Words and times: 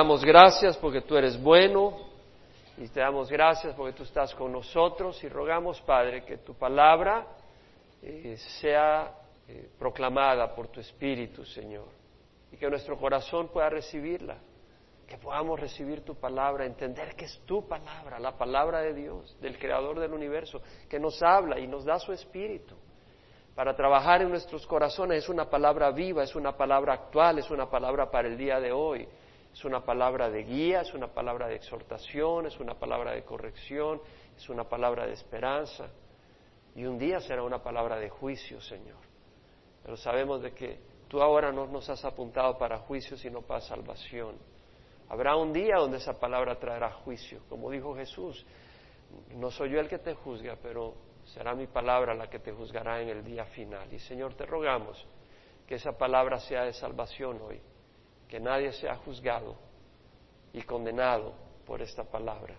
damos 0.00 0.24
gracias 0.24 0.78
porque 0.78 1.02
tú 1.02 1.14
eres 1.14 1.38
bueno 1.38 1.94
y 2.78 2.88
te 2.88 3.00
damos 3.00 3.30
gracias 3.30 3.74
porque 3.74 3.92
tú 3.92 4.04
estás 4.04 4.34
con 4.34 4.50
nosotros 4.50 5.22
y 5.22 5.28
rogamos, 5.28 5.78
Padre, 5.82 6.24
que 6.24 6.38
tu 6.38 6.54
palabra 6.54 7.26
eh, 8.00 8.34
sea 8.60 9.14
eh, 9.46 9.68
proclamada 9.78 10.54
por 10.54 10.68
tu 10.68 10.80
Espíritu, 10.80 11.44
Señor, 11.44 11.88
y 12.50 12.56
que 12.56 12.70
nuestro 12.70 12.96
corazón 12.96 13.48
pueda 13.48 13.68
recibirla, 13.68 14.38
que 15.06 15.18
podamos 15.18 15.60
recibir 15.60 16.02
tu 16.02 16.14
palabra, 16.14 16.64
entender 16.64 17.14
que 17.14 17.26
es 17.26 17.38
tu 17.44 17.68
palabra, 17.68 18.18
la 18.18 18.38
palabra 18.38 18.80
de 18.80 18.94
Dios, 18.94 19.36
del 19.38 19.58
Creador 19.58 20.00
del 20.00 20.14
universo, 20.14 20.62
que 20.88 20.98
nos 20.98 21.22
habla 21.22 21.60
y 21.60 21.66
nos 21.66 21.84
da 21.84 21.98
su 21.98 22.10
Espíritu 22.14 22.74
para 23.54 23.76
trabajar 23.76 24.22
en 24.22 24.30
nuestros 24.30 24.66
corazones. 24.66 25.24
Es 25.24 25.28
una 25.28 25.50
palabra 25.50 25.90
viva, 25.90 26.22
es 26.22 26.34
una 26.34 26.56
palabra 26.56 26.94
actual, 26.94 27.38
es 27.38 27.50
una 27.50 27.68
palabra 27.68 28.10
para 28.10 28.28
el 28.28 28.38
día 28.38 28.58
de 28.60 28.72
hoy. 28.72 29.06
Es 29.52 29.64
una 29.64 29.84
palabra 29.84 30.30
de 30.30 30.44
guía, 30.44 30.82
es 30.82 30.94
una 30.94 31.08
palabra 31.08 31.48
de 31.48 31.56
exhortación, 31.56 32.46
es 32.46 32.58
una 32.60 32.74
palabra 32.74 33.12
de 33.12 33.24
corrección, 33.24 34.00
es 34.36 34.48
una 34.48 34.64
palabra 34.64 35.06
de 35.06 35.12
esperanza. 35.12 35.88
Y 36.74 36.84
un 36.84 36.98
día 36.98 37.20
será 37.20 37.42
una 37.42 37.62
palabra 37.62 37.98
de 37.98 38.08
juicio, 38.08 38.60
Señor. 38.60 38.98
Pero 39.82 39.96
sabemos 39.96 40.40
de 40.42 40.52
que 40.52 40.78
tú 41.08 41.20
ahora 41.20 41.50
no 41.50 41.66
nos 41.66 41.88
has 41.90 42.04
apuntado 42.04 42.56
para 42.56 42.78
juicio, 42.78 43.16
sino 43.16 43.42
para 43.42 43.60
salvación. 43.60 44.36
Habrá 45.08 45.34
un 45.34 45.52
día 45.52 45.76
donde 45.76 45.96
esa 45.96 46.18
palabra 46.20 46.58
traerá 46.58 46.92
juicio. 46.92 47.40
Como 47.48 47.70
dijo 47.70 47.96
Jesús, 47.96 48.46
no 49.34 49.50
soy 49.50 49.70
yo 49.70 49.80
el 49.80 49.88
que 49.88 49.98
te 49.98 50.14
juzga, 50.14 50.56
pero 50.62 50.94
será 51.24 51.54
mi 51.54 51.66
palabra 51.66 52.14
la 52.14 52.30
que 52.30 52.38
te 52.38 52.52
juzgará 52.52 53.02
en 53.02 53.08
el 53.08 53.24
día 53.24 53.44
final. 53.46 53.92
Y 53.92 53.98
Señor, 53.98 54.34
te 54.34 54.46
rogamos 54.46 55.04
que 55.66 55.74
esa 55.74 55.98
palabra 55.98 56.38
sea 56.38 56.62
de 56.62 56.72
salvación 56.72 57.40
hoy 57.42 57.60
que 58.30 58.38
nadie 58.38 58.72
sea 58.72 58.94
juzgado 58.96 59.56
y 60.52 60.62
condenado 60.62 61.34
por 61.66 61.82
esta 61.82 62.04
palabra. 62.04 62.54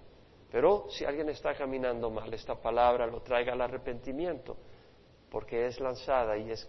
Pero 0.52 0.88
si 0.90 1.06
alguien 1.06 1.30
está 1.30 1.56
caminando 1.56 2.10
mal, 2.10 2.32
esta 2.34 2.56
palabra 2.56 3.08
lo 3.08 3.22
traiga 3.22 3.54
al 3.54 3.62
arrepentimiento, 3.62 4.58
porque 5.30 5.66
es 5.66 5.80
lanzada 5.80 6.38
y 6.38 6.52
es, 6.52 6.68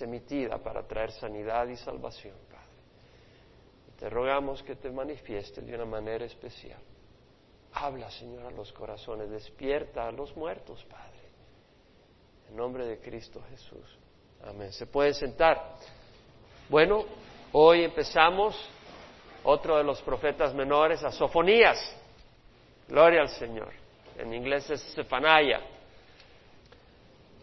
emitida 0.00 0.58
para 0.58 0.86
traer 0.86 1.10
sanidad 1.10 1.66
y 1.66 1.76
salvación, 1.76 2.36
Padre. 2.48 3.98
te 3.98 4.08
rogamos 4.08 4.62
que 4.62 4.76
te 4.76 4.88
manifiestes 4.88 5.66
de 5.66 5.74
una 5.74 5.84
manera 5.84 6.24
especial. 6.24 6.80
Habla, 7.72 8.08
Señor, 8.12 8.46
a 8.46 8.50
los 8.52 8.72
corazones, 8.72 9.30
despierta 9.30 10.06
a 10.06 10.12
los 10.12 10.36
muertos, 10.36 10.84
Padre. 10.84 11.24
En 12.48 12.54
nombre 12.54 12.86
de 12.86 13.00
Cristo 13.00 13.42
Jesús. 13.50 13.98
Amén. 14.44 14.72
Se 14.72 14.86
pueden 14.86 15.14
sentar. 15.14 15.76
Bueno, 16.68 17.04
Hoy 17.56 17.84
empezamos 17.84 18.68
otro 19.44 19.76
de 19.76 19.84
los 19.84 20.02
profetas 20.02 20.52
menores, 20.52 21.04
a 21.04 21.12
Sofonías. 21.12 21.78
Gloria 22.88 23.20
al 23.20 23.28
Señor. 23.28 23.72
En 24.18 24.34
inglés 24.34 24.68
es 24.70 24.80
Stefanaya. 24.90 25.60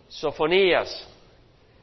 Sofonías. 0.09 1.07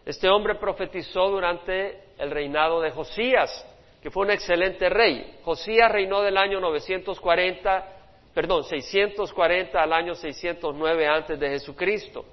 Este 0.04 0.28
hombre 0.28 0.56
profetizó 0.56 1.30
durante 1.30 2.02
el 2.18 2.30
reinado 2.30 2.82
de 2.82 2.90
Josías, 2.90 3.66
que 4.02 4.10
fue 4.10 4.26
un 4.26 4.32
excelente 4.32 4.90
rey. 4.90 5.38
Josías 5.42 5.90
reinó 5.90 6.20
del 6.20 6.36
año 6.36 6.60
940, 6.60 7.86
perdón, 8.34 8.62
640 8.64 9.82
al 9.82 9.92
año 9.94 10.14
609 10.14 11.06
antes 11.06 11.40
de 11.40 11.48
Jesucristo. 11.48 12.26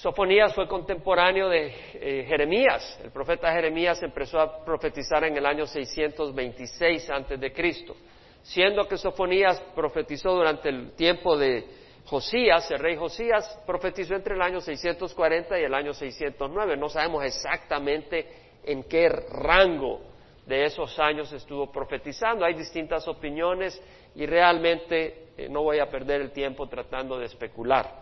Sofonías 0.00 0.54
fue 0.54 0.66
contemporáneo 0.66 1.50
de 1.50 1.66
eh, 1.66 2.24
Jeremías. 2.26 2.98
El 3.04 3.10
profeta 3.10 3.52
Jeremías 3.52 4.02
empezó 4.02 4.40
a 4.40 4.64
profetizar 4.64 5.22
en 5.24 5.36
el 5.36 5.44
año 5.44 5.66
626 5.66 7.10
antes 7.10 7.38
de 7.38 7.52
Cristo. 7.52 7.94
Siendo 8.40 8.88
que 8.88 8.96
Sofonías 8.96 9.60
profetizó 9.74 10.32
durante 10.32 10.70
el 10.70 10.92
tiempo 10.92 11.36
de 11.36 11.66
Josías, 12.06 12.70
el 12.70 12.78
rey 12.78 12.96
Josías 12.96 13.60
profetizó 13.66 14.14
entre 14.14 14.36
el 14.36 14.40
año 14.40 14.62
640 14.62 15.60
y 15.60 15.64
el 15.64 15.74
año 15.74 15.92
609. 15.92 16.78
No 16.78 16.88
sabemos 16.88 17.22
exactamente 17.22 18.26
en 18.64 18.84
qué 18.84 19.06
rango 19.10 20.00
de 20.46 20.64
esos 20.64 20.98
años 20.98 21.30
estuvo 21.30 21.70
profetizando. 21.70 22.46
Hay 22.46 22.54
distintas 22.54 23.06
opiniones 23.06 23.78
y 24.14 24.24
realmente 24.24 25.32
eh, 25.36 25.50
no 25.50 25.62
voy 25.62 25.78
a 25.78 25.90
perder 25.90 26.22
el 26.22 26.32
tiempo 26.32 26.66
tratando 26.70 27.18
de 27.18 27.26
especular 27.26 27.99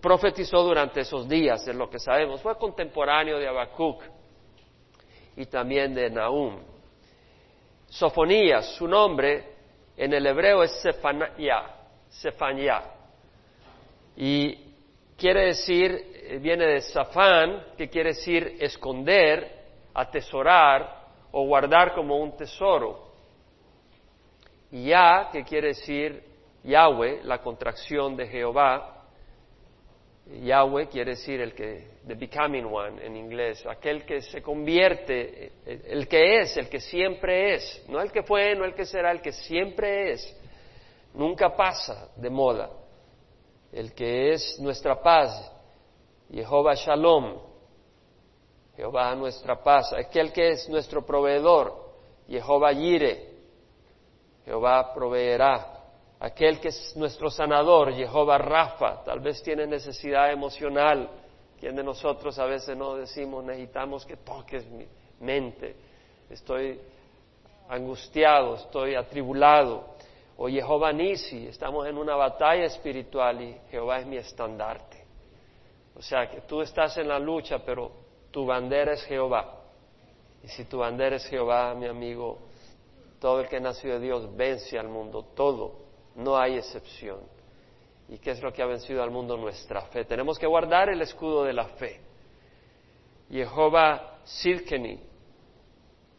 profetizó 0.00 0.62
durante 0.62 1.00
esos 1.00 1.28
días, 1.28 1.66
es 1.66 1.74
lo 1.74 1.90
que 1.90 1.98
sabemos. 1.98 2.40
Fue 2.40 2.56
contemporáneo 2.56 3.38
de 3.38 3.48
Habacuc 3.48 4.02
y 5.36 5.46
también 5.46 5.94
de 5.94 6.10
Nahum. 6.10 6.60
Sofonías, 7.88 8.74
su 8.76 8.86
nombre 8.86 9.52
en 9.96 10.12
el 10.12 10.26
hebreo 10.26 10.62
es 10.62 10.70
Sefania, 10.80 11.64
Y 14.16 14.54
quiere 15.16 15.46
decir, 15.46 15.90
eh, 16.14 16.38
viene 16.38 16.66
de 16.66 16.80
Safán, 16.80 17.64
que 17.76 17.88
quiere 17.88 18.10
decir 18.10 18.56
esconder, 18.60 19.62
atesorar 19.94 21.02
o 21.32 21.44
guardar 21.46 21.94
como 21.94 22.18
un 22.18 22.36
tesoro. 22.36 23.12
Y 24.70 24.86
Ya, 24.86 25.28
que 25.30 25.44
quiere 25.44 25.68
decir 25.68 26.24
Yahweh, 26.64 27.20
la 27.24 27.42
contracción 27.42 28.16
de 28.16 28.26
Jehová, 28.28 28.91
Yahweh 30.40 30.88
quiere 30.88 31.12
decir 31.12 31.40
el 31.40 31.54
que, 31.54 31.98
the 32.06 32.14
becoming 32.14 32.64
one 32.64 33.04
en 33.04 33.16
inglés, 33.16 33.64
aquel 33.66 34.04
que 34.04 34.22
se 34.22 34.40
convierte, 34.40 35.52
el 35.66 36.08
que 36.08 36.40
es, 36.40 36.56
el 36.56 36.68
que 36.68 36.80
siempre 36.80 37.54
es, 37.54 37.84
no 37.88 38.00
el 38.00 38.10
que 38.10 38.22
fue, 38.22 38.54
no 38.54 38.64
el 38.64 38.74
que 38.74 38.86
será, 38.86 39.10
el 39.10 39.20
que 39.20 39.32
siempre 39.32 40.12
es, 40.12 40.36
nunca 41.14 41.54
pasa 41.54 42.10
de 42.16 42.30
moda, 42.30 42.70
el 43.72 43.94
que 43.94 44.32
es 44.32 44.58
nuestra 44.58 45.00
paz, 45.00 45.52
Jehová 46.30 46.74
Shalom, 46.74 47.38
Jehová 48.76 49.14
nuestra 49.14 49.62
paz, 49.62 49.92
aquel 49.92 50.32
que 50.32 50.52
es 50.52 50.68
nuestro 50.68 51.04
proveedor, 51.04 51.92
Jehová 52.26 52.72
Yire, 52.72 53.32
Jehová 54.44 54.92
proveerá 54.94 55.71
aquel 56.22 56.60
que 56.60 56.68
es 56.68 56.96
nuestro 56.96 57.28
sanador, 57.30 57.92
Jehová 57.92 58.38
Rafa, 58.38 59.02
tal 59.02 59.18
vez 59.18 59.42
tiene 59.42 59.66
necesidad 59.66 60.30
emocional. 60.30 61.08
¿Quién 61.58 61.74
de 61.74 61.82
nosotros 61.82 62.38
a 62.38 62.44
veces 62.44 62.76
no 62.76 62.94
decimos 62.94 63.44
necesitamos 63.44 64.06
que 64.06 64.18
toques 64.18 64.64
mi 64.70 64.86
mente? 65.18 65.74
Estoy 66.30 66.78
angustiado, 67.68 68.54
estoy 68.54 68.94
atribulado. 68.94 69.94
O 70.36 70.48
Jehová 70.48 70.92
Nisi, 70.92 71.48
estamos 71.48 71.88
en 71.88 71.98
una 71.98 72.14
batalla 72.14 72.66
espiritual 72.66 73.42
y 73.42 73.56
Jehová 73.68 73.98
es 73.98 74.06
mi 74.06 74.16
estandarte. 74.16 75.04
O 75.96 76.02
sea 76.02 76.30
que 76.30 76.42
tú 76.42 76.62
estás 76.62 76.96
en 76.98 77.08
la 77.08 77.18
lucha, 77.18 77.58
pero 77.66 77.90
tu 78.30 78.46
bandera 78.46 78.92
es 78.92 79.02
Jehová. 79.06 79.56
Y 80.44 80.48
si 80.48 80.66
tu 80.66 80.78
bandera 80.78 81.16
es 81.16 81.26
Jehová, 81.26 81.74
mi 81.74 81.86
amigo, 81.86 82.38
todo 83.18 83.40
el 83.40 83.48
que 83.48 83.58
nació 83.58 83.94
de 83.94 84.00
Dios 84.00 84.36
vence 84.36 84.78
al 84.78 84.88
mundo, 84.88 85.24
todo 85.34 85.82
no 86.16 86.36
hay 86.36 86.56
excepción. 86.56 87.20
¿Y 88.08 88.18
qué 88.18 88.32
es 88.32 88.42
lo 88.42 88.52
que 88.52 88.62
ha 88.62 88.66
vencido 88.66 89.02
al 89.02 89.10
mundo? 89.10 89.36
Nuestra 89.36 89.82
fe. 89.82 90.04
Tenemos 90.04 90.38
que 90.38 90.46
guardar 90.46 90.90
el 90.90 91.00
escudo 91.00 91.44
de 91.44 91.52
la 91.52 91.66
fe. 91.66 92.00
Jehová 93.30 94.18
Sirkeni, 94.24 95.00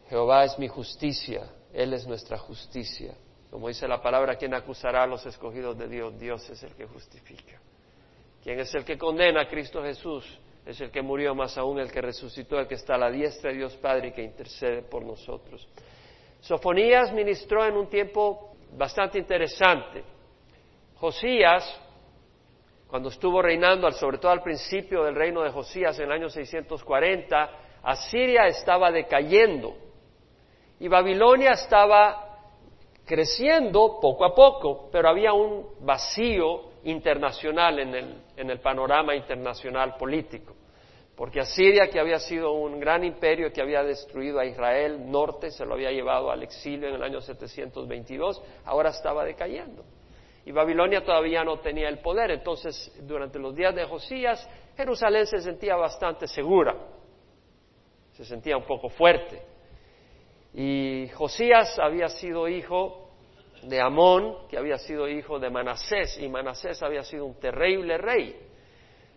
Jehová 0.09 0.45
es 0.45 0.57
mi 0.57 0.67
justicia, 0.67 1.47
Él 1.71 1.93
es 1.93 2.07
nuestra 2.07 2.37
justicia. 2.37 3.13
Como 3.51 3.67
dice 3.67 3.87
la 3.87 4.01
palabra, 4.01 4.35
¿quién 4.35 4.53
acusará 4.55 5.03
a 5.03 5.07
los 5.07 5.23
escogidos 5.27 5.77
de 5.77 5.87
Dios? 5.87 6.17
Dios 6.19 6.49
es 6.49 6.63
el 6.63 6.73
que 6.73 6.87
justifica. 6.87 7.61
¿Quién 8.43 8.59
es 8.59 8.73
el 8.73 8.83
que 8.83 8.97
condena 8.97 9.41
a 9.41 9.47
Cristo 9.47 9.83
Jesús? 9.83 10.25
Es 10.65 10.81
el 10.81 10.89
que 10.89 11.01
murió, 11.01 11.35
más 11.35 11.57
aún 11.57 11.79
el 11.79 11.91
que 11.91 12.01
resucitó, 12.01 12.59
el 12.59 12.67
que 12.67 12.75
está 12.75 12.95
a 12.95 12.97
la 12.97 13.11
diestra 13.11 13.51
de 13.51 13.57
Dios 13.57 13.75
Padre 13.77 14.07
y 14.07 14.11
que 14.11 14.23
intercede 14.23 14.81
por 14.81 15.03
nosotros. 15.03 15.67
Sofonías 16.41 17.13
ministró 17.13 17.65
en 17.65 17.75
un 17.75 17.87
tiempo 17.87 18.52
bastante 18.77 19.17
interesante. 19.17 20.03
Josías, 20.95 21.63
cuando 22.87 23.09
estuvo 23.09 23.41
reinando, 23.41 23.91
sobre 23.91 24.17
todo 24.17 24.31
al 24.31 24.43
principio 24.43 25.03
del 25.03 25.15
reino 25.15 25.41
de 25.41 25.51
Josías 25.51 25.97
en 25.99 26.05
el 26.05 26.11
año 26.11 26.29
640, 26.29 27.49
Asiria 27.83 28.47
estaba 28.47 28.91
decayendo 28.91 29.75
y 30.79 30.87
Babilonia 30.87 31.51
estaba 31.51 32.39
creciendo 33.05 33.99
poco 34.01 34.25
a 34.25 34.33
poco, 34.33 34.89
pero 34.91 35.09
había 35.09 35.33
un 35.33 35.67
vacío 35.81 36.71
internacional 36.83 37.79
en 37.79 37.95
el, 37.95 38.23
en 38.37 38.49
el 38.49 38.59
panorama 38.59 39.15
internacional 39.15 39.95
político 39.97 40.55
porque 41.15 41.39
Asiria, 41.39 41.89
que 41.89 41.99
había 41.99 42.17
sido 42.17 42.53
un 42.53 42.79
gran 42.79 43.03
imperio 43.03 43.51
que 43.51 43.61
había 43.61 43.83
destruido 43.83 44.39
a 44.39 44.45
Israel 44.45 45.11
norte, 45.11 45.51
se 45.51 45.63
lo 45.63 45.75
había 45.75 45.91
llevado 45.91 46.31
al 46.31 46.41
exilio 46.41 46.89
en 46.89 46.95
el 46.95 47.03
año 47.03 47.21
722, 47.21 48.41
ahora 48.65 48.89
estaba 48.89 49.23
decayendo. 49.23 49.83
Y 50.45 50.51
Babilonia 50.51 51.03
todavía 51.03 51.43
no 51.43 51.59
tenía 51.59 51.87
el 51.87 51.99
poder. 51.99 52.31
Entonces, 52.31 52.91
durante 53.03 53.39
los 53.39 53.55
días 53.55 53.75
de 53.75 53.85
Josías, 53.85 54.49
Jerusalén 54.75 55.27
se 55.27 55.39
sentía 55.39 55.75
bastante 55.75 56.27
segura, 56.27 56.75
se 58.13 58.25
sentía 58.25 58.57
un 58.57 58.65
poco 58.65 58.89
fuerte. 58.89 59.41
Y 60.53 61.09
Josías 61.13 61.77
había 61.79 62.09
sido 62.09 62.47
hijo 62.47 63.11
de 63.61 63.79
Amón, 63.79 64.47
que 64.49 64.57
había 64.57 64.77
sido 64.77 65.07
hijo 65.07 65.39
de 65.39 65.49
Manasés, 65.49 66.19
y 66.19 66.27
Manasés 66.27 66.81
había 66.81 67.03
sido 67.03 67.25
un 67.25 67.39
terrible 67.39 67.97
rey. 67.97 68.35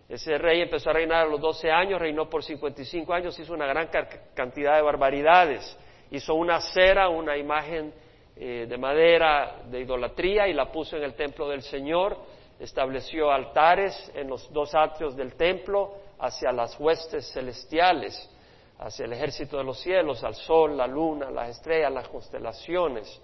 Ese 0.09 0.37
rey 0.37 0.61
empezó 0.61 0.89
a 0.89 0.93
reinar 0.93 1.25
a 1.25 1.29
los 1.29 1.41
12 1.41 1.69
años, 1.69 1.99
reinó 1.99 2.29
por 2.29 2.41
55 2.41 3.13
años, 3.13 3.37
hizo 3.37 3.53
una 3.53 3.67
gran 3.67 3.89
cantidad 4.33 4.77
de 4.77 4.81
barbaridades. 4.81 5.77
Hizo 6.11 6.35
una 6.35 6.61
cera, 6.61 7.09
una 7.09 7.35
imagen 7.35 7.93
eh, 8.37 8.65
de 8.69 8.77
madera 8.77 9.63
de 9.69 9.81
idolatría 9.81 10.47
y 10.47 10.53
la 10.53 10.71
puso 10.71 10.95
en 10.95 11.03
el 11.03 11.13
templo 11.13 11.49
del 11.49 11.61
Señor. 11.61 12.17
Estableció 12.57 13.29
altares 13.31 14.11
en 14.15 14.29
los 14.29 14.51
dos 14.53 14.73
atrios 14.73 15.15
del 15.17 15.35
templo 15.35 15.95
hacia 16.19 16.53
las 16.53 16.79
huestes 16.79 17.29
celestiales, 17.33 18.33
hacia 18.79 19.05
el 19.05 19.11
ejército 19.11 19.57
de 19.57 19.65
los 19.65 19.77
cielos, 19.81 20.23
al 20.23 20.35
sol, 20.35 20.77
la 20.77 20.87
luna, 20.87 21.29
las 21.29 21.49
estrellas, 21.49 21.91
las 21.91 22.07
constelaciones. 22.07 23.21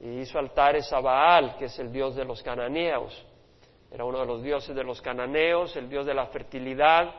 Y 0.00 0.20
hizo 0.20 0.38
altares 0.38 0.92
a 0.92 1.00
Baal, 1.00 1.56
que 1.58 1.64
es 1.64 1.76
el 1.80 1.90
dios 1.90 2.14
de 2.14 2.24
los 2.24 2.40
cananeos 2.40 3.26
era 3.90 4.04
uno 4.04 4.20
de 4.20 4.26
los 4.26 4.42
dioses 4.42 4.74
de 4.74 4.84
los 4.84 5.00
cananeos, 5.00 5.74
el 5.76 5.88
dios 5.88 6.04
de 6.06 6.14
la 6.14 6.26
fertilidad, 6.26 7.14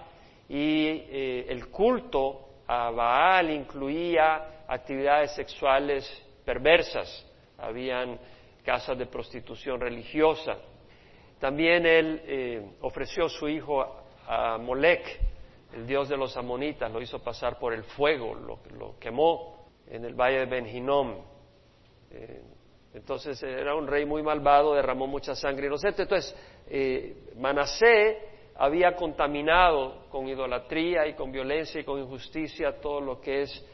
y 0.48 0.88
eh, 0.88 1.46
el 1.50 1.68
culto 1.70 2.50
a 2.68 2.92
Baal 2.92 3.50
incluía 3.50 4.64
actividades 4.68 5.34
sexuales 5.36 6.06
perversas, 6.46 7.26
habían 7.58 8.20
casas 8.64 8.98
de 8.98 9.08
prostitución 9.08 9.80
religiosa. 9.80 10.58
También 11.40 11.86
él 11.86 12.22
eh, 12.26 12.72
ofreció 12.82 13.30
su 13.30 13.48
hijo 13.48 14.06
a 14.28 14.58
Molec, 14.58 15.20
el 15.74 15.88
dios 15.88 16.10
de 16.10 16.18
los 16.18 16.36
amonitas, 16.38 16.92
lo 16.92 17.02
hizo 17.02 17.20
pasar 17.20 17.58
por 17.58 17.74
el 17.74 17.84
fuego, 17.84 18.36
lo, 18.36 19.00
quemó 19.00 19.70
en 19.88 20.06
el 20.06 20.14
valle 20.14 20.40
de 20.40 20.46
Ben 20.46 20.68
eh, 22.12 22.42
entonces 22.94 23.42
era 23.44 23.76
un 23.76 23.88
rey 23.88 24.06
muy 24.06 24.24
malvado, 24.24 24.74
derramó 24.74 25.06
mucha 25.06 25.36
sangre 25.36 25.68
inocente. 25.68 26.04
Entonces, 26.04 26.36
eh, 26.70 27.16
Manasé 27.36 28.30
había 28.56 28.96
contaminado 28.96 30.08
con 30.10 30.28
idolatría 30.28 31.08
y 31.08 31.14
con 31.14 31.32
violencia 31.32 31.82
y 31.82 31.84
con 31.84 32.00
injusticia 32.00 32.80
todo 32.80 33.02
lo 33.02 33.22
que 33.22 33.44
es 33.44 33.66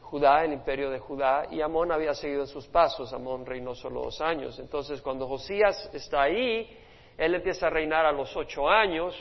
Judá, 0.00 0.44
el 0.44 0.52
imperio 0.52 0.90
de 0.90 0.98
Judá, 0.98 1.46
y 1.50 1.60
Amón 1.60 1.92
había 1.92 2.12
seguido 2.12 2.44
sus 2.46 2.66
pasos. 2.66 3.12
Amón 3.12 3.46
reinó 3.46 3.74
solo 3.74 4.02
dos 4.02 4.20
años. 4.20 4.58
Entonces, 4.58 5.00
cuando 5.00 5.26
Josías 5.28 5.88
está 5.94 6.22
ahí, 6.22 6.68
él 7.16 7.34
empieza 7.34 7.68
a 7.68 7.70
reinar 7.70 8.04
a 8.04 8.12
los 8.12 8.36
ocho 8.36 8.68
años. 8.68 9.16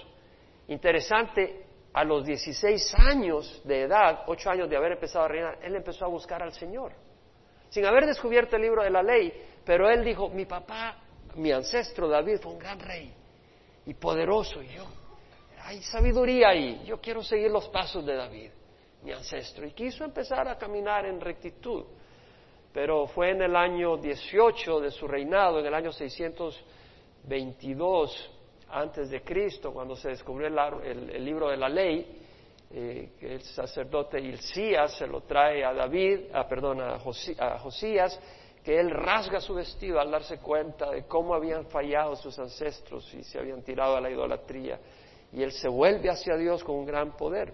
Interesante, 0.68 1.66
a 1.94 2.04
los 2.04 2.26
dieciséis 2.26 2.94
años 2.96 3.62
de 3.64 3.84
edad, 3.84 4.24
ocho 4.28 4.50
años 4.50 4.70
de 4.70 4.76
haber 4.76 4.94
empezado 4.94 5.26
a 5.26 5.28
reinar, 5.28 5.60
él 5.62 5.76
empezó 5.76 6.06
a 6.06 6.10
buscar 6.10 6.42
al 6.42 6.54
Señor 6.54 6.94
sin 7.72 7.86
haber 7.86 8.06
descubierto 8.06 8.58
el 8.58 8.64
libro 8.64 8.84
de 8.84 8.90
la 8.90 9.02
ley, 9.02 9.34
pero 9.66 9.90
él 9.90 10.04
dijo, 10.04 10.28
mi 10.28 10.46
papá, 10.46 10.98
mi 11.36 11.52
ancestro 11.52 12.08
David 12.08 12.40
fue 12.42 12.54
un 12.54 12.60
gran 12.60 12.80
rey 12.80 13.14
y 13.86 13.94
poderoso, 13.94 14.62
y 14.62 14.70
yo, 14.70 14.86
hay 15.64 15.82
sabiduría 15.82 16.50
ahí, 16.50 16.84
yo 16.86 17.00
quiero 17.00 17.24
seguir 17.24 17.52
los 17.52 17.70
pasos 17.70 18.06
de 18.06 18.16
David, 18.16 18.52
mi 19.04 19.12
ancestro, 19.12 19.66
y 19.66 19.72
quiso 19.72 20.04
empezar 20.04 20.48
a 20.48 20.58
caminar 20.58 21.06
en 21.06 21.20
rectitud. 21.20 21.86
Pero 22.74 23.06
fue 23.08 23.32
en 23.32 23.42
el 23.42 23.56
año 23.56 23.98
18 23.98 24.80
de 24.80 24.92
su 24.92 25.08
reinado, 25.08 25.60
en 25.60 25.66
el 25.66 25.74
año 25.74 25.92
622 25.92 28.32
antes 28.70 29.10
de 29.10 29.22
Cristo, 29.22 29.74
cuando 29.74 29.98
se 29.98 30.10
descubrió 30.10 30.48
el 30.48 31.26
libro 31.26 31.50
de 31.50 31.58
la 31.58 31.68
ley, 31.68 32.22
eh, 32.74 33.10
el 33.20 33.42
sacerdote 33.42 34.22
Hilcías 34.22 34.98
se 34.98 35.06
lo 35.06 35.22
trae 35.22 35.66
a 35.66 35.74
David, 35.74 36.34
a, 36.34 36.48
perdón, 36.48 36.80
a, 36.80 37.00
Josías, 37.00 38.18
que 38.64 38.80
él 38.80 38.92
rasga 38.92 39.40
su 39.40 39.56
vestido 39.56 40.00
al 40.00 40.12
darse 40.12 40.38
cuenta 40.38 40.92
de 40.92 41.06
cómo 41.08 41.34
habían 41.34 41.66
fallado 41.66 42.16
sus 42.16 42.38
ancestros 42.38 43.12
y 43.14 43.24
se 43.24 43.40
habían 43.40 43.64
tirado 43.64 43.96
a 43.96 44.02
la 44.02 44.10
idolatría. 44.10 44.80
Y 45.32 45.42
él 45.42 45.52
se 45.52 45.68
vuelve 45.68 46.10
hacia 46.10 46.36
Dios 46.36 46.64
con 46.64 46.76
un 46.76 46.86
gran 46.86 47.16
poder. 47.18 47.54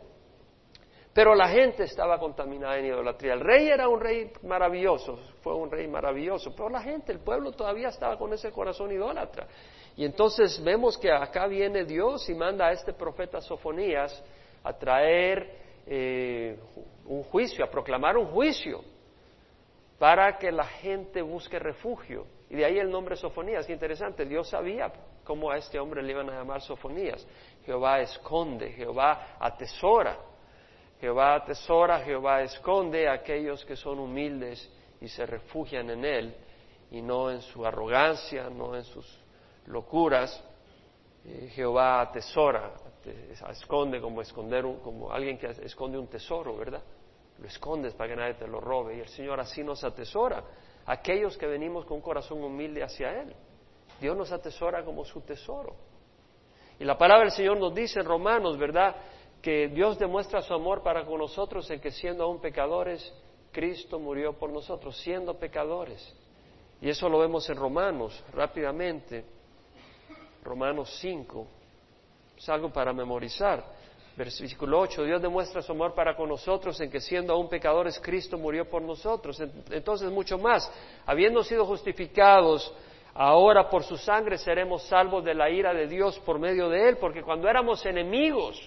Pero 1.13 1.33
la 1.33 1.47
gente 1.47 1.83
estaba 1.83 2.19
contaminada 2.19 2.77
en 2.77 2.85
idolatría. 2.85 3.33
El 3.33 3.39
rey 3.39 3.67
era 3.69 3.87
un 3.87 3.99
rey 3.99 4.31
maravilloso, 4.43 5.17
fue 5.41 5.55
un 5.55 5.71
rey 5.71 5.87
maravilloso, 5.87 6.53
pero 6.55 6.69
la 6.69 6.81
gente, 6.81 7.11
el 7.11 7.19
pueblo 7.19 7.51
todavía 7.53 7.87
estaba 7.87 8.17
con 8.17 8.33
ese 8.33 8.51
corazón 8.51 8.91
idólatra. 8.91 9.47
Y 9.95 10.05
entonces 10.05 10.61
vemos 10.63 10.97
que 10.97 11.11
acá 11.11 11.47
viene 11.47 11.85
Dios 11.85 12.29
y 12.29 12.35
manda 12.35 12.67
a 12.67 12.71
este 12.71 12.93
profeta 12.93 13.41
Sofonías 13.41 14.23
a 14.63 14.73
traer 14.73 15.49
eh, 15.87 16.59
un 17.05 17.23
juicio, 17.23 17.65
a 17.65 17.69
proclamar 17.71 18.17
un 18.17 18.27
juicio 18.27 18.83
para 19.97 20.37
que 20.37 20.51
la 20.51 20.65
gente 20.65 21.21
busque 21.21 21.59
refugio. 21.59 22.25
Y 22.49 22.55
de 22.55 22.65
ahí 22.65 22.77
el 22.77 22.89
nombre 22.89 23.15
Sofonías, 23.15 23.65
qué 23.65 23.73
interesante, 23.73 24.25
Dios 24.25 24.49
sabía 24.49 24.91
cómo 25.23 25.51
a 25.51 25.57
este 25.57 25.79
hombre 25.79 26.01
le 26.01 26.11
iban 26.11 26.29
a 26.29 26.33
llamar 26.33 26.61
Sofonías. 26.61 27.27
Jehová 27.65 27.99
esconde, 27.99 28.71
Jehová 28.71 29.35
atesora, 29.39 30.17
Jehová 31.01 31.35
atesora, 31.35 31.99
Jehová 31.99 32.41
esconde 32.43 33.07
a 33.07 33.13
aquellos 33.13 33.65
que 33.65 33.75
son 33.75 33.99
humildes 33.99 34.71
y 35.01 35.07
se 35.07 35.25
refugian 35.25 35.89
en 35.89 36.05
Él 36.05 36.35
y 36.91 37.01
no 37.01 37.29
en 37.29 37.41
su 37.41 37.65
arrogancia, 37.65 38.49
no 38.49 38.75
en 38.75 38.83
sus 38.83 39.05
locuras. 39.65 40.43
Eh, 41.25 41.49
Jehová 41.53 42.01
atesora, 42.01 42.71
esconde 43.49 43.99
como 43.99 44.21
esconder 44.21 44.63
como 44.83 45.11
alguien 45.11 45.37
que 45.37 45.47
esconde 45.47 45.97
un 45.97 46.07
tesoro, 46.07 46.55
¿verdad? 46.55 46.81
Lo 47.39 47.47
escondes 47.47 47.93
para 47.93 48.09
que 48.09 48.15
nadie 48.15 48.33
te 48.35 48.47
lo 48.47 48.59
robe 48.59 48.97
y 48.97 48.99
el 48.99 49.07
Señor 49.09 49.39
así 49.39 49.63
nos 49.63 49.83
atesora 49.83 50.43
aquellos 50.85 51.37
que 51.37 51.45
venimos 51.45 51.85
con 51.85 51.97
un 51.97 52.01
corazón 52.01 52.43
humilde 52.43 52.81
hacia 52.81 53.21
él. 53.21 53.35
Dios 53.99 54.15
nos 54.15 54.31
atesora 54.31 54.83
como 54.83 55.03
su 55.05 55.21
tesoro. 55.21 55.75
Y 56.79 56.85
la 56.85 56.97
palabra 56.97 57.25
del 57.25 57.33
Señor 57.33 57.57
nos 57.59 57.73
dice 57.73 57.99
en 57.99 58.05
Romanos, 58.05 58.57
¿verdad? 58.57 58.95
Que 59.41 59.67
Dios 59.67 59.99
demuestra 59.99 60.41
su 60.41 60.53
amor 60.53 60.83
para 60.83 61.05
con 61.05 61.19
nosotros 61.19 61.69
en 61.69 61.79
que 61.79 61.91
siendo 61.91 62.23
aún 62.23 62.39
pecadores, 62.39 63.13
Cristo 63.51 63.99
murió 63.99 64.33
por 64.33 64.51
nosotros, 64.51 64.97
siendo 64.97 65.37
pecadores. 65.37 66.15
Y 66.79 66.89
eso 66.89 67.09
lo 67.09 67.19
vemos 67.19 67.49
en 67.49 67.57
Romanos 67.57 68.23
rápidamente. 68.33 69.25
Romanos 70.43 70.95
5, 71.01 71.47
es 72.37 72.49
algo 72.49 72.71
para 72.71 72.93
memorizar. 72.93 73.65
Versículo 74.17 74.79
8, 74.79 75.03
Dios 75.03 75.21
demuestra 75.21 75.61
su 75.61 75.71
amor 75.73 75.93
para 75.93 76.15
con 76.15 76.27
nosotros 76.27 76.81
en 76.81 76.89
que 76.89 76.99
siendo 76.99 77.33
aún 77.33 77.47
pecadores 77.47 77.99
Cristo 77.99 78.35
murió 78.39 78.67
por 78.67 78.81
nosotros. 78.81 79.39
Entonces 79.69 80.09
mucho 80.09 80.39
más, 80.39 80.71
habiendo 81.05 81.43
sido 81.43 81.67
justificados, 81.67 82.73
ahora 83.13 83.69
por 83.69 83.83
su 83.83 83.95
sangre 83.95 84.39
seremos 84.39 84.81
salvos 84.87 85.23
de 85.23 85.35
la 85.35 85.51
ira 85.51 85.71
de 85.71 85.85
Dios 85.85 86.17
por 86.25 86.39
medio 86.39 86.67
de 86.67 86.89
él, 86.89 86.97
porque 86.97 87.21
cuando 87.21 87.47
éramos 87.47 87.85
enemigos, 87.85 88.59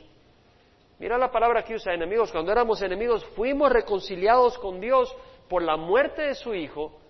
mira 1.01 1.19
la 1.19 1.33
palabra 1.33 1.65
que 1.65 1.75
usa 1.75 1.95
enemigos, 1.95 2.31
cuando 2.31 2.53
éramos 2.53 2.81
enemigos 2.81 3.25
fuimos 3.35 3.73
reconciliados 3.73 4.57
con 4.57 4.81
Dios 4.81 5.13
por 5.49 5.63
la 5.63 5.77
muerte 5.77 6.23
de 6.23 6.37
su 6.37 6.55
Hijo, 6.55 7.01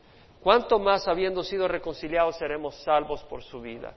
cuánto 0.42 0.78
más 0.78 1.06
habiendo 1.06 1.42
sido 1.42 1.68
reconciliados 1.68 2.38
seremos 2.38 2.74
salvos 2.84 3.22
por 3.24 3.42
su 3.42 3.60
vida. 3.60 3.94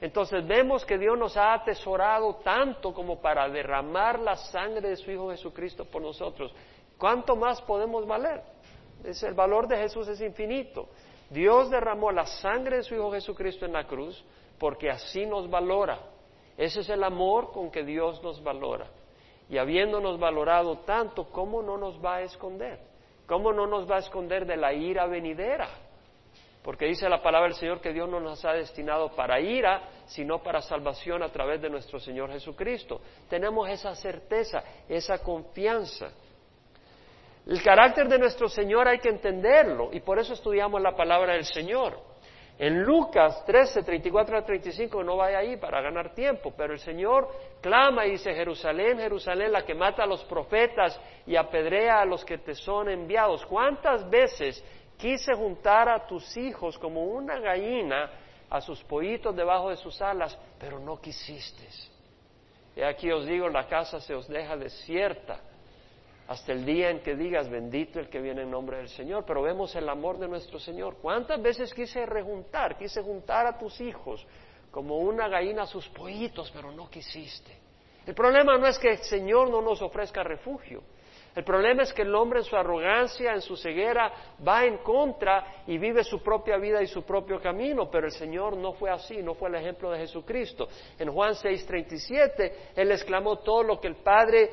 Entonces 0.00 0.46
vemos 0.46 0.84
que 0.84 0.96
Dios 0.96 1.18
nos 1.18 1.36
ha 1.36 1.54
atesorado 1.54 2.36
tanto 2.36 2.94
como 2.94 3.20
para 3.20 3.48
derramar 3.48 4.20
la 4.20 4.36
sangre 4.36 4.90
de 4.90 4.96
su 4.96 5.10
Hijo 5.10 5.30
Jesucristo 5.30 5.84
por 5.84 6.02
nosotros. 6.02 6.54
¿Cuánto 6.96 7.34
más 7.34 7.60
podemos 7.62 8.06
valer? 8.06 8.42
Es, 9.04 9.22
el 9.24 9.34
valor 9.34 9.66
de 9.66 9.76
Jesús 9.76 10.06
es 10.08 10.20
infinito. 10.20 10.88
Dios 11.30 11.70
derramó 11.70 12.12
la 12.12 12.26
sangre 12.26 12.76
de 12.76 12.82
su 12.84 12.94
Hijo 12.94 13.10
Jesucristo 13.10 13.66
en 13.66 13.72
la 13.72 13.86
cruz 13.86 14.24
porque 14.58 14.88
así 14.88 15.26
nos 15.26 15.50
valora. 15.50 15.98
Ese 16.56 16.80
es 16.80 16.88
el 16.88 17.02
amor 17.02 17.52
con 17.52 17.70
que 17.70 17.84
Dios 17.84 18.22
nos 18.22 18.42
valora. 18.42 18.86
Y 19.48 19.58
habiéndonos 19.58 20.18
valorado 20.18 20.78
tanto, 20.78 21.24
¿cómo 21.30 21.62
no 21.62 21.76
nos 21.76 22.04
va 22.04 22.16
a 22.16 22.22
esconder? 22.22 22.78
¿Cómo 23.26 23.52
no 23.52 23.66
nos 23.66 23.90
va 23.90 23.96
a 23.96 24.00
esconder 24.00 24.46
de 24.46 24.56
la 24.56 24.72
ira 24.72 25.06
venidera? 25.06 25.68
Porque 26.62 26.86
dice 26.86 27.08
la 27.08 27.22
palabra 27.22 27.48
del 27.48 27.56
Señor 27.56 27.80
que 27.80 27.92
Dios 27.92 28.08
no 28.08 28.20
nos 28.20 28.44
ha 28.44 28.52
destinado 28.52 29.14
para 29.14 29.40
ira, 29.40 29.82
sino 30.06 30.42
para 30.42 30.60
salvación 30.60 31.22
a 31.22 31.30
través 31.30 31.62
de 31.62 31.70
nuestro 31.70 31.98
Señor 31.98 32.30
Jesucristo. 32.30 33.00
Tenemos 33.28 33.68
esa 33.68 33.94
certeza, 33.94 34.62
esa 34.88 35.18
confianza. 35.18 36.10
El 37.46 37.62
carácter 37.62 38.08
de 38.08 38.18
nuestro 38.18 38.48
Señor 38.48 38.88
hay 38.88 38.98
que 38.98 39.08
entenderlo 39.08 39.88
y 39.92 40.00
por 40.00 40.18
eso 40.18 40.34
estudiamos 40.34 40.82
la 40.82 40.94
palabra 40.94 41.32
del 41.32 41.44
Señor. 41.44 42.08
En 42.58 42.82
Lucas 42.82 43.44
13, 43.46 43.84
34 43.84 44.36
a 44.36 44.44
35, 44.44 45.04
no 45.04 45.16
vaya 45.16 45.38
ahí 45.38 45.56
para 45.56 45.80
ganar 45.80 46.12
tiempo, 46.12 46.52
pero 46.56 46.72
el 46.72 46.80
Señor 46.80 47.28
clama 47.60 48.04
y 48.04 48.12
dice, 48.12 48.34
Jerusalén, 48.34 48.98
Jerusalén, 48.98 49.52
la 49.52 49.64
que 49.64 49.76
mata 49.76 50.02
a 50.02 50.06
los 50.06 50.24
profetas 50.24 51.00
y 51.24 51.36
apedrea 51.36 52.00
a 52.00 52.04
los 52.04 52.24
que 52.24 52.38
te 52.38 52.56
son 52.56 52.88
enviados. 52.88 53.46
¿Cuántas 53.46 54.10
veces 54.10 54.62
Quise 54.98 55.32
juntar 55.34 55.88
a 55.88 56.06
tus 56.06 56.36
hijos 56.36 56.76
como 56.76 57.04
una 57.04 57.38
gallina 57.38 58.10
a 58.50 58.60
sus 58.60 58.82
pollitos 58.84 59.34
debajo 59.34 59.70
de 59.70 59.76
sus 59.76 60.00
alas, 60.02 60.36
pero 60.58 60.78
no 60.78 61.00
quisiste. 61.00 61.68
Y 62.76 62.82
aquí 62.82 63.10
os 63.10 63.24
digo, 63.24 63.48
la 63.48 63.66
casa 63.66 64.00
se 64.00 64.14
os 64.14 64.28
deja 64.28 64.56
desierta. 64.56 65.40
hasta 66.28 66.52
el 66.52 66.64
día 66.66 66.90
en 66.90 67.00
que 67.00 67.16
digas 67.16 67.48
bendito 67.48 67.98
el 67.98 68.10
que 68.10 68.20
viene 68.20 68.42
en 68.42 68.50
nombre 68.50 68.76
del 68.76 68.90
Señor, 68.90 69.24
pero 69.26 69.40
vemos 69.42 69.74
el 69.74 69.88
amor 69.88 70.18
de 70.18 70.28
nuestro 70.28 70.60
Señor. 70.60 70.96
¿Cuántas 71.00 71.40
veces 71.40 71.72
quise 71.72 72.04
rejuntar, 72.04 72.76
quise 72.76 73.02
juntar 73.02 73.46
a 73.46 73.56
tus 73.56 73.80
hijos 73.80 74.26
como 74.70 74.98
una 74.98 75.26
gallina 75.26 75.62
a 75.62 75.66
sus 75.66 75.88
pollitos, 75.88 76.50
pero 76.50 76.70
no 76.70 76.90
quisiste? 76.90 77.56
El 78.04 78.14
problema 78.14 78.58
no 78.58 78.66
es 78.66 78.78
que 78.78 78.90
el 78.90 78.98
Señor 78.98 79.48
no 79.48 79.62
nos 79.62 79.80
ofrezca 79.80 80.22
refugio. 80.22 80.82
El 81.38 81.44
problema 81.44 81.84
es 81.84 81.92
que 81.92 82.02
el 82.02 82.12
hombre 82.16 82.40
en 82.40 82.44
su 82.44 82.56
arrogancia, 82.56 83.32
en 83.32 83.40
su 83.40 83.56
ceguera, 83.56 84.12
va 84.44 84.64
en 84.64 84.78
contra 84.78 85.62
y 85.68 85.78
vive 85.78 86.02
su 86.02 86.20
propia 86.20 86.56
vida 86.56 86.82
y 86.82 86.88
su 86.88 87.04
propio 87.04 87.40
camino, 87.40 87.88
pero 87.88 88.06
el 88.06 88.12
Señor 88.12 88.56
no 88.56 88.72
fue 88.72 88.90
así, 88.90 89.22
no 89.22 89.34
fue 89.34 89.48
el 89.48 89.54
ejemplo 89.54 89.92
de 89.92 90.00
Jesucristo. 90.00 90.66
En 90.98 91.12
Juan 91.12 91.34
6:37, 91.34 92.72
Él 92.74 92.90
exclamó, 92.90 93.36
todo 93.38 93.62
lo 93.62 93.80
que 93.80 93.86
el 93.86 93.94
Padre 94.02 94.50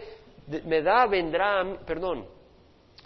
me 0.64 0.84
da 0.84 1.08
vendrá 1.08 1.62
a 1.62 1.64
mí, 1.64 1.76
perdón, 1.88 2.28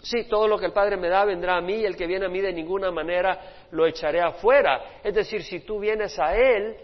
sí, 0.02 0.24
todo 0.28 0.46
lo 0.46 0.58
que 0.58 0.66
el 0.66 0.74
Padre 0.74 0.98
me 0.98 1.08
da 1.08 1.24
vendrá 1.24 1.56
a 1.56 1.62
mí 1.62 1.76
y 1.76 1.86
el 1.86 1.96
que 1.96 2.06
viene 2.06 2.26
a 2.26 2.28
mí 2.28 2.42
de 2.42 2.52
ninguna 2.52 2.90
manera 2.90 3.66
lo 3.70 3.86
echaré 3.86 4.20
afuera. 4.20 5.00
Es 5.02 5.14
decir, 5.14 5.42
si 5.42 5.60
tú 5.60 5.78
vienes 5.80 6.18
a 6.18 6.36
Él, 6.36 6.76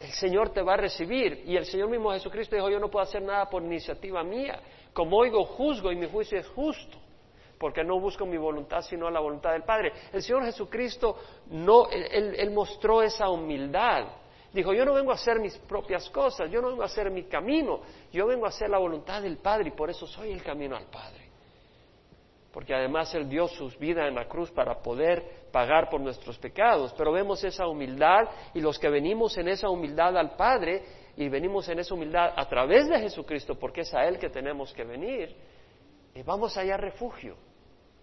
el 0.00 0.12
Señor 0.12 0.50
te 0.50 0.62
va 0.62 0.74
a 0.74 0.76
recibir. 0.78 1.42
Y 1.46 1.56
el 1.56 1.66
Señor 1.66 1.88
mismo 1.88 2.12
Jesucristo 2.12 2.56
dijo, 2.56 2.70
yo 2.70 2.78
no 2.78 2.90
puedo 2.90 3.02
hacer 3.02 3.22
nada 3.22 3.50
por 3.50 3.62
iniciativa 3.62 4.22
mía. 4.22 4.58
Como 4.96 5.18
oigo, 5.18 5.44
juzgo 5.44 5.92
y 5.92 5.96
mi 5.96 6.08
juicio 6.08 6.38
es 6.38 6.48
justo, 6.48 6.96
porque 7.58 7.84
no 7.84 8.00
busco 8.00 8.24
mi 8.24 8.38
voluntad 8.38 8.80
sino 8.80 9.10
la 9.10 9.20
voluntad 9.20 9.52
del 9.52 9.62
Padre. 9.62 9.92
El 10.10 10.22
Señor 10.22 10.44
Jesucristo 10.46 11.16
no, 11.50 11.88
él 11.90 12.50
mostró 12.50 13.02
esa 13.02 13.28
humildad 13.28 14.06
Dijo, 14.56 14.72
yo 14.72 14.86
no 14.86 14.94
vengo 14.94 15.10
a 15.10 15.16
hacer 15.16 15.38
mis 15.38 15.54
propias 15.58 16.08
cosas, 16.08 16.50
yo 16.50 16.62
no 16.62 16.68
vengo 16.68 16.82
a 16.82 16.86
hacer 16.86 17.10
mi 17.10 17.24
camino, 17.24 17.80
yo 18.10 18.26
vengo 18.26 18.46
a 18.46 18.48
hacer 18.48 18.70
la 18.70 18.78
voluntad 18.78 19.20
del 19.20 19.36
Padre 19.36 19.68
y 19.68 19.72
por 19.72 19.90
eso 19.90 20.06
soy 20.06 20.32
el 20.32 20.42
camino 20.42 20.74
al 20.74 20.86
Padre. 20.86 21.25
Porque 22.56 22.74
además 22.74 23.14
Él 23.14 23.28
dio 23.28 23.48
su 23.48 23.68
vida 23.78 24.08
en 24.08 24.14
la 24.14 24.24
cruz 24.24 24.50
para 24.50 24.80
poder 24.80 25.22
pagar 25.52 25.90
por 25.90 26.00
nuestros 26.00 26.38
pecados. 26.38 26.94
Pero 26.96 27.12
vemos 27.12 27.44
esa 27.44 27.66
humildad 27.66 28.30
y 28.54 28.62
los 28.62 28.78
que 28.78 28.88
venimos 28.88 29.36
en 29.36 29.48
esa 29.48 29.68
humildad 29.68 30.16
al 30.16 30.36
Padre 30.36 30.82
y 31.18 31.28
venimos 31.28 31.68
en 31.68 31.80
esa 31.80 31.92
humildad 31.92 32.32
a 32.34 32.48
través 32.48 32.88
de 32.88 32.98
Jesucristo, 32.98 33.58
porque 33.58 33.82
es 33.82 33.92
a 33.92 34.06
Él 34.06 34.18
que 34.18 34.30
tenemos 34.30 34.72
que 34.72 34.84
venir, 34.84 35.36
y 36.14 36.22
vamos 36.22 36.56
allá 36.56 36.78
refugio. 36.78 37.36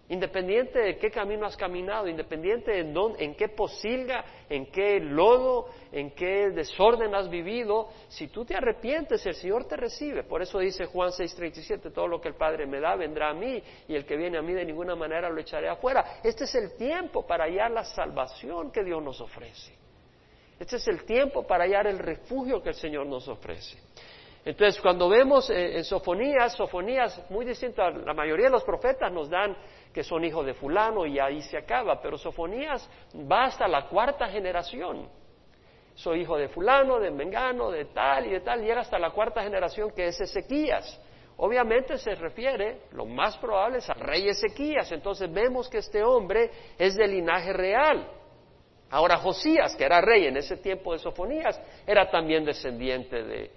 Independiente 0.06 0.78
de 0.78 0.98
qué 0.98 1.10
camino 1.10 1.46
has 1.46 1.56
caminado, 1.56 2.06
independiente 2.06 2.70
de 2.72 2.92
dónde, 2.92 3.24
en 3.24 3.34
qué 3.34 3.48
posilga, 3.48 4.22
en 4.50 4.66
qué 4.66 5.00
lodo, 5.00 5.68
en 5.92 6.10
qué 6.10 6.50
desorden 6.50 7.14
has 7.14 7.30
vivido, 7.30 7.88
si 8.08 8.28
tú 8.28 8.44
te 8.44 8.54
arrepientes, 8.54 9.24
el 9.24 9.34
Señor 9.34 9.64
te 9.66 9.76
recibe. 9.76 10.22
Por 10.22 10.42
eso 10.42 10.58
dice 10.58 10.84
Juan 10.84 11.10
6:37, 11.10 11.90
todo 11.90 12.06
lo 12.06 12.20
que 12.20 12.28
el 12.28 12.34
Padre 12.34 12.66
me 12.66 12.80
da 12.80 12.96
vendrá 12.96 13.30
a 13.30 13.34
mí 13.34 13.62
y 13.88 13.94
el 13.94 14.04
que 14.04 14.16
viene 14.16 14.36
a 14.36 14.42
mí 14.42 14.52
de 14.52 14.66
ninguna 14.66 14.94
manera 14.94 15.30
lo 15.30 15.40
echaré 15.40 15.70
afuera. 15.70 16.20
Este 16.22 16.44
es 16.44 16.54
el 16.54 16.76
tiempo 16.76 17.26
para 17.26 17.44
hallar 17.44 17.70
la 17.70 17.84
salvación 17.84 18.70
que 18.70 18.84
Dios 18.84 19.02
nos 19.02 19.18
ofrece. 19.22 19.72
Este 20.60 20.76
es 20.76 20.86
el 20.86 21.04
tiempo 21.04 21.46
para 21.46 21.64
hallar 21.64 21.86
el 21.86 21.98
refugio 21.98 22.62
que 22.62 22.68
el 22.68 22.74
Señor 22.74 23.06
nos 23.06 23.26
ofrece. 23.26 23.78
Entonces, 24.44 24.80
cuando 24.80 25.08
vemos 25.08 25.48
eh, 25.48 25.78
en 25.78 25.84
Sofonías, 25.84 26.52
Sofonías, 26.52 27.30
muy 27.30 27.46
distinto 27.46 27.82
a 27.82 27.90
la 27.90 28.12
mayoría 28.12 28.46
de 28.46 28.52
los 28.52 28.64
profetas, 28.64 29.10
nos 29.10 29.30
dan 29.30 29.56
que 29.94 30.02
son 30.02 30.24
hijos 30.24 30.44
de 30.44 30.54
fulano 30.54 31.06
y 31.06 31.20
ahí 31.20 31.40
se 31.42 31.56
acaba, 31.56 32.02
pero 32.02 32.18
Sofonías 32.18 32.90
va 33.30 33.44
hasta 33.44 33.68
la 33.68 33.86
cuarta 33.86 34.26
generación. 34.26 35.08
Soy 35.94 36.22
hijo 36.22 36.36
de 36.36 36.48
fulano, 36.48 36.98
de 36.98 37.12
mengano, 37.12 37.70
de 37.70 37.84
tal 37.86 38.26
y 38.26 38.30
de 38.30 38.40
tal, 38.40 38.64
era 38.64 38.80
hasta 38.80 38.98
la 38.98 39.10
cuarta 39.10 39.40
generación 39.40 39.92
que 39.92 40.08
es 40.08 40.20
Ezequías. 40.20 41.00
Obviamente 41.36 41.96
se 41.98 42.16
refiere, 42.16 42.82
lo 42.92 43.06
más 43.06 43.36
probable 43.38 43.78
es 43.78 43.88
al 43.88 44.00
rey 44.00 44.28
Ezequías, 44.28 44.90
entonces 44.90 45.32
vemos 45.32 45.68
que 45.68 45.78
este 45.78 46.02
hombre 46.02 46.50
es 46.76 46.96
de 46.96 47.06
linaje 47.06 47.52
real. 47.52 48.04
Ahora 48.90 49.16
Josías, 49.18 49.76
que 49.76 49.84
era 49.84 50.00
rey 50.00 50.26
en 50.26 50.36
ese 50.36 50.56
tiempo 50.56 50.92
de 50.92 50.98
Sofonías, 50.98 51.60
era 51.86 52.10
también 52.10 52.44
descendiente 52.44 53.22
de, 53.22 53.50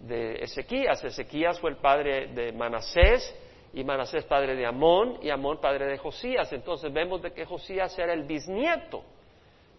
de 0.00 0.34
Ezequías. 0.42 1.02
Ezequías 1.02 1.58
fue 1.58 1.70
el 1.70 1.76
padre 1.76 2.28
de 2.28 2.52
Manasés, 2.52 3.34
y 3.74 3.84
Manasés 3.84 4.24
padre 4.24 4.54
de 4.54 4.66
Amón 4.66 5.18
y 5.22 5.30
Amón 5.30 5.58
padre 5.60 5.86
de 5.86 5.98
Josías. 5.98 6.52
Entonces 6.52 6.92
vemos 6.92 7.22
de 7.22 7.32
que 7.32 7.44
Josías 7.44 7.98
era 7.98 8.12
el 8.12 8.24
bisnieto 8.24 9.02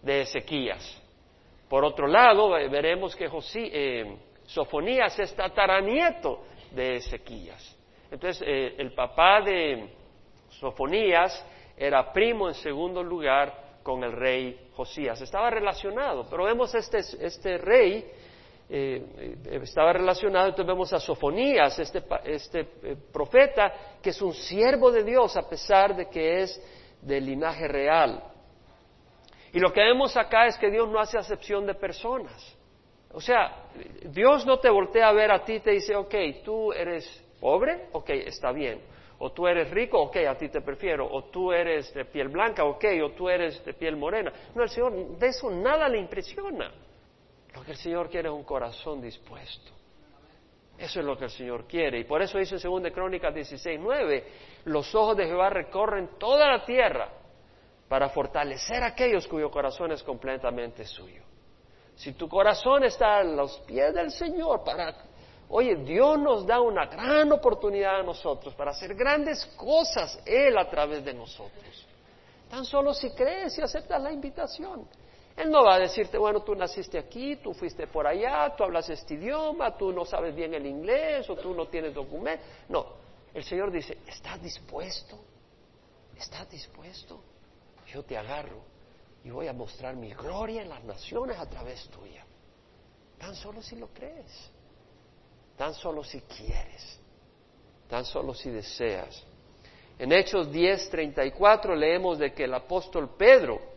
de 0.02 0.22
Ezequías. 0.22 1.02
Por 1.68 1.84
otro 1.84 2.06
lado, 2.06 2.50
veremos 2.50 3.16
que 3.16 3.28
eh, 3.54 4.16
Sofonías 4.46 5.18
es 5.18 5.34
tataranieto 5.34 6.44
de 6.72 6.96
Ezequías. 6.96 7.76
Entonces, 8.10 8.44
eh, 8.46 8.74
el 8.78 8.92
papá 8.92 9.40
de 9.40 9.88
Sofonías 10.50 11.44
era 11.76 12.12
primo 12.12 12.48
en 12.48 12.54
segundo 12.54 13.02
lugar 13.02 13.80
con 13.82 14.04
el 14.04 14.12
rey 14.12 14.68
Josías. 14.74 15.20
Estaba 15.20 15.50
relacionado, 15.50 16.26
pero 16.30 16.44
vemos 16.44 16.74
este, 16.74 16.98
este 16.98 17.58
rey 17.58 18.04
eh, 18.68 19.36
eh, 19.46 19.60
estaba 19.62 19.92
relacionado, 19.92 20.46
entonces 20.46 20.66
vemos 20.66 20.92
a 20.92 20.98
Sofonías, 20.98 21.78
este, 21.78 22.02
este 22.24 22.60
eh, 22.60 22.96
profeta, 23.12 23.72
que 24.02 24.10
es 24.10 24.22
un 24.22 24.32
siervo 24.32 24.90
de 24.90 25.04
Dios 25.04 25.36
a 25.36 25.48
pesar 25.48 25.94
de 25.94 26.08
que 26.08 26.40
es 26.40 26.62
de 27.02 27.20
linaje 27.20 27.68
real. 27.68 28.22
Y 29.52 29.60
lo 29.60 29.72
que 29.72 29.82
vemos 29.82 30.16
acá 30.16 30.46
es 30.46 30.56
que 30.56 30.70
Dios 30.70 30.88
no 30.88 30.98
hace 30.98 31.18
acepción 31.18 31.66
de 31.66 31.74
personas. 31.74 32.56
O 33.12 33.20
sea, 33.20 33.68
Dios 34.06 34.44
no 34.44 34.58
te 34.58 34.68
voltea 34.68 35.08
a 35.08 35.12
ver 35.12 35.30
a 35.30 35.44
ti 35.44 35.54
y 35.54 35.60
te 35.60 35.70
dice, 35.70 35.94
ok, 35.94 36.14
tú 36.44 36.72
eres 36.72 37.06
pobre, 37.40 37.88
ok, 37.92 38.10
está 38.10 38.50
bien. 38.50 38.80
O 39.18 39.30
tú 39.30 39.46
eres 39.46 39.70
rico, 39.70 40.00
ok, 40.00 40.16
a 40.28 40.36
ti 40.36 40.48
te 40.48 40.60
prefiero. 40.60 41.06
O 41.08 41.24
tú 41.24 41.52
eres 41.52 41.94
de 41.94 42.04
piel 42.06 42.28
blanca, 42.28 42.64
ok, 42.64 42.84
o 43.04 43.10
tú 43.10 43.28
eres 43.28 43.64
de 43.64 43.74
piel 43.74 43.96
morena. 43.96 44.32
No, 44.54 44.64
el 44.64 44.68
Señor 44.68 45.16
de 45.18 45.28
eso 45.28 45.50
nada 45.50 45.88
le 45.88 45.98
impresiona. 45.98 46.72
El 47.66 47.76
Señor 47.76 48.10
quiere 48.10 48.28
un 48.30 48.44
corazón 48.44 49.00
dispuesto. 49.00 49.72
Eso 50.76 51.00
es 51.00 51.06
lo 51.06 51.16
que 51.16 51.24
el 51.24 51.30
Señor 51.30 51.66
quiere. 51.66 52.00
Y 52.00 52.04
por 52.04 52.20
eso 52.20 52.38
dice 52.38 52.56
en 52.56 52.82
2 52.82 52.92
Crónicas 52.92 53.34
16, 53.34 53.78
9, 53.80 54.26
los 54.64 54.94
ojos 54.94 55.16
de 55.16 55.26
Jehová 55.26 55.50
recorren 55.50 56.18
toda 56.18 56.50
la 56.50 56.64
tierra 56.64 57.08
para 57.88 58.08
fortalecer 58.08 58.82
a 58.82 58.88
aquellos 58.88 59.26
cuyo 59.28 59.50
corazón 59.50 59.92
es 59.92 60.02
completamente 60.02 60.84
suyo. 60.84 61.22
Si 61.94 62.12
tu 62.14 62.28
corazón 62.28 62.84
está 62.84 63.18
a 63.18 63.24
los 63.24 63.58
pies 63.60 63.94
del 63.94 64.10
Señor 64.10 64.64
para... 64.64 64.94
Oye, 65.48 65.76
Dios 65.76 66.18
nos 66.18 66.44
da 66.46 66.60
una 66.60 66.86
gran 66.86 67.30
oportunidad 67.30 68.00
a 68.00 68.02
nosotros 68.02 68.54
para 68.54 68.72
hacer 68.72 68.94
grandes 68.94 69.44
cosas 69.56 70.20
Él 70.26 70.58
a 70.58 70.68
través 70.68 71.04
de 71.04 71.14
nosotros. 71.14 71.86
Tan 72.50 72.64
solo 72.64 72.92
si 72.92 73.10
crees 73.10 73.56
y 73.58 73.62
aceptas 73.62 74.02
la 74.02 74.10
invitación. 74.10 74.88
Él 75.36 75.50
no 75.50 75.64
va 75.64 75.74
a 75.74 75.78
decirte, 75.80 76.16
bueno, 76.16 76.42
tú 76.42 76.54
naciste 76.54 76.96
aquí, 76.96 77.36
tú 77.36 77.52
fuiste 77.54 77.88
por 77.88 78.06
allá, 78.06 78.54
tú 78.56 78.62
hablas 78.62 78.88
este 78.88 79.14
idioma, 79.14 79.76
tú 79.76 79.92
no 79.92 80.04
sabes 80.04 80.34
bien 80.34 80.54
el 80.54 80.64
inglés 80.64 81.28
o 81.28 81.36
tú 81.36 81.52
no 81.54 81.66
tienes 81.66 81.92
documento. 81.92 82.44
No, 82.68 82.86
el 83.34 83.42
Señor 83.42 83.72
dice, 83.72 83.98
¿estás 84.06 84.40
dispuesto? 84.40 85.18
¿Estás 86.16 86.48
dispuesto? 86.48 87.20
Yo 87.88 88.04
te 88.04 88.16
agarro 88.16 88.62
y 89.24 89.30
voy 89.30 89.48
a 89.48 89.52
mostrar 89.52 89.96
mi 89.96 90.12
gloria 90.14 90.62
en 90.62 90.68
las 90.68 90.84
naciones 90.84 91.38
a 91.38 91.48
través 91.48 91.88
tuya. 91.88 92.24
Tan 93.18 93.34
solo 93.34 93.60
si 93.60 93.74
lo 93.74 93.88
crees, 93.88 94.50
tan 95.56 95.74
solo 95.74 96.04
si 96.04 96.20
quieres, 96.20 97.00
tan 97.88 98.04
solo 98.04 98.34
si 98.34 98.50
deseas. 98.50 99.24
En 99.98 100.12
Hechos 100.12 100.50
10:34 100.50 101.74
leemos 101.74 102.18
de 102.18 102.32
que 102.32 102.44
el 102.44 102.54
apóstol 102.54 103.16
Pedro, 103.16 103.73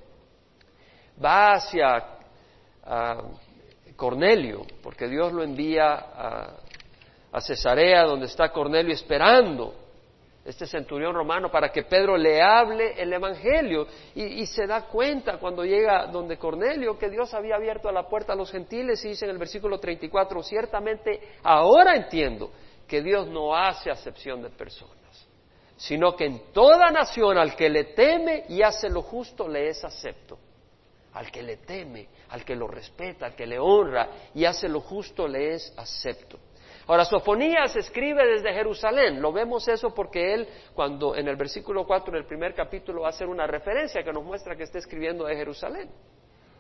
va 1.24 1.53
hacia 1.53 2.17
Cornelio, 3.95 4.65
porque 4.81 5.07
Dios 5.07 5.33
lo 5.33 5.43
envía 5.43 5.93
a, 5.93 6.63
Cesarea, 7.39 8.03
donde 8.03 8.25
está 8.25 8.51
Cornelio 8.51 8.95
esperando 8.95 9.75
este 10.43 10.65
centurión 10.65 11.13
romano 11.13 11.51
para 11.51 11.69
que 11.69 11.83
Pedro 11.83 12.17
le 12.17 12.41
hable 12.41 13.00
el 13.00 13.13
Evangelio. 13.13 13.86
Y, 14.15 14.43
se 14.47 14.65
da 14.65 14.88
cuenta 14.88 15.38
cuando 15.38 15.63
llega 15.63 16.07
donde 16.07 16.38
Cornelio 16.38 16.97
que 16.97 17.12
Dios 17.12 17.31
había 17.36 17.55
abierto 17.55 17.91
la 17.91 18.07
puerta 18.07 18.33
a 18.33 18.36
los 18.36 18.51
gentiles 18.51 19.05
y 19.05 19.09
dice 19.09 19.25
en 19.25 19.31
el 19.31 19.38
versículo 19.38 19.79
34, 19.79 20.41
ciertamente 20.41 21.36
ahora 21.43 21.95
entiendo 21.95 22.50
que 22.88 23.03
Dios 23.03 23.27
no 23.27 23.55
hace 23.55 23.91
acepción 23.91 24.41
de 24.41 24.50
personas, 24.50 25.27
sino 25.75 26.15
que 26.15 26.25
en 26.25 26.51
toda 26.53 26.89
nación 26.89 27.38
al 27.38 27.55
que 27.55 27.69
le 27.69 27.83
teme 27.83 28.45
y 28.50 28.63
hace 28.63 28.89
lo 28.89 29.03
justo 29.03 29.47
le 29.47 29.67
es 29.67 29.83
acepto 29.83 30.39
al 31.17 31.31
que 31.31 31.41
le 31.41 31.57
teme, 31.57 32.07
al 32.29 32.45
que 32.45 32.55
lo 32.55 32.67
respeta, 32.67 33.25
al 33.25 33.36
que 33.36 33.47
le 33.47 33.57
honra 33.57 34.07
y 34.36 34.45
hace 34.45 34.69
lo 34.69 34.81
justo, 34.81 35.27
le 35.27 35.55
es 35.55 35.74
acepto. 35.75 36.38
Ahora, 36.86 37.05
Sofonías 37.05 37.75
escribe 37.75 38.24
desde 38.24 38.53
Jerusalén. 38.53 39.19
Lo 39.19 39.33
vemos 39.33 39.67
eso 39.67 39.93
porque 39.95 40.36
él, 40.36 40.47
cuando 40.75 41.15
en 41.15 41.27
el 41.27 41.36
versículo 41.36 41.88
4 41.88 42.13
del 42.13 42.25
primer 42.25 42.53
capítulo 42.53 43.01
va 43.01 43.07
a 43.07 43.09
hacer 43.09 43.27
una 43.27 43.47
referencia 43.47 44.03
que 44.03 44.13
nos 44.13 44.24
muestra 44.24 44.55
que 44.55 44.63
está 44.63 44.77
escribiendo 44.77 45.25
de 45.25 45.36
Jerusalén. 45.36 45.89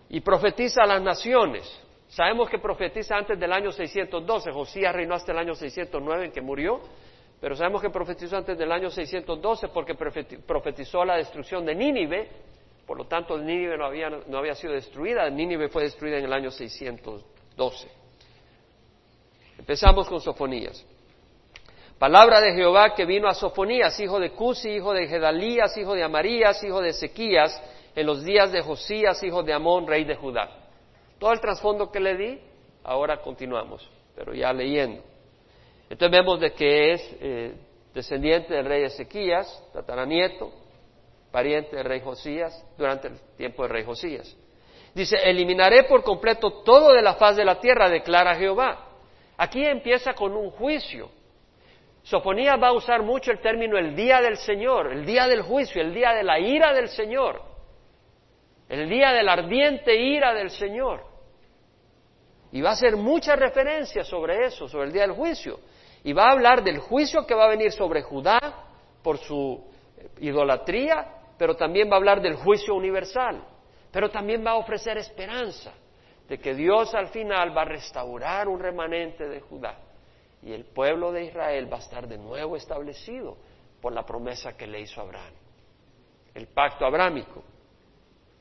Y 0.09 0.21
profetiza 0.21 0.81
a 0.81 0.87
las 0.87 1.03
naciones. 1.03 1.63
Sabemos 2.07 2.49
que 2.49 2.57
profetiza 2.57 3.15
antes 3.15 3.39
del 3.39 3.53
año 3.53 3.71
612. 3.71 4.51
Josías 4.51 4.93
reinó 4.93 5.13
hasta 5.13 5.33
el 5.33 5.37
año 5.37 5.53
609 5.53 6.25
en 6.25 6.31
que 6.31 6.41
murió. 6.41 6.81
pero 7.39 7.55
sabemos 7.55 7.83
que 7.83 7.91
profetizó 7.91 8.37
antes 8.37 8.57
del 8.57 8.71
año 8.71 8.89
612 8.89 9.67
porque 9.67 9.93
profetizó 9.93 11.05
la 11.05 11.17
destrucción 11.17 11.63
de 11.63 11.75
Nínive, 11.75 12.27
por 12.87 12.97
lo 12.97 13.05
tanto 13.05 13.37
Nínive 13.37 13.77
no 13.77 13.85
había, 13.85 14.09
no 14.09 14.37
había 14.37 14.55
sido 14.55 14.71
destruida, 14.71 15.29
Nínive 15.29 15.67
fue 15.67 15.83
destruida 15.83 16.17
en 16.17 16.23
el 16.23 16.31
año 16.31 16.49
612. 16.49 17.87
Empezamos 19.59 20.07
con 20.07 20.21
Sofonías. 20.21 20.85
Palabra 21.99 22.39
de 22.39 22.53
Jehová 22.53 22.95
que 22.95 23.05
vino 23.05 23.27
a 23.27 23.33
Sofonías, 23.33 23.99
hijo 23.99 24.19
de 24.19 24.31
Cusi, 24.31 24.69
hijo 24.69 24.93
de 24.93 25.05
Gedalías, 25.05 25.75
hijo 25.75 25.95
de 25.95 26.03
Amarías, 26.03 26.63
hijo 26.63 26.79
de 26.81 26.89
Ezequías, 26.89 27.61
en 27.93 28.05
los 28.05 28.23
días 28.23 28.53
de 28.53 28.61
Josías, 28.61 29.21
hijo 29.21 29.43
de 29.43 29.51
Amón, 29.51 29.85
rey 29.85 30.05
de 30.05 30.15
Judá. 30.15 30.49
Todo 31.19 31.33
el 31.33 31.41
trasfondo 31.41 31.91
que 31.91 31.99
le 31.99 32.15
di, 32.15 32.39
ahora 32.85 33.19
continuamos, 33.21 33.89
pero 34.15 34.33
ya 34.33 34.53
leyendo. 34.53 35.03
Entonces 35.89 36.11
vemos 36.11 36.39
de 36.39 36.53
que 36.53 36.93
es 36.93 37.17
eh, 37.19 37.53
descendiente 37.93 38.53
del 38.53 38.65
rey 38.65 38.83
Ezequías, 38.83 39.61
tataranieto, 39.73 40.53
pariente 41.37 41.75
del 41.75 41.85
rey 41.85 42.01
Josías, 42.01 42.65
durante 42.79 43.09
el 43.09 43.19
tiempo 43.37 43.61
del 43.61 43.71
rey 43.71 43.83
Josías. 43.83 44.35
Dice, 44.95 45.17
eliminaré 45.23 45.83
por 45.83 46.03
completo 46.03 46.63
todo 46.63 46.93
de 46.93 47.03
la 47.03 47.13
faz 47.13 47.35
de 47.35 47.45
la 47.45 47.59
tierra, 47.59 47.91
declara 47.91 48.33
Jehová. 48.33 48.87
Aquí 49.37 49.63
empieza 49.63 50.15
con 50.15 50.35
un 50.35 50.49
juicio. 50.49 51.11
Sofonías 52.01 52.55
va 52.59 52.69
a 52.69 52.73
usar 52.73 53.03
mucho 53.03 53.29
el 53.29 53.39
término 53.39 53.77
el 53.77 53.95
día 53.95 54.19
del 54.19 54.37
Señor, 54.37 54.91
el 54.91 55.05
día 55.05 55.27
del 55.27 55.43
juicio, 55.43 55.79
el 55.79 55.93
día 55.93 56.13
de 56.13 56.23
la 56.23 56.39
ira 56.39 56.73
del 56.73 56.89
Señor, 56.89 57.39
el 58.67 58.89
día 58.89 59.11
de 59.11 59.21
la 59.21 59.33
ardiente 59.33 59.95
ira 59.95 60.33
del 60.33 60.49
Señor. 60.49 61.03
Y 62.51 62.61
va 62.61 62.71
a 62.71 62.73
hacer 62.73 62.95
muchas 62.95 63.37
referencias 63.37 64.07
sobre 64.07 64.43
eso, 64.47 64.67
sobre 64.67 64.87
el 64.87 64.91
día 64.91 65.03
del 65.03 65.11
juicio. 65.11 65.59
Y 66.03 66.13
va 66.13 66.29
a 66.29 66.31
hablar 66.31 66.63
del 66.63 66.79
juicio 66.79 67.27
que 67.27 67.35
va 67.35 67.45
a 67.45 67.49
venir 67.49 67.71
sobre 67.71 68.01
Judá 68.01 68.39
por 69.03 69.19
su 69.19 69.63
idolatría, 70.19 71.16
pero 71.37 71.55
también 71.55 71.89
va 71.89 71.93
a 71.93 71.97
hablar 71.97 72.21
del 72.21 72.35
juicio 72.35 72.75
universal. 72.75 73.43
Pero 73.91 74.09
también 74.09 74.45
va 74.45 74.51
a 74.51 74.57
ofrecer 74.57 74.97
esperanza 74.97 75.73
de 76.27 76.37
que 76.39 76.53
Dios 76.53 76.93
al 76.93 77.07
final 77.07 77.55
va 77.55 77.61
a 77.61 77.65
restaurar 77.65 78.47
un 78.47 78.59
remanente 78.59 79.27
de 79.27 79.39
Judá 79.39 79.79
y 80.41 80.51
el 80.51 80.65
pueblo 80.65 81.11
de 81.11 81.25
Israel 81.25 81.71
va 81.71 81.77
a 81.77 81.79
estar 81.79 82.07
de 82.07 82.17
nuevo 82.17 82.55
establecido 82.55 83.37
por 83.81 83.93
la 83.93 84.05
promesa 84.05 84.55
que 84.55 84.67
le 84.67 84.81
hizo 84.81 85.01
Abraham, 85.01 85.33
el 86.33 86.47
pacto 86.47 86.85
abrámico. 86.85 87.43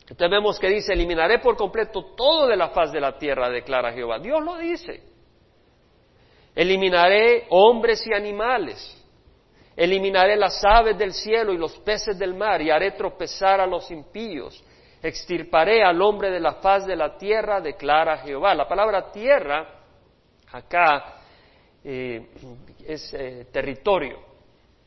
Entonces 0.03 0.31
vemos 0.31 0.59
que 0.59 0.69
dice, 0.69 0.93
eliminaré 0.93 1.39
por 1.41 1.57
completo 1.57 2.15
todo 2.17 2.47
de 2.47 2.57
la 2.57 2.69
faz 2.69 2.93
de 2.93 3.01
la 3.01 3.19
tierra, 3.19 3.51
declara 3.51 3.93
Jehová. 3.93 4.19
Dios 4.19 4.43
lo 4.43 4.57
dice. 4.57 5.03
Eliminaré 6.55 7.47
hombres 7.51 8.07
y 8.07 8.13
animales. 8.15 9.05
Eliminaré 9.77 10.37
las 10.37 10.65
aves 10.65 10.97
del 10.97 11.13
cielo 11.13 11.53
y 11.53 11.59
los 11.59 11.79
peces 11.81 12.19
del 12.19 12.35
mar 12.35 12.63
y 12.63 12.71
haré 12.71 12.93
tropezar 12.93 13.61
a 13.61 13.67
los 13.67 13.91
impíos. 13.91 14.65
Extirparé 15.03 15.85
al 15.85 16.01
hombre 16.01 16.31
de 16.31 16.41
la 16.41 16.55
faz 16.55 16.87
de 16.87 16.97
la 16.97 17.19
tierra, 17.19 17.61
declara 17.61 18.19
Jehová. 18.19 18.55
La 18.55 18.67
palabra 18.67 19.13
tierra 19.13 19.69
acá 20.51 21.21
eh, 21.85 22.27
es 22.87 23.13
eh, 23.13 23.49
territorio. 23.53 24.19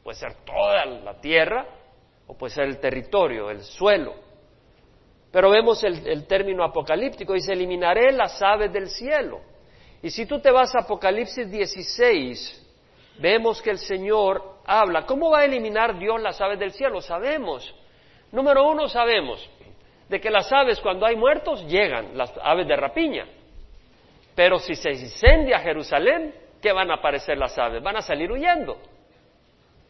Puede 0.04 0.18
ser 0.18 0.38
toda 0.44 0.86
la 0.86 1.22
tierra 1.22 1.68
o 2.26 2.36
puede 2.36 2.56
ser 2.56 2.66
el 2.66 2.80
territorio, 2.80 3.52
el 3.52 3.62
suelo. 3.62 4.16
Pero 5.32 5.52
vemos 5.52 5.84
el, 5.84 6.08
el 6.08 6.26
término 6.26 6.64
apocalíptico, 6.64 7.34
dice, 7.34 7.54
eliminaré 7.54 8.12
las 8.12 8.42
aves 8.42 8.74
del 8.74 8.90
cielo. 8.90 9.42
Y 10.02 10.10
si 10.10 10.26
tú 10.26 10.40
te 10.40 10.50
vas 10.50 10.74
a 10.76 10.80
Apocalipsis 10.80 11.50
16, 11.52 12.69
vemos 13.20 13.62
que 13.62 13.72
el 13.72 13.78
Señor 13.78 14.42
habla. 14.66 15.06
¿Cómo 15.06 15.32
va 15.32 15.40
a 15.40 15.46
eliminar 15.46 15.98
Dios 15.98 16.22
las 16.22 16.40
aves 16.42 16.60
del 16.60 16.72
cielo? 16.72 17.02
Sabemos. 17.02 17.74
Número 18.32 18.68
uno, 18.68 18.88
sabemos 18.88 19.50
de 20.10 20.20
que 20.20 20.32
las 20.32 20.52
aves 20.52 20.82
cuando 20.82 21.06
hay 21.06 21.16
muertos 21.16 21.64
llegan, 21.68 22.18
las 22.18 22.34
aves 22.44 22.68
de 22.68 22.76
rapiña. 22.76 23.28
Pero 24.36 24.58
si 24.58 24.74
se 24.76 24.90
incendia 24.90 25.60
Jerusalén, 25.60 26.34
¿qué 26.62 26.74
van 26.74 26.90
a 26.90 26.96
aparecer 26.96 27.38
las 27.38 27.58
aves? 27.58 27.82
Van 27.82 27.96
a 27.96 28.02
salir 28.02 28.32
huyendo. 28.32 28.78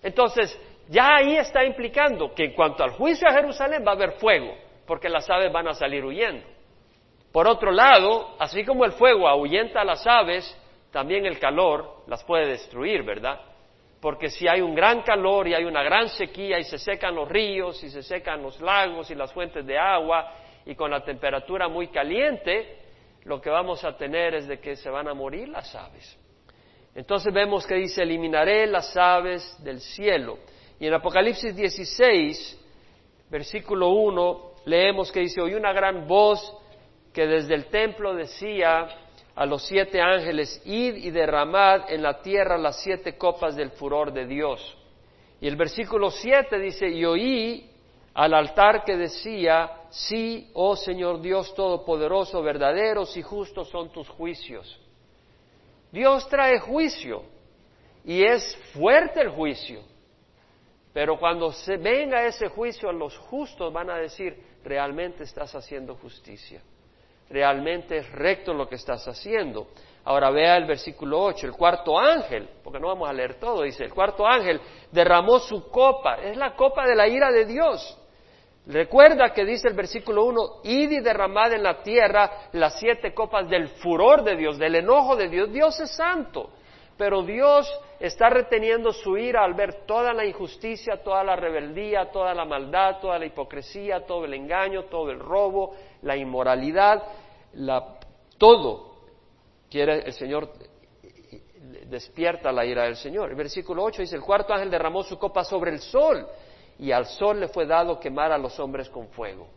Entonces, 0.04 0.60
ya 0.89 1.15
ahí 1.15 1.38
está 1.38 1.63
implicando 1.63 2.34
que 2.34 2.45
en 2.45 2.54
cuanto 2.54 2.84
al 2.84 2.91
juicio 2.91 3.27
a 3.30 3.34
Jerusalén 3.34 3.84
va 3.86 3.91
a 3.91 3.95
haber 3.95 4.13
fuego, 4.13 4.56
porque 4.86 5.08
las 5.08 5.30
aves 5.30 5.51
van 5.54 5.69
a 5.69 5.73
salir 5.73 6.04
huyendo. 6.04 6.45
Por 7.32 7.47
otro 7.47 7.71
lado, 7.71 8.36
así 8.39 8.65
como 8.65 8.86
el 8.86 8.91
fuego 8.93 9.27
ahuyenta 9.27 9.82
a 9.82 9.86
las 9.86 10.06
aves, 10.06 10.58
también 10.91 11.25
el 11.25 11.39
calor 11.39 12.04
las 12.08 12.23
puede 12.23 12.47
destruir, 12.47 13.04
¿verdad? 13.04 13.39
Porque 14.02 14.30
si 14.30 14.47
hay 14.47 14.62
un 14.62 14.73
gran 14.73 15.02
calor 15.02 15.47
y 15.47 15.54
hay 15.54 15.65
una 15.65 15.84
gran 15.84 16.10
sequía 16.10 16.58
y 16.58 16.63
se 16.63 16.78
secan 16.78 17.15
los 17.15 17.28
ríos 17.28 17.84
y 17.84 17.89
se 17.89 18.02
secan 18.02 18.41
los 18.41 18.60
lagos 18.62 19.12
y 19.12 19.15
las 19.15 19.34
fuentes 19.34 19.65
de 19.65 19.78
agua 19.78 20.34
y 20.65 20.75
con 20.75 20.89
la 20.89 21.04
temperatura 21.04 21.67
muy 21.67 21.89
caliente, 21.89 22.78
lo 23.25 23.41
que 23.41 23.49
vamos 23.49 23.84
a 23.84 23.97
tener 23.97 24.36
es 24.36 24.47
de 24.47 24.60
que 24.60 24.75
se 24.75 24.89
van 24.89 25.08
a 25.08 25.13
morir 25.13 25.49
las 25.49 25.75
aves. 25.75 26.17
Entonces 26.95 27.34
vemos 27.34 27.67
que 27.67 27.75
dice, 27.75 28.04
eliminaré 28.04 28.65
las 28.65 28.95
aves 28.97 29.58
del 29.63 29.80
cielo. 29.80 30.39
Y 30.80 30.88
en 30.88 30.93
Apocalipsis 30.93 31.56
16, 31.56 32.60
versículo 33.30 33.89
1, 33.89 34.52
leemos 34.65 35.12
que 35.12 35.19
dice, 35.19 35.41
oí 35.41 35.54
una 35.54 35.73
gran 35.73 36.08
voz 36.08 36.56
que 37.13 37.28
desde 37.28 37.54
el 37.54 37.65
templo 37.65 38.15
decía 38.15 38.88
a 39.39 39.45
los 39.45 39.63
siete 39.63 40.02
ángeles, 40.02 40.62
id 40.65 40.95
y 40.95 41.12
derramad 41.12 41.89
en 41.89 42.02
la 42.02 42.21
tierra 42.21 42.58
las 42.58 42.84
siete 42.84 43.17
copas 43.17 43.56
del 43.56 43.71
furor 43.71 44.12
de 44.12 44.28
Dios. 44.28 44.78
Y 45.39 45.47
el 45.47 45.56
versículo 45.56 46.12
7 46.12 46.60
dice, 46.60 46.89
y 46.89 47.06
oí 47.06 47.71
al 48.15 48.34
altar 48.34 48.84
que 48.84 48.97
decía, 48.97 49.86
sí, 49.91 50.52
oh 50.56 50.75
Señor 50.75 51.21
Dios 51.21 51.56
Todopoderoso, 51.56 52.43
verdaderos 52.43 53.15
y 53.15 53.21
justos 53.21 53.69
son 53.69 53.89
tus 53.93 54.10
juicios 54.10 54.78
Dios 55.89 56.28
trae 56.28 56.60
juicio 56.60 57.23
y 58.04 58.21
es 58.21 58.58
fuerte 58.73 59.21
el 59.21 59.30
juicio. 59.30 59.84
Pero 60.91 61.17
cuando 61.17 61.54
se 61.54 61.78
venga 61.78 62.25
ese 62.25 62.49
juicio, 62.49 62.91
los 62.91 63.17
justos 63.17 63.71
van 63.71 63.89
a 63.89 63.95
decir, 63.95 64.38
realmente 64.65 65.23
estás 65.23 65.56
haciendo 65.56 65.95
justicia. 65.95 66.62
Realmente 67.30 67.98
es 67.98 68.12
recto 68.12 68.54
lo 68.54 68.68
que 68.68 68.76
estás 68.76 69.08
haciendo. 69.08 69.68
Ahora 70.06 70.32
vea 70.32 70.58
el 70.58 70.65
versículo 70.65 71.22
8, 71.22 71.46
el 71.46 71.54
cuarto 71.54 72.00
ángel, 72.00 72.50
porque 72.63 72.80
no 72.80 72.88
vamos 72.88 73.08
a 73.08 73.13
leer 73.13 73.36
todo, 73.39 73.63
dice, 73.63 73.84
el 73.84 73.94
cuarto 73.94 74.26
ángel 74.26 74.60
derramó 74.92 75.39
su 75.39 75.70
copa, 75.70 76.15
es 76.15 76.36
la 76.36 76.56
copa 76.56 76.88
de 76.88 76.96
la 76.96 77.08
ira 77.08 77.32
de 77.32 77.46
Dios. 77.46 77.98
Recuerda 78.65 79.34
que 79.34 79.46
dice 79.46 79.68
el 79.68 79.74
versículo 79.76 80.26
1, 80.26 80.42
id 80.63 80.92
y 80.92 81.00
derramad 81.00 81.54
en 81.54 81.63
la 81.63 81.82
tierra 81.82 82.50
las 82.54 82.80
siete 82.80 83.13
copas 83.13 83.50
del 83.50 83.68
furor 83.68 84.24
de 84.24 84.36
Dios, 84.36 84.58
del 84.58 84.76
enojo 84.76 85.15
de 85.15 85.28
Dios. 85.28 85.52
Dios 85.52 85.80
es 85.80 85.92
santo, 85.96 86.52
pero 86.99 87.23
Dios 87.23 87.65
está 87.97 88.29
reteniendo 88.29 88.91
su 88.91 89.17
ira 89.17 89.45
al 89.45 89.53
ver 89.53 89.85
toda 89.85 90.12
la 90.12 90.25
injusticia, 90.25 91.01
toda 91.01 91.23
la 91.23 91.38
rebeldía, 91.38 92.12
toda 92.12 92.33
la 92.33 92.43
maldad, 92.43 92.99
toda 92.99 93.17
la 93.17 93.25
hipocresía, 93.25 94.05
todo 94.05 94.25
el 94.25 94.33
engaño, 94.33 94.83
todo 94.83 95.09
el 95.09 95.17
robo, 95.17 95.75
la 96.01 96.17
inmoralidad, 96.17 97.01
todo. 98.38 98.89
Quiere 99.69 99.99
el 99.99 100.12
Señor 100.12 100.49
despierta 101.85 102.51
la 102.51 102.65
ira 102.65 102.83
del 102.83 102.97
Señor. 102.97 103.29
El 103.29 103.35
versículo 103.38 103.83
8 103.83 104.01
dice, 104.01 104.17
el 104.17 104.21
cuarto 104.21 104.53
ángel 104.53 104.69
derramó 104.69 105.01
su 105.01 105.17
copa 105.17 105.45
sobre 105.45 105.71
el 105.71 105.79
sol 105.79 106.27
y 106.77 106.91
al 106.91 107.05
sol 107.05 107.39
le 107.39 107.47
fue 107.47 107.65
dado 107.65 107.97
quemar 107.97 108.33
a 108.33 108.38
los 108.38 108.59
hombres 108.59 108.89
con 108.89 109.07
fuego. 109.07 109.47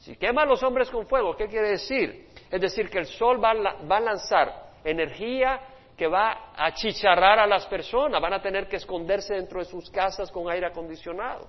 Si 0.00 0.16
quema 0.16 0.42
a 0.42 0.46
los 0.46 0.62
hombres 0.62 0.90
con 0.90 1.06
fuego, 1.06 1.34
¿qué 1.34 1.46
quiere 1.46 1.70
decir? 1.70 2.28
Es 2.50 2.60
decir, 2.60 2.90
que 2.90 2.98
el 2.98 3.06
sol 3.06 3.42
va 3.42 3.52
a, 3.52 4.00
lanzar 4.00 4.72
energía 4.84 5.60
que 5.96 6.06
va 6.06 6.52
a 6.56 6.72
chicharrar 6.72 7.38
a 7.38 7.46
las 7.46 7.66
personas, 7.66 8.20
van 8.20 8.32
a 8.32 8.42
tener 8.42 8.68
que 8.68 8.76
esconderse 8.76 9.34
dentro 9.34 9.58
de 9.58 9.66
sus 9.66 9.90
casas 9.90 10.30
con 10.30 10.50
aire 10.50 10.66
acondicionado, 10.66 11.48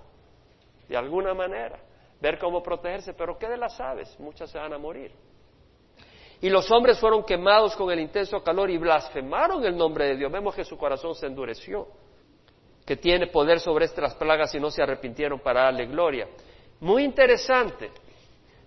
de 0.87 0.97
alguna 0.97 1.33
manera, 1.33 1.79
ver 2.19 2.37
cómo 2.37 2.61
protegerse, 2.61 3.13
pero 3.13 3.37
¿qué 3.37 3.47
de 3.47 3.57
las 3.57 3.79
aves? 3.79 4.15
Muchas 4.19 4.49
se 4.49 4.57
van 4.57 4.73
a 4.73 4.77
morir. 4.77 5.11
Y 6.41 6.49
los 6.49 6.69
hombres 6.71 6.99
fueron 6.99 7.23
quemados 7.23 7.75
con 7.75 7.89
el 7.89 7.99
intenso 7.99 8.43
calor 8.43 8.69
y 8.69 8.77
blasfemaron 8.77 9.63
el 9.65 9.77
nombre 9.77 10.07
de 10.07 10.17
Dios. 10.17 10.31
Vemos 10.31 10.53
que 10.53 10.65
su 10.65 10.77
corazón 10.77 11.15
se 11.15 11.27
endureció 11.27 11.87
que 12.85 12.97
tiene 12.97 13.27
poder 13.27 13.59
sobre 13.59 13.85
estas 13.85 14.13
plagas 14.15 14.53
y 14.53 14.59
no 14.59 14.69
se 14.69 14.83
arrepintieron 14.83 15.39
para 15.39 15.63
darle 15.63 15.85
gloria. 15.85 16.27
Muy 16.81 17.03
interesante, 17.03 17.91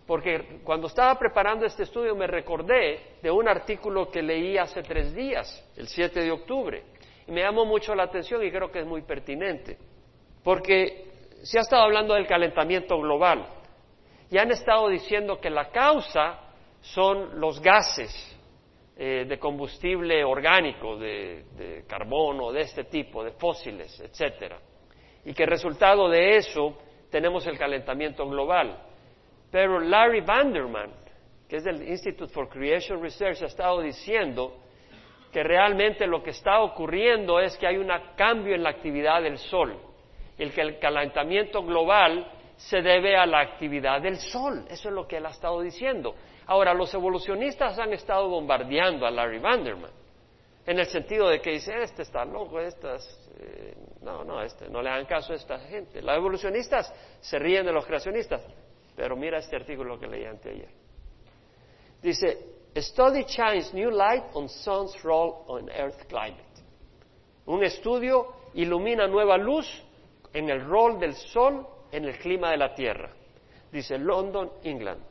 porque 0.06 0.60
cuando 0.62 0.86
estaba 0.86 1.18
preparando 1.18 1.66
este 1.66 1.82
estudio 1.82 2.14
me 2.14 2.26
recordé 2.26 3.18
de 3.22 3.30
un 3.30 3.48
artículo 3.48 4.10
que 4.10 4.22
leí 4.22 4.56
hace 4.56 4.82
tres 4.82 5.14
días, 5.14 5.72
el 5.76 5.88
7 5.88 6.20
de 6.20 6.30
octubre, 6.30 6.82
y 7.26 7.32
me 7.32 7.42
llamó 7.42 7.64
mucho 7.64 7.94
la 7.94 8.04
atención 8.04 8.44
y 8.44 8.50
creo 8.50 8.70
que 8.70 8.80
es 8.80 8.86
muy 8.86 9.02
pertinente, 9.02 9.76
porque 10.44 11.06
se 11.42 11.58
ha 11.58 11.62
estado 11.62 11.82
hablando 11.82 12.14
del 12.14 12.26
calentamiento 12.26 12.98
global 12.98 13.46
y 14.30 14.38
han 14.38 14.50
estado 14.50 14.88
diciendo 14.88 15.40
que 15.40 15.50
la 15.50 15.70
causa 15.70 16.40
son 16.80 17.40
los 17.40 17.60
gases, 17.60 18.36
eh, 18.98 19.26
de 19.28 19.38
combustible 19.38 20.24
orgánico, 20.24 20.96
de, 20.96 21.44
de 21.54 21.84
carbono, 21.86 22.50
de 22.50 22.62
este 22.62 22.84
tipo, 22.84 23.22
de 23.22 23.32
fósiles, 23.32 24.00
etcétera. 24.00 24.58
Y 25.26 25.34
que 25.34 25.44
resultado 25.44 26.08
de 26.08 26.38
eso 26.38 26.78
tenemos 27.10 27.46
el 27.46 27.58
calentamiento 27.58 28.26
global. 28.26 28.78
Pero 29.56 29.80
Larry 29.80 30.20
Vanderman, 30.20 30.92
que 31.48 31.56
es 31.56 31.64
del 31.64 31.88
Institute 31.88 32.30
for 32.30 32.46
Creation 32.46 33.00
Research, 33.00 33.40
ha 33.40 33.46
estado 33.46 33.80
diciendo 33.80 34.58
que 35.32 35.42
realmente 35.42 36.06
lo 36.06 36.22
que 36.22 36.28
está 36.28 36.60
ocurriendo 36.60 37.40
es 37.40 37.56
que 37.56 37.66
hay 37.66 37.78
un 37.78 37.90
cambio 38.18 38.54
en 38.54 38.62
la 38.62 38.68
actividad 38.68 39.22
del 39.22 39.38
Sol 39.38 39.74
y 40.36 40.50
que 40.50 40.60
el 40.60 40.78
calentamiento 40.78 41.62
global 41.62 42.30
se 42.54 42.82
debe 42.82 43.16
a 43.16 43.24
la 43.24 43.40
actividad 43.40 44.02
del 44.02 44.18
Sol. 44.18 44.66
Eso 44.68 44.90
es 44.90 44.94
lo 44.94 45.08
que 45.08 45.16
él 45.16 45.24
ha 45.24 45.30
estado 45.30 45.62
diciendo. 45.62 46.14
Ahora, 46.44 46.74
los 46.74 46.92
evolucionistas 46.92 47.78
han 47.78 47.94
estado 47.94 48.28
bombardeando 48.28 49.06
a 49.06 49.10
Larry 49.10 49.38
Vanderman 49.38 49.92
en 50.66 50.78
el 50.78 50.86
sentido 50.86 51.30
de 51.30 51.40
que 51.40 51.52
dice, 51.52 51.72
este 51.80 52.02
está 52.02 52.26
loco, 52.26 52.60
estas, 52.60 53.02
eh, 53.40 53.74
no, 54.02 54.22
no, 54.22 54.42
este, 54.42 54.68
no 54.68 54.82
le 54.82 54.90
hagan 54.90 55.06
caso 55.06 55.32
a 55.32 55.36
esta 55.36 55.58
gente. 55.60 56.02
Los 56.02 56.14
evolucionistas 56.14 56.92
se 57.20 57.38
ríen 57.38 57.64
de 57.64 57.72
los 57.72 57.86
creacionistas, 57.86 58.44
pero 58.96 59.16
mira 59.16 59.38
este 59.38 59.56
artículo 59.56 59.98
que 59.98 60.06
leí 60.06 60.24
anteayer. 60.24 60.70
Dice, 62.02 62.38
study 62.76 63.24
shines 63.24 63.72
new 63.74 63.90
light 63.90 64.24
on 64.34 64.48
sun's 64.48 65.00
role 65.04 65.44
on 65.48 65.68
earth 65.70 66.06
climate. 66.08 66.44
Un 67.46 67.62
estudio 67.62 68.50
ilumina 68.54 69.06
nueva 69.06 69.36
luz 69.36 69.66
en 70.32 70.50
el 70.50 70.64
rol 70.64 70.98
del 70.98 71.14
sol 71.14 71.66
en 71.92 72.04
el 72.04 72.18
clima 72.18 72.50
de 72.50 72.56
la 72.56 72.74
Tierra. 72.74 73.10
Dice 73.70 73.98
London, 73.98 74.50
England. 74.62 75.02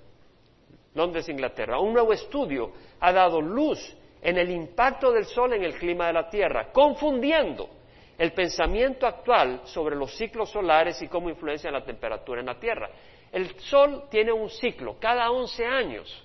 Londres, 0.95 1.27
Inglaterra. 1.29 1.79
Un 1.79 1.93
nuevo 1.93 2.13
estudio 2.13 2.71
ha 2.99 3.11
dado 3.11 3.41
luz 3.41 3.95
en 4.21 4.37
el 4.37 4.49
impacto 4.49 5.11
del 5.11 5.25
Sol 5.25 5.53
en 5.53 5.63
el 5.63 5.75
clima 5.75 6.07
de 6.07 6.13
la 6.13 6.29
Tierra, 6.29 6.71
confundiendo 6.71 7.69
el 8.17 8.31
pensamiento 8.31 9.05
actual 9.05 9.61
sobre 9.65 9.95
los 9.95 10.15
ciclos 10.15 10.49
solares 10.49 11.01
y 11.01 11.07
cómo 11.07 11.29
influencian 11.29 11.73
la 11.73 11.83
temperatura 11.83 12.39
en 12.39 12.47
la 12.47 12.59
Tierra. 12.59 12.89
El 13.31 13.59
Sol 13.61 14.03
tiene 14.09 14.31
un 14.31 14.49
ciclo 14.49 14.97
cada 14.99 15.29
11 15.31 15.65
años, 15.65 16.23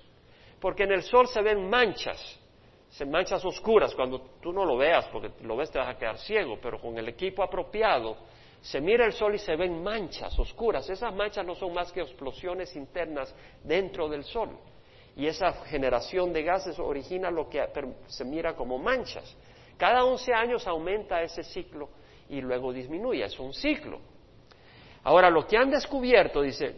porque 0.59 0.83
en 0.83 0.91
el 0.91 1.03
Sol 1.03 1.27
se 1.27 1.41
ven 1.41 1.69
manchas, 1.69 2.39
se 2.89 3.05
manchas 3.05 3.43
oscuras 3.43 3.93
cuando 3.95 4.21
tú 4.41 4.51
no 4.51 4.65
lo 4.65 4.77
veas, 4.77 5.07
porque 5.07 5.31
lo 5.43 5.55
ves 5.55 5.71
te 5.71 5.79
vas 5.79 5.89
a 5.89 5.97
quedar 5.97 6.17
ciego, 6.17 6.59
pero 6.61 6.79
con 6.79 6.97
el 6.97 7.07
equipo 7.07 7.43
apropiado 7.43 8.17
se 8.61 8.79
mira 8.79 9.05
el 9.05 9.13
Sol 9.13 9.33
y 9.33 9.39
se 9.39 9.55
ven 9.55 9.81
manchas 9.81 10.37
oscuras. 10.37 10.89
Esas 10.89 11.13
manchas 11.15 11.45
no 11.45 11.55
son 11.55 11.73
más 11.73 11.91
que 11.91 12.01
explosiones 12.01 12.75
internas 12.75 13.33
dentro 13.63 14.07
del 14.07 14.23
Sol. 14.23 14.49
Y 15.15 15.25
esa 15.25 15.51
generación 15.65 16.31
de 16.31 16.43
gases 16.43 16.79
origina 16.79 17.31
lo 17.31 17.49
que 17.49 17.65
se 18.07 18.23
mira 18.23 18.55
como 18.55 18.77
manchas. 18.77 19.35
Cada 19.77 20.05
11 20.05 20.33
años 20.33 20.67
aumenta 20.67 21.21
ese 21.23 21.43
ciclo 21.43 21.89
y 22.29 22.39
luego 22.39 22.71
disminuye. 22.71 23.25
Es 23.25 23.37
un 23.39 23.53
ciclo. 23.53 23.99
Ahora, 25.03 25.29
lo 25.29 25.47
que 25.47 25.57
han 25.57 25.71
descubierto, 25.71 26.41
dice, 26.41 26.75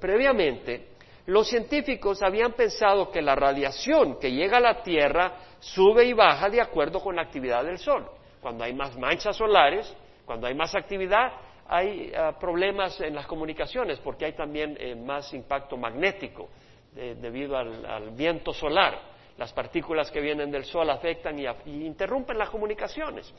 previamente, 0.00 0.88
los 1.26 1.48
científicos 1.48 2.22
habían 2.22 2.52
pensado 2.52 3.10
que 3.10 3.22
la 3.22 3.34
radiación 3.34 4.18
que 4.18 4.30
llega 4.30 4.58
a 4.58 4.60
la 4.60 4.82
Tierra 4.82 5.34
sube 5.58 6.04
y 6.04 6.12
baja 6.12 6.50
de 6.50 6.60
acuerdo 6.60 7.00
con 7.00 7.16
la 7.16 7.22
actividad 7.22 7.64
del 7.64 7.78
Sol. 7.78 8.06
Cuando 8.40 8.64
hay 8.64 8.74
más 8.74 8.96
manchas 8.98 9.36
solares, 9.36 9.94
cuando 10.24 10.46
hay 10.46 10.54
más 10.54 10.74
actividad, 10.74 11.32
hay 11.68 12.12
ah, 12.16 12.36
problemas 12.38 13.00
en 13.00 13.14
las 13.14 13.26
comunicaciones 13.26 14.00
porque 14.00 14.24
hay 14.24 14.32
también 14.32 14.76
eh, 14.80 14.94
más 14.96 15.32
impacto 15.32 15.76
magnético 15.76 16.48
debido 16.92 17.56
al, 17.56 18.10
viento 18.16 18.52
solar. 18.52 18.98
Las 19.38 19.52
partículas 19.52 20.10
que 20.10 20.20
vienen 20.20 20.50
del 20.50 20.64
Sol 20.64 20.90
afectan 20.90 21.38
y, 21.38 21.46
interrumpen 21.86 22.36
las 22.36 22.50
comunicaciones. 22.50 23.32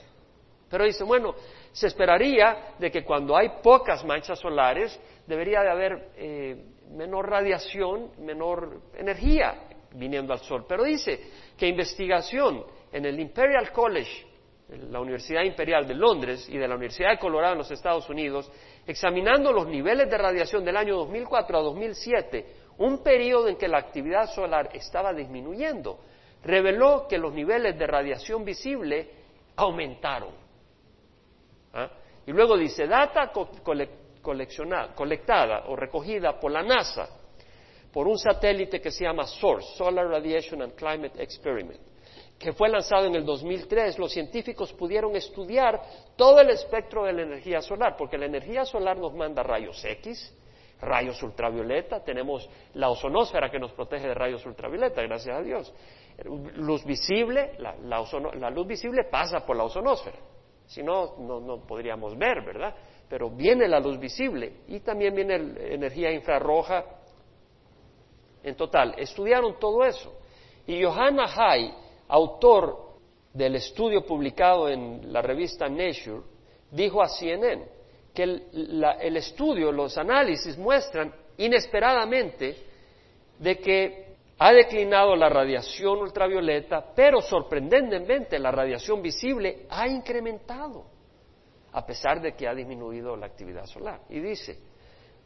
Pero 0.71 0.85
dice, 0.85 1.03
bueno, 1.03 1.35
se 1.71 1.87
esperaría 1.87 2.75
de 2.79 2.89
que 2.89 3.03
cuando 3.03 3.35
hay 3.35 3.49
pocas 3.61 4.03
manchas 4.05 4.39
solares 4.39 4.97
debería 5.27 5.61
de 5.61 5.69
haber 5.69 6.09
eh, 6.15 6.65
menor 6.91 7.29
radiación, 7.29 8.11
menor 8.19 8.81
energía 8.95 9.67
viniendo 9.93 10.31
al 10.31 10.39
Sol. 10.39 10.65
Pero 10.67 10.83
dice 10.83 11.19
que 11.57 11.67
investigación 11.67 12.63
en 12.91 13.05
el 13.05 13.19
Imperial 13.19 13.71
College 13.71 14.31
la 14.89 15.01
Universidad 15.01 15.43
Imperial 15.43 15.85
de 15.85 15.95
Londres 15.95 16.47
y 16.49 16.57
de 16.57 16.67
la 16.67 16.75
Universidad 16.75 17.11
de 17.11 17.17
Colorado 17.17 17.53
en 17.53 17.59
los 17.59 17.71
Estados 17.71 18.09
Unidos, 18.09 18.49
examinando 18.87 19.51
los 19.51 19.67
niveles 19.67 20.09
de 20.09 20.17
radiación 20.17 20.63
del 20.63 20.77
año 20.77 20.95
2004 20.97 21.57
a 21.57 21.61
2007, 21.61 22.45
un 22.77 23.03
periodo 23.03 23.49
en 23.49 23.57
que 23.57 23.67
la 23.67 23.79
actividad 23.79 24.33
solar 24.33 24.69
estaba 24.73 25.13
disminuyendo, 25.13 25.99
reveló 26.43 27.05
que 27.07 27.17
los 27.17 27.33
niveles 27.33 27.77
de 27.77 27.85
radiación 27.85 28.45
visible 28.45 29.09
aumentaron. 29.57 30.40
¿Ah? 31.73 31.89
Y 32.25 32.31
luego 32.31 32.57
dice, 32.57 32.87
data 32.87 33.31
colectada 34.21 35.63
o 35.67 35.75
recogida 35.75 36.39
por 36.39 36.51
la 36.51 36.61
NASA, 36.61 37.07
por 37.91 38.07
un 38.07 38.17
satélite 38.17 38.79
que 38.79 38.91
se 38.91 39.03
llama 39.03 39.25
Solar 39.25 40.07
Radiation 40.07 40.61
and 40.61 40.75
Climate 40.75 41.21
Experiment 41.21 41.91
que 42.41 42.53
fue 42.53 42.69
lanzado 42.69 43.05
en 43.05 43.15
el 43.15 43.23
2003, 43.23 43.99
los 43.99 44.11
científicos 44.11 44.73
pudieron 44.73 45.15
estudiar 45.15 45.79
todo 46.15 46.41
el 46.41 46.49
espectro 46.49 47.03
de 47.03 47.13
la 47.13 47.21
energía 47.21 47.61
solar, 47.61 47.95
porque 47.95 48.17
la 48.17 48.25
energía 48.25 48.65
solar 48.65 48.97
nos 48.97 49.13
manda 49.13 49.43
rayos 49.43 49.85
X, 49.85 50.35
rayos 50.81 51.21
ultravioleta, 51.21 52.03
tenemos 52.03 52.49
la 52.73 52.89
ozonósfera 52.89 53.51
que 53.51 53.59
nos 53.59 53.71
protege 53.73 54.07
de 54.07 54.15
rayos 54.15 54.43
ultravioleta, 54.43 55.03
gracias 55.03 55.37
a 55.37 55.41
Dios. 55.43 55.71
Luz 56.55 56.83
visible, 56.83 57.51
la, 57.59 58.49
luz 58.49 58.65
visible 58.65 59.03
pasa 59.03 59.45
por 59.45 59.55
la 59.55 59.65
ozonósfera, 59.65 60.17
si 60.71 60.81
no, 60.81 61.17
no, 61.19 61.57
podríamos 61.67 62.17
ver, 62.17 62.45
¿verdad? 62.45 62.73
Pero 63.09 63.29
viene 63.29 63.67
la 63.67 63.77
luz 63.77 63.99
visible 63.99 64.61
y 64.69 64.79
también 64.79 65.13
viene 65.13 65.35
energía 65.35 66.09
infrarroja. 66.13 66.85
En 68.41 68.55
total, 68.55 68.95
estudiaron 68.97 69.59
todo 69.59 69.83
eso. 69.83 70.13
Y 70.65 70.81
Johanna 70.81 71.25
Hay 71.35 71.73
autor 72.07 72.91
del 73.33 73.55
estudio 73.55 74.05
publicado 74.05 74.69
en 74.69 75.11
la 75.11 75.21
revista 75.21 75.67
Nature, 75.67 76.21
dijo 76.71 77.01
a 77.01 77.09
CNN 77.09 77.65
que 78.13 78.23
el, 78.23 79.17
estudio, 79.17 79.73
los 79.73 79.97
análisis 79.97 80.57
muestran 80.57 81.13
inesperadamente 81.37 82.55
de 83.39 83.57
que 83.57 84.10
ha 84.43 84.51
declinado 84.53 85.15
la 85.15 85.29
radiación 85.29 85.99
ultravioleta, 85.99 86.83
pero 86.95 87.21
sorprendentemente 87.21 88.39
la 88.39 88.49
radiación 88.49 88.99
visible 88.99 89.67
ha 89.69 89.87
incrementado, 89.87 90.83
a 91.71 91.85
pesar 91.85 92.19
de 92.19 92.33
que 92.33 92.47
ha 92.47 92.55
disminuido 92.55 93.15
la 93.15 93.27
actividad 93.27 93.67
solar. 93.67 94.01
Y 94.09 94.19
dice, 94.19 94.57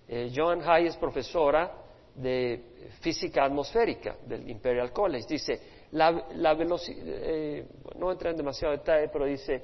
eh, 0.09 0.33
Joan 0.35 0.61
Hay 0.65 0.87
es 0.87 0.97
profesora 0.97 1.71
de 2.13 2.91
física 2.99 3.45
atmosférica 3.45 4.17
del 4.25 4.49
Imperial 4.49 4.91
College, 4.91 5.25
dice, 5.29 5.61
la, 5.91 6.53
velocidad, 6.53 7.01
eh, 7.07 7.65
no 7.97 8.11
entra 8.11 8.31
en 8.31 8.35
demasiado 8.35 8.73
detalle, 8.73 9.07
pero 9.07 9.23
dice, 9.23 9.63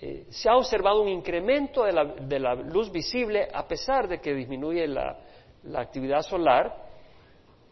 eh, 0.00 0.26
se 0.30 0.48
ha 0.48 0.56
observado 0.56 1.02
un 1.02 1.08
incremento 1.08 1.82
de 1.82 2.38
la, 2.38 2.54
luz 2.54 2.92
visible 2.92 3.48
a 3.52 3.66
pesar 3.66 4.06
de 4.06 4.20
que 4.20 4.32
disminuye 4.32 4.86
la, 4.86 5.18
actividad 5.74 6.22
solar 6.22 6.84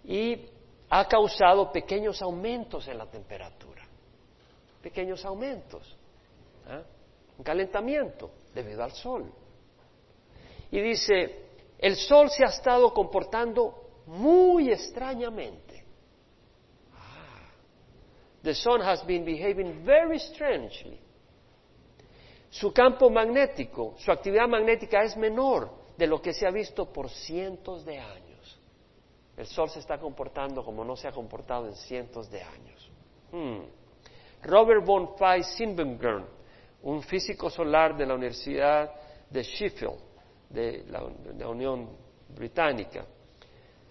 y 0.05 0.47
ha 0.95 1.09
causado 1.09 1.73
pequeños 1.73 2.21
aumentos 2.21 2.87
en 2.87 2.99
la 2.99 3.07
temperatura, 3.07 3.83
pequeños 4.83 5.25
aumentos, 5.25 5.97
¿ah? 6.69 6.83
un 7.39 7.43
calentamiento 7.43 8.31
debido 8.55 8.85
al 8.85 8.93
sol. 8.93 9.33
Y 10.71 10.81
dice, 10.81 11.47
el 11.79 11.97
sol 11.97 12.29
se 12.29 12.45
ha 12.45 12.49
estado 12.49 12.93
comportando 12.93 14.03
muy 14.07 14.71
extrañamente 14.71 15.73
the 18.43 18.55
sun 18.55 18.81
has 18.81 19.03
been 19.03 19.25
behaving 19.25 19.85
very 19.85 20.19
strangely. 20.19 20.99
Su 22.51 22.73
campo 22.73 23.09
magnético, 23.09 23.95
su 23.99 24.11
actividad 24.13 24.49
magnética 24.49 25.03
es 25.05 25.17
menor 25.17 25.71
de 25.97 26.07
lo 26.07 26.21
que 26.21 26.35
se 26.35 26.47
ha 26.47 26.51
visto 26.51 26.93
por 26.93 27.09
cientos 27.09 27.85
de 27.85 27.99
años. 27.99 28.32
El 29.43 29.49
Sol 29.49 29.69
se 29.69 29.81
está 29.81 29.99
comportando 29.99 30.65
como 30.65 30.85
no 30.85 30.95
se 30.95 31.09
ha 31.09 31.11
comportado 31.11 31.67
en 31.67 31.75
cientos 31.75 32.31
de 32.31 32.41
años. 32.41 32.93
Hmm. 33.33 33.63
Robert 34.45 34.87
von 34.87 35.17
Fey 35.17 35.43
Sinbengern, 35.43 36.25
un 36.83 37.03
físico 37.03 37.51
solar 37.51 37.97
de 37.97 38.07
la 38.07 38.15
Universidad 38.15 38.95
de 39.29 39.43
Sheffield, 39.43 39.99
de 40.49 40.85
la 40.87 41.49
Unión 41.49 41.89
Británica, 42.29 43.05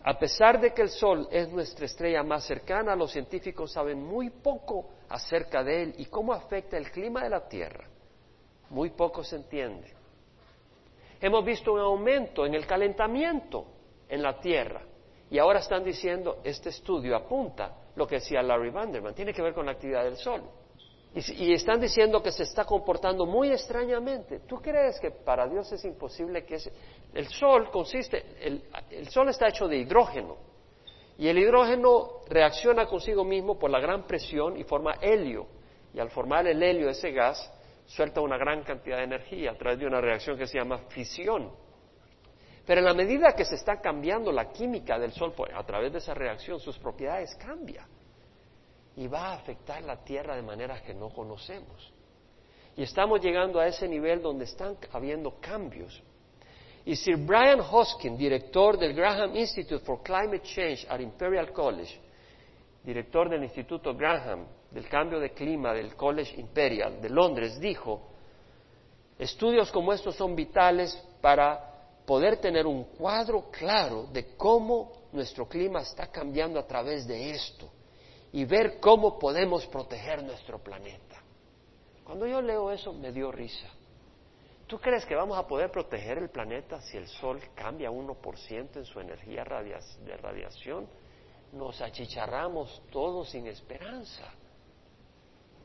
a 0.02 0.18
pesar 0.18 0.58
de 0.58 0.74
que 0.74 0.84
el 0.84 0.90
Sol 0.90 1.28
es 1.30 1.50
nuestra 1.50 1.86
estrella 1.86 2.24
más 2.24 2.46
cercana, 2.46 2.96
los 2.96 3.12
científicos 3.12 3.74
saben 3.74 4.02
muy 4.02 4.30
poco 4.30 4.92
acerca 5.10 5.66
de 5.66 5.84
él 5.84 5.96
y 5.98 6.06
cómo 6.06 6.32
afecta 6.32 6.78
el 6.78 6.90
clima 6.92 7.24
de 7.24 7.30
la 7.30 7.46
Tierra. 7.46 7.90
Muy 8.70 8.92
poco 8.92 9.22
se 9.22 9.36
entiende. 9.36 9.94
Hemos 11.20 11.44
visto 11.44 11.74
un 11.74 11.82
aumento 11.82 12.46
en 12.46 12.54
el 12.54 12.66
calentamiento 12.66 13.66
en 14.08 14.24
la 14.24 14.40
Tierra 14.40 14.84
y 15.32 15.40
ahora 15.40 15.60
están 15.60 15.84
diciendo, 15.84 16.42
este 16.44 16.70
estudio 16.70 17.16
apunta 17.16 17.76
lo 17.96 18.06
que 18.06 18.16
decía 18.16 18.44
Larry 18.44 18.70
Vanderman, 18.70 19.16
tiene 19.16 19.34
que 19.34 19.42
ver 19.42 19.54
con 19.54 19.66
la 19.66 19.72
actividad 19.72 20.04
del 20.04 20.18
Sol. 20.18 20.44
Y, 21.14 21.52
están 21.54 21.82
diciendo 21.82 22.22
que 22.24 22.32
se 22.32 22.44
está 22.44 22.64
comportando 22.64 23.26
muy 23.26 23.52
extrañamente. 23.52 24.42
¿Tú 24.48 24.58
crees 24.62 24.98
que 25.00 25.12
para 25.12 25.46
Dios 25.48 25.70
es 25.74 25.84
imposible 25.84 26.46
que 26.46 26.58
el 27.14 27.28
Sol 27.28 27.70
consiste, 27.70 28.24
el 28.92 29.10
Sol 29.10 29.28
está 29.28 29.50
hecho 29.50 29.68
de 29.68 29.78
hidrógeno, 29.78 30.38
y 31.18 31.28
el 31.28 31.38
hidrógeno 31.38 32.22
reacciona 32.28 32.88
consigo 32.88 33.24
mismo 33.24 33.60
por 33.60 33.70
la 33.70 33.80
gran 33.80 34.08
presión 34.08 34.58
y 34.58 34.64
forma 34.64 34.94
helio. 35.02 35.46
Y 35.94 36.00
al 36.00 36.10
formar 36.10 36.48
el 36.48 36.64
helio, 36.64 36.90
ese 36.90 37.12
gas, 37.12 37.54
suelta 37.86 38.22
una 38.22 38.38
gran 38.38 38.64
cantidad 38.64 38.98
de 38.98 39.04
energía 39.04 39.52
a 39.52 39.56
través 39.56 39.78
de 39.78 39.86
una 39.86 40.02
reacción 40.02 40.36
que 40.36 40.48
se 40.48 40.58
llama 40.58 40.80
fisión. 40.90 41.52
Pero 42.66 42.80
en 42.80 42.86
la 42.86 42.94
medida 42.94 43.34
que 43.34 43.46
se 43.46 43.56
está 43.56 43.82
cambiando 43.82 44.32
la 44.32 44.52
química 44.52 45.00
del 45.00 45.12
Sol 45.12 45.34
pues, 45.36 45.52
a 45.54 45.64
través 45.64 45.92
de 45.92 45.98
esa 45.98 46.14
reacción, 46.14 46.60
sus 46.60 46.78
propiedades 46.78 47.36
cambian 47.36 47.88
y 48.96 49.08
va 49.08 49.30
a 49.30 49.34
afectar 49.34 49.82
la 49.84 50.04
Tierra 50.04 50.36
de 50.36 50.42
maneras 50.42 50.82
que 50.82 50.94
no 50.94 51.10
conocemos. 51.10 51.92
Y 52.76 52.84
estamos 52.84 53.22
llegando 53.22 53.60
a 53.60 53.68
ese 53.68 53.88
nivel 53.88 54.22
donde 54.22 54.46
están 54.46 54.78
habiendo 54.92 55.40
cambios. 55.40 56.02
Y 56.86 56.96
Sir 56.96 57.18
Brian 57.18 57.60
Hoskin, 57.60 58.18
director 58.18 58.78
del 58.78 58.94
Graham 58.94 59.36
Institute 59.36 59.84
for 59.86 60.02
Climate 60.02 60.42
Change 60.42 60.88
at 60.90 61.00
Imperial 61.00 61.52
College, 61.52 62.00
director 62.84 63.30
del 63.30 63.44
Instituto 63.44 63.94
Graham 63.94 64.46
del 64.72 64.88
Cambio 64.88 65.20
de 65.20 65.32
Clima 65.32 65.74
del 65.74 65.96
College 65.96 66.40
Imperial 66.40 67.02
de 67.02 67.10
Londres, 67.10 67.60
dijo, 67.60 68.02
estudios 69.20 69.72
como 69.72 69.94
estos 69.94 70.16
son 70.16 70.36
vitales 70.36 70.96
para 71.22 71.71
poder 72.06 72.38
tener 72.38 72.66
un 72.68 72.84
cuadro 72.84 73.50
claro 73.52 74.08
de 74.12 74.36
cómo 74.36 74.92
nuestro 75.12 75.48
clima 75.48 75.82
está 75.82 76.08
cambiando 76.08 76.60
a 76.60 76.66
través 76.68 77.08
de 77.08 77.32
esto 77.32 77.70
y 78.32 78.46
ver 78.46 78.80
cómo 78.80 79.20
podemos 79.20 79.66
proteger 79.68 80.24
nuestro 80.24 80.60
planeta. 80.60 81.22
Cuando 82.04 82.28
yo 82.28 82.42
leo 82.42 82.72
eso 82.72 82.94
me 82.94 83.12
dio 83.12 83.32
risa. 83.32 83.68
¿Tú 84.68 84.80
crees 84.80 85.06
que 85.06 85.16
vamos 85.16 85.38
a 85.38 85.46
poder 85.46 85.70
proteger 85.70 86.18
el 86.18 86.30
planeta 86.30 86.82
si 86.82 86.96
el 86.96 87.08
Sol 87.08 87.42
cambia 87.56 87.92
1% 87.92 88.78
en 88.78 88.86
su 88.86 89.02
energía 89.02 89.44
de 89.44 90.18
radiación? 90.18 90.88
Nos 91.52 91.82
achicharramos 91.82 92.82
todos 92.90 93.30
sin 93.30 93.48
esperanza. 93.48 94.34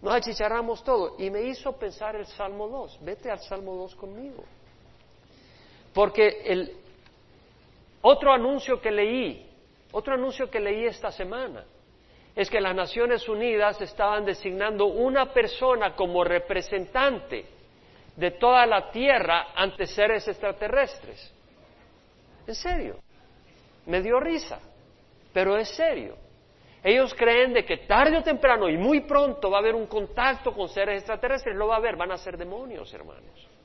Nos 0.03 0.13
achicharramos 0.13 0.83
todo. 0.83 1.15
Y 1.19 1.31
me 1.31 1.43
hizo 1.43 1.73
pensar 1.77 2.17
el 2.17 2.27
Salmo 2.27 2.67
2. 2.67 2.99
Vete 3.03 3.31
al 3.31 3.39
Salmo 3.41 3.77
2 3.77 3.95
conmigo. 3.95 4.43
Porque 5.97 6.43
el 6.45 6.77
otro 8.03 8.31
anuncio 8.31 8.83
que 8.83 8.91
leí, 8.91 9.49
otro 9.93 10.13
anuncio 10.13 10.51
que 10.51 10.61
leí 10.61 10.85
esta 10.85 11.11
semana, 11.11 11.65
es 12.35 12.51
que 12.51 12.61
las 12.61 12.77
Naciones 12.77 13.27
Unidas 13.27 13.81
estaban 13.81 14.27
designando 14.27 14.85
una 14.89 15.33
persona 15.33 15.97
como 15.97 16.23
representante 16.23 17.47
de 18.15 18.31
toda 18.33 18.67
la 18.67 18.91
tierra 18.91 19.47
ante 19.55 19.87
seres 19.87 20.29
extraterrestres. 20.29 21.33
En 22.47 22.55
serio. 22.55 22.97
Me 23.87 24.03
dio 24.03 24.21
risa, 24.21 24.61
pero 25.33 25.57
es 25.57 25.71
serio. 25.71 26.19
Ellos 26.85 27.15
creen 27.15 27.55
de 27.55 27.65
que 27.65 27.79
tarde 27.79 28.19
o 28.19 28.23
temprano 28.23 28.69
y 28.69 28.77
muy 28.77 29.01
pronto 29.01 29.51
va 29.51 29.57
a 29.57 29.61
haber 29.61 29.75
un 29.75 29.87
contacto 29.87 30.53
con 30.53 30.69
seres 30.69 30.99
extraterrestres, 30.99 31.57
lo 31.57 31.69
va 31.69 31.77
a 31.77 31.79
haber, 31.79 31.97
van 31.97 32.13
a 32.13 32.19
ser 32.19 32.37
demonios, 32.37 32.93
hermanos. 32.93 33.56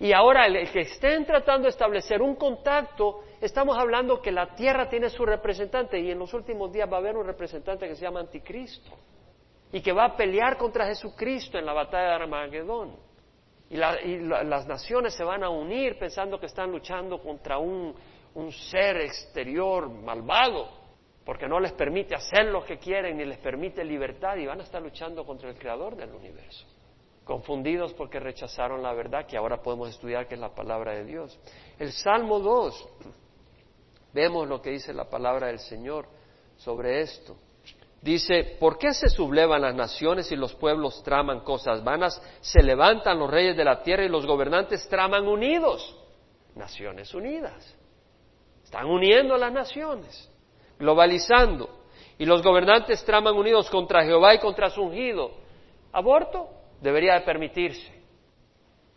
Y 0.00 0.14
ahora 0.14 0.46
el 0.46 0.72
que 0.72 0.80
estén 0.80 1.26
tratando 1.26 1.64
de 1.64 1.68
establecer 1.68 2.22
un 2.22 2.34
contacto, 2.34 3.20
estamos 3.38 3.76
hablando 3.76 4.22
que 4.22 4.32
la 4.32 4.54
Tierra 4.54 4.88
tiene 4.88 5.10
su 5.10 5.26
representante 5.26 6.00
y 6.00 6.10
en 6.10 6.18
los 6.18 6.32
últimos 6.32 6.72
días 6.72 6.90
va 6.90 6.96
a 6.96 7.00
haber 7.00 7.18
un 7.18 7.26
representante 7.26 7.86
que 7.86 7.94
se 7.94 8.06
llama 8.06 8.20
Anticristo 8.20 8.90
y 9.70 9.82
que 9.82 9.92
va 9.92 10.06
a 10.06 10.16
pelear 10.16 10.56
contra 10.56 10.86
Jesucristo 10.86 11.58
en 11.58 11.66
la 11.66 11.74
batalla 11.74 12.08
de 12.08 12.14
Armagedón. 12.14 12.96
Y, 13.68 13.76
las 13.76 14.66
naciones 14.66 15.14
se 15.14 15.22
van 15.22 15.44
a 15.44 15.50
unir 15.50 15.98
pensando 15.98 16.40
que 16.40 16.46
están 16.46 16.72
luchando 16.72 17.20
contra 17.20 17.58
un, 17.58 17.94
un 18.34 18.52
ser 18.52 19.02
exterior 19.02 19.90
malvado, 19.90 20.66
porque 21.26 21.46
no 21.46 21.60
les 21.60 21.72
permite 21.72 22.14
hacer 22.14 22.46
lo 22.46 22.64
que 22.64 22.78
quieren 22.78 23.18
ni 23.18 23.26
les 23.26 23.38
permite 23.38 23.84
libertad 23.84 24.36
y 24.38 24.46
van 24.46 24.60
a 24.60 24.64
estar 24.64 24.80
luchando 24.80 25.26
contra 25.26 25.50
el 25.50 25.56
creador 25.56 25.94
del 25.94 26.10
universo. 26.14 26.66
Confundidos 27.30 27.92
porque 27.92 28.18
rechazaron 28.18 28.82
la 28.82 28.92
verdad 28.92 29.24
que 29.24 29.36
ahora 29.36 29.62
podemos 29.62 29.88
estudiar, 29.88 30.26
que 30.26 30.34
es 30.34 30.40
la 30.40 30.52
palabra 30.52 30.94
de 30.94 31.04
Dios. 31.04 31.38
El 31.78 31.92
Salmo 31.92 32.40
2, 32.40 32.88
vemos 34.12 34.48
lo 34.48 34.60
que 34.60 34.70
dice 34.70 34.92
la 34.92 35.08
palabra 35.08 35.46
del 35.46 35.60
Señor 35.60 36.08
sobre 36.56 37.02
esto. 37.02 37.36
Dice, 38.02 38.56
¿por 38.58 38.78
qué 38.78 38.92
se 38.92 39.08
sublevan 39.08 39.62
las 39.62 39.76
naciones 39.76 40.32
y 40.32 40.34
los 40.34 40.56
pueblos 40.56 41.04
traman 41.04 41.44
cosas 41.44 41.84
vanas? 41.84 42.20
Se 42.40 42.64
levantan 42.64 43.20
los 43.20 43.30
reyes 43.30 43.56
de 43.56 43.62
la 43.62 43.80
tierra 43.80 44.04
y 44.04 44.08
los 44.08 44.26
gobernantes 44.26 44.88
traman 44.88 45.28
unidos. 45.28 45.96
Naciones 46.56 47.14
unidas. 47.14 47.76
Están 48.64 48.86
uniendo 48.86 49.36
las 49.36 49.52
naciones, 49.52 50.28
globalizando. 50.80 51.70
Y 52.18 52.24
los 52.24 52.42
gobernantes 52.42 53.04
traman 53.04 53.36
unidos 53.36 53.70
contra 53.70 54.02
Jehová 54.02 54.34
y 54.34 54.40
contra 54.40 54.68
su 54.68 54.82
ungido. 54.82 55.30
Aborto 55.92 56.56
debería 56.80 57.14
de 57.14 57.20
permitirse. 57.22 57.92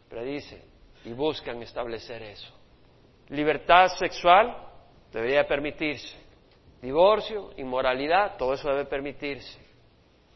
Predice 0.10 0.64
y 1.06 1.14
buscan 1.14 1.62
establecer 1.62 2.22
eso. 2.24 2.54
Libertad 3.30 3.88
sexual 3.98 4.56
debería 5.12 5.40
de 5.40 5.46
permitirse 5.46 6.24
divorcio, 6.84 7.52
inmoralidad, 7.56 8.36
todo 8.38 8.54
eso 8.54 8.68
debe 8.70 8.86
permitirse. 8.86 9.58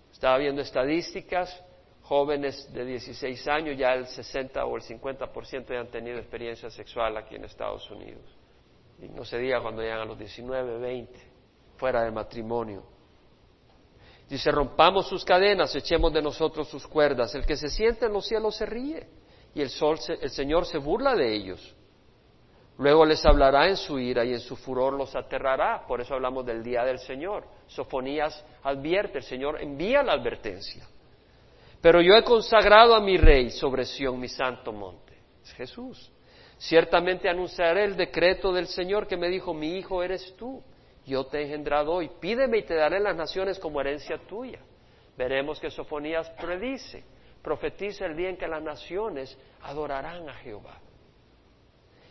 Estaba 0.09 0.37
viendo 0.37 0.61
estadísticas, 0.61 1.61
jóvenes 2.03 2.73
de 2.73 2.85
16 2.85 3.47
años, 3.49 3.77
ya 3.77 3.93
el 3.93 4.07
60 4.07 4.65
o 4.65 4.77
el 4.77 4.81
50% 4.81 5.67
ya 5.67 5.81
han 5.81 5.91
tenido 5.91 6.17
experiencia 6.17 6.69
sexual 6.69 7.17
aquí 7.17 7.35
en 7.35 7.43
Estados 7.43 7.91
Unidos. 7.91 8.23
Y 9.01 9.09
no 9.09 9.25
se 9.25 9.37
diga 9.37 9.61
cuando 9.61 9.81
llegan 9.81 9.99
a 9.99 10.05
los 10.05 10.17
19, 10.17 10.79
20, 10.79 11.19
fuera 11.75 12.03
del 12.03 12.13
matrimonio. 12.13 12.83
Dice, 14.29 14.51
rompamos 14.51 15.07
sus 15.07 15.23
cadenas, 15.23 15.73
echemos 15.75 16.11
de 16.11 16.21
nosotros 16.21 16.67
sus 16.67 16.85
cuerdas. 16.85 17.33
El 17.35 17.45
que 17.45 17.55
se 17.55 17.69
siente 17.69 18.05
en 18.05 18.13
los 18.13 18.27
cielos 18.27 18.55
se 18.55 18.65
ríe 18.65 19.07
y 19.53 19.61
el, 19.61 19.69
sol 19.69 19.97
el 20.21 20.29
Señor 20.29 20.65
se 20.65 20.77
burla 20.77 21.15
de 21.15 21.33
ellos. 21.33 21.75
Luego 22.77 23.05
les 23.05 23.25
hablará 23.25 23.67
en 23.67 23.77
su 23.77 23.97
ira 23.97 24.23
y 24.23 24.33
en 24.33 24.39
su 24.39 24.55
furor 24.55 24.93
los 24.93 25.15
aterrará. 25.15 25.85
Por 25.87 26.01
eso 26.01 26.13
hablamos 26.13 26.45
del 26.45 26.61
día 26.61 26.83
del 26.83 26.99
Señor. 26.99 27.45
Sofonías 27.67 28.45
advierte, 28.63 29.19
el 29.19 29.23
Señor 29.23 29.61
envía 29.61 30.03
la 30.03 30.13
advertencia. 30.13 30.87
Pero 31.81 32.01
yo 32.01 32.13
he 32.15 32.23
consagrado 32.23 32.95
a 32.95 32.99
mi 32.99 33.17
rey 33.17 33.49
sobre 33.49 33.85
Sión, 33.85 34.19
mi 34.19 34.27
santo 34.27 34.71
monte. 34.71 35.17
Es 35.41 35.53
Jesús. 35.53 36.11
Ciertamente 36.57 37.29
anunciaré 37.29 37.85
el 37.85 37.95
decreto 37.95 38.51
del 38.51 38.67
Señor 38.67 39.07
que 39.07 39.17
me 39.17 39.29
dijo, 39.29 39.53
mi 39.53 39.77
hijo 39.77 40.03
eres 40.03 40.35
tú. 40.35 40.61
Yo 41.07 41.25
te 41.25 41.39
he 41.39 41.43
engendrado 41.45 41.93
hoy. 41.93 42.11
Pídeme 42.19 42.59
y 42.59 42.63
te 42.63 42.75
daré 42.75 42.99
las 42.99 43.15
naciones 43.15 43.57
como 43.57 43.81
herencia 43.81 44.19
tuya. 44.27 44.59
Veremos 45.17 45.59
que 45.59 45.71
Sofonías 45.71 46.29
predice, 46.31 47.03
profetiza 47.41 48.05
el 48.05 48.15
día 48.15 48.29
en 48.29 48.37
que 48.37 48.47
las 48.47 48.61
naciones 48.61 49.35
adorarán 49.63 50.29
a 50.29 50.33
Jehová 50.35 50.81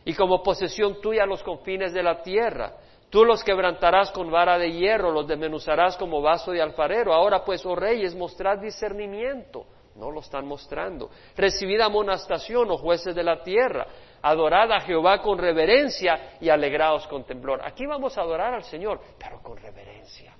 y 0.07 0.15
como 0.15 0.41
posesión 0.41 1.01
tuya 1.01 1.27
los 1.27 1.43
confines 1.43 1.93
de 1.93 2.03
la 2.03 2.23
tierra. 2.23 2.75
Tú 3.11 3.25
los 3.25 3.43
quebrantarás 3.43 4.13
con 4.13 4.31
vara 4.31 4.57
de 4.57 4.71
hierro, 4.71 5.11
los 5.11 5.27
desmenuzarás 5.27 5.97
como 5.97 6.23
vaso 6.23 6.53
de 6.53 6.63
alfarero. 6.63 7.13
Ahora 7.13 7.45
pues, 7.45 7.67
oh 7.67 7.75
reyes, 7.75 8.15
mostrad 8.15 8.59
discernimiento. 8.59 9.67
No 9.97 10.13
lo 10.13 10.21
están 10.21 10.47
mostrando. 10.47 11.11
Recibid 11.37 11.81
amonestación, 11.81 12.71
oh 12.71 12.79
jueces 12.79 13.17
de 13.17 13.25
la 13.25 13.43
tierra. 13.43 13.89
Adorad 14.27 14.73
a 14.73 14.81
Jehová 14.81 15.23
con 15.23 15.39
reverencia 15.39 16.37
y 16.41 16.49
alegraos 16.49 17.07
con 17.07 17.23
temblor. 17.23 17.61
Aquí 17.65 17.87
vamos 17.87 18.19
a 18.19 18.23
adorar 18.23 18.55
al 18.55 18.65
Señor, 18.65 19.01
pero 19.17 19.41
con 19.41 19.57
reverencia, 19.57 20.35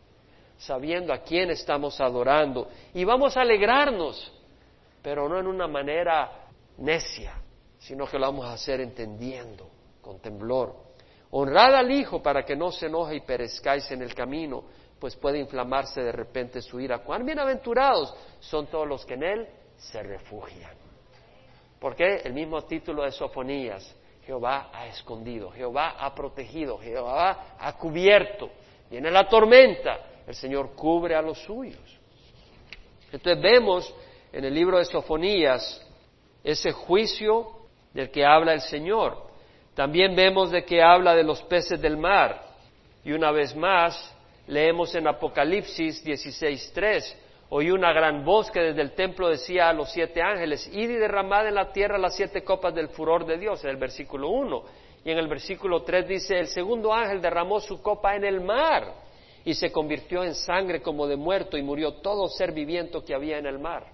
sabiendo 0.57 1.13
a 1.13 1.19
quién 1.19 1.51
estamos 1.51 2.01
adorando. 2.01 2.67
Y 2.95 3.05
vamos 3.05 3.37
a 3.37 3.43
alegrarnos, 3.43 4.33
pero 5.01 5.29
no 5.29 5.39
en 5.39 5.47
una 5.47 5.69
manera 5.69 6.49
necia, 6.79 7.35
sino 7.79 8.09
que 8.09 8.19
lo 8.19 8.27
vamos 8.27 8.47
a 8.47 8.55
hacer 8.55 8.81
entendiendo, 8.81 9.71
con 10.03 10.19
temblor. 10.19 10.75
Honrad 11.31 11.77
al 11.77 11.89
Hijo 11.93 12.21
para 12.21 12.45
que 12.45 12.57
no 12.57 12.73
se 12.73 12.87
enoje 12.87 13.15
y 13.15 13.21
perezcáis 13.21 13.89
en 13.93 14.03
el 14.03 14.17
camino, 14.17 14.65
pues 14.99 15.15
puede 15.15 15.39
inflamarse 15.39 16.03
de 16.03 16.11
repente 16.11 16.61
su 16.61 16.81
ira. 16.81 17.05
Cuán 17.05 17.25
bienaventurados 17.25 18.13
son 18.41 18.67
todos 18.67 18.89
los 18.89 19.07
que 19.07 19.15
en 19.15 19.23
Él 19.23 19.49
se 19.77 20.03
refugian. 20.03 20.86
Porque 21.87 22.23
el 22.25 22.33
mismo 22.33 22.63
título 22.63 23.05
de 23.05 23.13
Sofonías, 23.13 23.95
Jehová 24.27 24.71
ha 24.73 24.89
escondido, 24.89 25.53
Jehová 25.53 25.95
ha 25.97 26.13
protegido, 26.17 26.79
Jehová 26.79 27.55
ha 27.57 27.73
cubierto. 27.75 28.51
Viene 28.91 29.09
la 29.09 29.29
tormenta, 29.29 30.01
el 30.27 30.35
Señor 30.35 30.75
cubre 30.75 31.15
a 31.15 31.23
los 31.23 31.39
suyos. 31.39 31.79
Entonces 33.13 33.41
vemos 33.41 33.95
en 34.33 34.45
el 34.45 34.53
libro 34.53 34.79
de 34.79 34.85
Sofonías 34.85 35.81
ese 36.43 36.73
juicio 36.73 37.53
del 37.95 38.11
que 38.11 38.25
habla 38.27 38.55
el 38.55 38.63
Señor. 38.63 39.23
También 39.77 40.17
vemos 40.17 40.51
de 40.51 40.65
que 40.65 40.83
habla 40.83 41.15
de 41.15 41.23
los 41.23 41.41
peces 41.43 41.81
del 41.81 41.97
mar. 41.97 42.49
Y 43.05 43.13
una 43.13 43.31
vez 43.31 43.55
más, 43.55 44.13
Leemos 44.49 44.95
en 44.95 45.09
Apocalipsis 45.09 46.05
16.3, 46.05 47.15
oí 47.51 47.71
una 47.71 47.93
gran 47.93 48.25
voz 48.25 48.51
que 48.51 48.61
desde 48.61 48.83
el 48.83 48.93
templo 48.93 49.29
decía 49.29 49.69
a 49.69 49.73
los 49.73 49.91
siete 49.93 50.21
ángeles, 50.23 50.69
id 50.73 50.91
y 50.91 50.97
derramad 50.97 51.47
en 51.47 51.55
la 51.55 51.73
tierra 51.73 51.99
las 51.99 52.17
siete 52.17 52.43
copas 52.43 52.75
del 52.75 52.89
furor 52.89 53.25
de 53.25 53.39
Dios, 53.39 53.63
en 53.65 53.71
el 53.71 53.77
versículo 53.77 54.31
1. 54.31 54.63
Y 55.05 55.11
en 55.11 55.19
el 55.19 55.29
versículo 55.29 55.83
3 55.83 56.09
dice, 56.09 56.39
el 56.39 56.49
segundo 56.49 56.93
ángel 56.93 57.21
derramó 57.21 57.61
su 57.61 57.81
copa 57.81 58.17
en 58.17 58.25
el 58.25 58.41
mar 58.41 58.93
y 59.45 59.55
se 59.55 59.71
convirtió 59.71 60.25
en 60.25 60.35
sangre 60.35 60.83
como 60.83 61.07
de 61.07 61.15
muerto 61.15 61.57
y 61.57 61.63
murió 61.63 61.95
todo 61.95 62.27
ser 62.29 62.51
viviente 62.51 62.99
que 63.07 63.15
había 63.15 63.39
en 63.39 63.47
el 63.47 63.61
mar. 63.61 63.87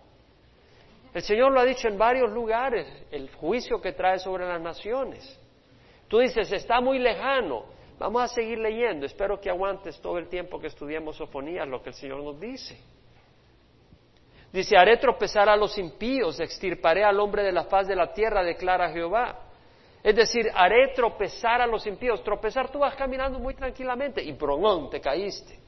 El 1.12 1.20
Señor 1.20 1.52
lo 1.52 1.60
ha 1.60 1.64
dicho 1.64 1.88
en 1.88 1.98
varios 1.98 2.30
lugares, 2.30 2.86
el 3.10 3.30
juicio 3.34 3.78
que 3.80 3.92
trae 3.92 4.18
sobre 4.18 4.48
las 4.48 4.62
naciones. 4.62 5.38
Tú 6.08 6.20
dices, 6.20 6.50
está 6.52 6.80
muy 6.80 6.98
lejano. 6.98 7.64
Vamos 7.98 8.22
a 8.22 8.28
seguir 8.28 8.58
leyendo. 8.58 9.04
Espero 9.04 9.38
que 9.38 9.50
aguantes 9.50 10.00
todo 10.00 10.16
el 10.16 10.28
tiempo 10.28 10.58
que 10.58 10.68
estudiemos 10.68 11.16
sofonías 11.16 11.68
lo 11.68 11.82
que 11.82 11.90
el 11.90 11.94
Señor 11.94 12.22
nos 12.22 12.40
dice. 12.40 12.78
Dice, 14.52 14.76
haré 14.76 14.98
tropezar 14.98 15.48
a 15.48 15.56
los 15.56 15.78
impíos, 15.78 16.38
extirparé 16.38 17.04
al 17.04 17.18
hombre 17.18 17.42
de 17.42 17.52
la 17.52 17.64
faz 17.64 17.88
de 17.88 17.96
la 17.96 18.12
tierra, 18.12 18.44
declara 18.44 18.90
Jehová. 18.90 19.38
Es 20.02 20.14
decir, 20.14 20.50
haré 20.54 20.88
tropezar 20.94 21.62
a 21.62 21.66
los 21.66 21.86
impíos. 21.86 22.22
Tropezar, 22.22 22.70
tú 22.70 22.80
vas 22.80 22.94
caminando 22.94 23.38
muy 23.38 23.54
tranquilamente 23.54 24.22
y 24.22 24.32
prongón, 24.34 24.90
te 24.90 25.00
caíste. 25.00 25.58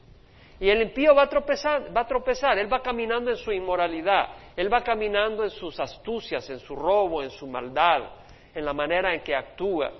Y 0.59 0.69
el 0.69 0.83
impío 0.83 1.15
va 1.15 1.23
a 1.23 1.29
tropezar, 1.29 1.95
va 1.95 2.01
a 2.01 2.07
tropezar, 2.07 2.57
él 2.57 2.71
va 2.71 2.81
caminando 2.81 3.29
en 3.29 3.37
su 3.37 3.51
inmoralidad, 3.51 4.29
él 4.55 4.71
va 4.71 4.81
caminando 4.81 5.43
en 5.43 5.49
sus 5.49 5.79
astucias, 5.79 6.49
en 6.49 6.59
su 6.59 6.75
robo, 6.75 7.21
en 7.21 7.29
su 7.29 7.45
maldad, 7.45 8.03
en 8.53 8.63
la 8.63 8.71
manera 8.71 9.13
en 9.13 9.21
que 9.21 9.35
actúa, 9.35 9.91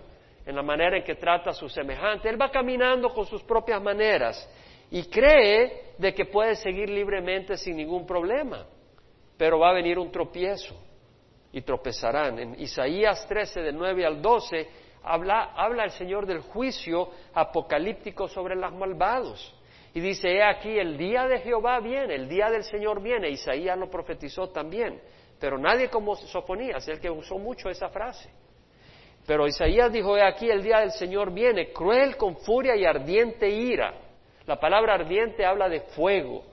en 0.45 0.55
la 0.55 0.61
manera 0.61 0.97
en 0.97 1.03
que 1.03 1.15
trata 1.15 1.49
a 1.49 1.53
su 1.53 1.67
semejante. 1.67 2.29
Él 2.29 2.41
va 2.41 2.51
caminando 2.51 3.09
con 3.09 3.25
sus 3.25 3.43
propias 3.43 3.81
maneras 3.81 4.49
y 4.91 5.03
cree 5.09 5.93
de 5.97 6.13
que 6.13 6.25
puede 6.25 6.55
seguir 6.55 6.89
libremente 6.89 7.57
sin 7.57 7.75
ningún 7.75 8.05
problema, 8.05 8.65
pero 9.37 9.59
va 9.59 9.69
a 9.69 9.73
venir 9.73 9.99
un 9.99 10.11
tropiezo 10.11 10.75
y 11.51 11.61
tropezarán. 11.61 12.39
En 12.39 12.59
Isaías 12.59 13.25
13, 13.27 13.61
de 13.61 13.71
9 13.71 14.05
al 14.05 14.21
12, 14.21 14.67
habla, 15.03 15.53
habla 15.55 15.85
el 15.85 15.91
Señor 15.91 16.25
del 16.25 16.41
juicio 16.41 17.09
apocalíptico 17.33 18.27
sobre 18.27 18.55
los 18.55 18.73
malvados. 18.73 19.53
Y 19.93 20.01
dice, 20.01 20.29
he 20.29 20.43
aquí, 20.43 20.77
el 20.77 20.97
día 20.97 21.25
de 21.25 21.39
Jehová 21.39 21.79
viene, 21.79 22.15
el 22.15 22.27
día 22.27 22.49
del 22.49 22.63
Señor 22.63 23.01
viene. 23.01 23.29
Isaías 23.29 23.77
lo 23.77 23.89
profetizó 23.89 24.49
también. 24.49 25.01
Pero 25.39 25.57
nadie 25.57 25.89
como 25.89 26.15
Sofonías, 26.15 26.87
el 26.87 26.99
que 26.99 27.09
usó 27.09 27.37
mucho 27.37 27.69
esa 27.69 27.89
frase. 27.89 28.29
Pero 29.25 29.47
Isaías 29.47 29.91
dijo, 29.91 30.17
he 30.17 30.21
aquí, 30.21 30.49
el 30.49 30.61
día 30.61 30.79
del 30.79 30.91
Señor 30.91 31.33
viene, 31.33 31.71
cruel 31.71 32.15
con 32.17 32.35
furia 32.37 32.75
y 32.75 32.85
ardiente 32.85 33.49
ira. 33.49 33.93
La 34.45 34.59
palabra 34.59 34.93
ardiente 34.93 35.45
habla 35.45 35.67
de 35.67 35.79
fuego, 35.79 36.43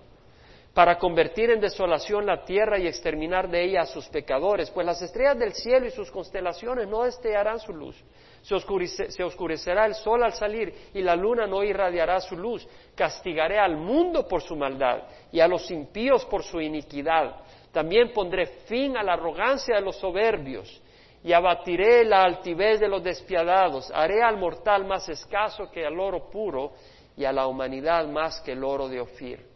para 0.74 0.98
convertir 0.98 1.50
en 1.50 1.61
desolación 1.61 2.24
la 2.24 2.44
tierra 2.44 2.78
y 2.78 2.87
exterminar 2.87 3.50
de 3.50 3.62
ella 3.62 3.82
a 3.82 3.87
sus 3.87 4.08
pecadores, 4.08 4.70
pues 4.70 4.87
las 4.87 5.02
estrellas 5.02 5.38
del 5.38 5.52
cielo 5.52 5.87
y 5.87 5.90
sus 5.90 6.11
constelaciones 6.11 6.88
no 6.88 7.02
destellarán 7.02 7.61
su 7.61 7.74
luz, 7.74 8.02
se, 8.42 9.22
oscurecerá 9.22 9.87
el 9.87 9.94
sol 9.94 10.22
al 10.22 10.32
salir 10.32 10.74
y 10.94 11.00
la 11.00 11.14
luna 11.14 11.46
no 11.46 11.62
irradiará 11.62 12.20
su 12.20 12.37
luz. 12.37 12.66
Castigaré 12.94 13.58
al 13.58 13.76
mundo 13.76 14.26
por 14.26 14.42
su 14.42 14.56
maldad 14.56 15.02
y 15.30 15.40
a 15.40 15.46
los 15.46 15.70
impíos 15.70 16.24
por 16.24 16.42
su 16.42 16.61
iniquidad. 16.61 17.37
También 17.70 18.12
pondré 18.12 18.46
fin 18.66 18.96
a 18.96 19.02
la 19.02 19.14
arrogancia 19.14 19.76
de 19.76 19.82
los 19.82 19.96
soberbios 19.96 20.82
y 21.22 21.32
abatiré 21.32 22.04
la 22.04 22.24
altivez 22.24 22.80
de 22.80 22.88
los 22.88 23.02
despiadados. 23.02 23.90
Haré 23.94 24.22
al 24.22 24.37
mortal 24.37 24.87
más 24.87 25.08
escaso 25.08 25.70
que 25.70 25.87
al 25.87 25.98
oro 26.00 26.28
puro 26.28 26.72
y 27.16 27.24
a 27.24 27.32
la 27.32 27.46
humanidad 27.46 28.08
más 28.08 28.40
que 28.40 28.52
el 28.52 28.64
oro 28.64 28.88
de 28.88 29.00
Ofir. 29.00 29.51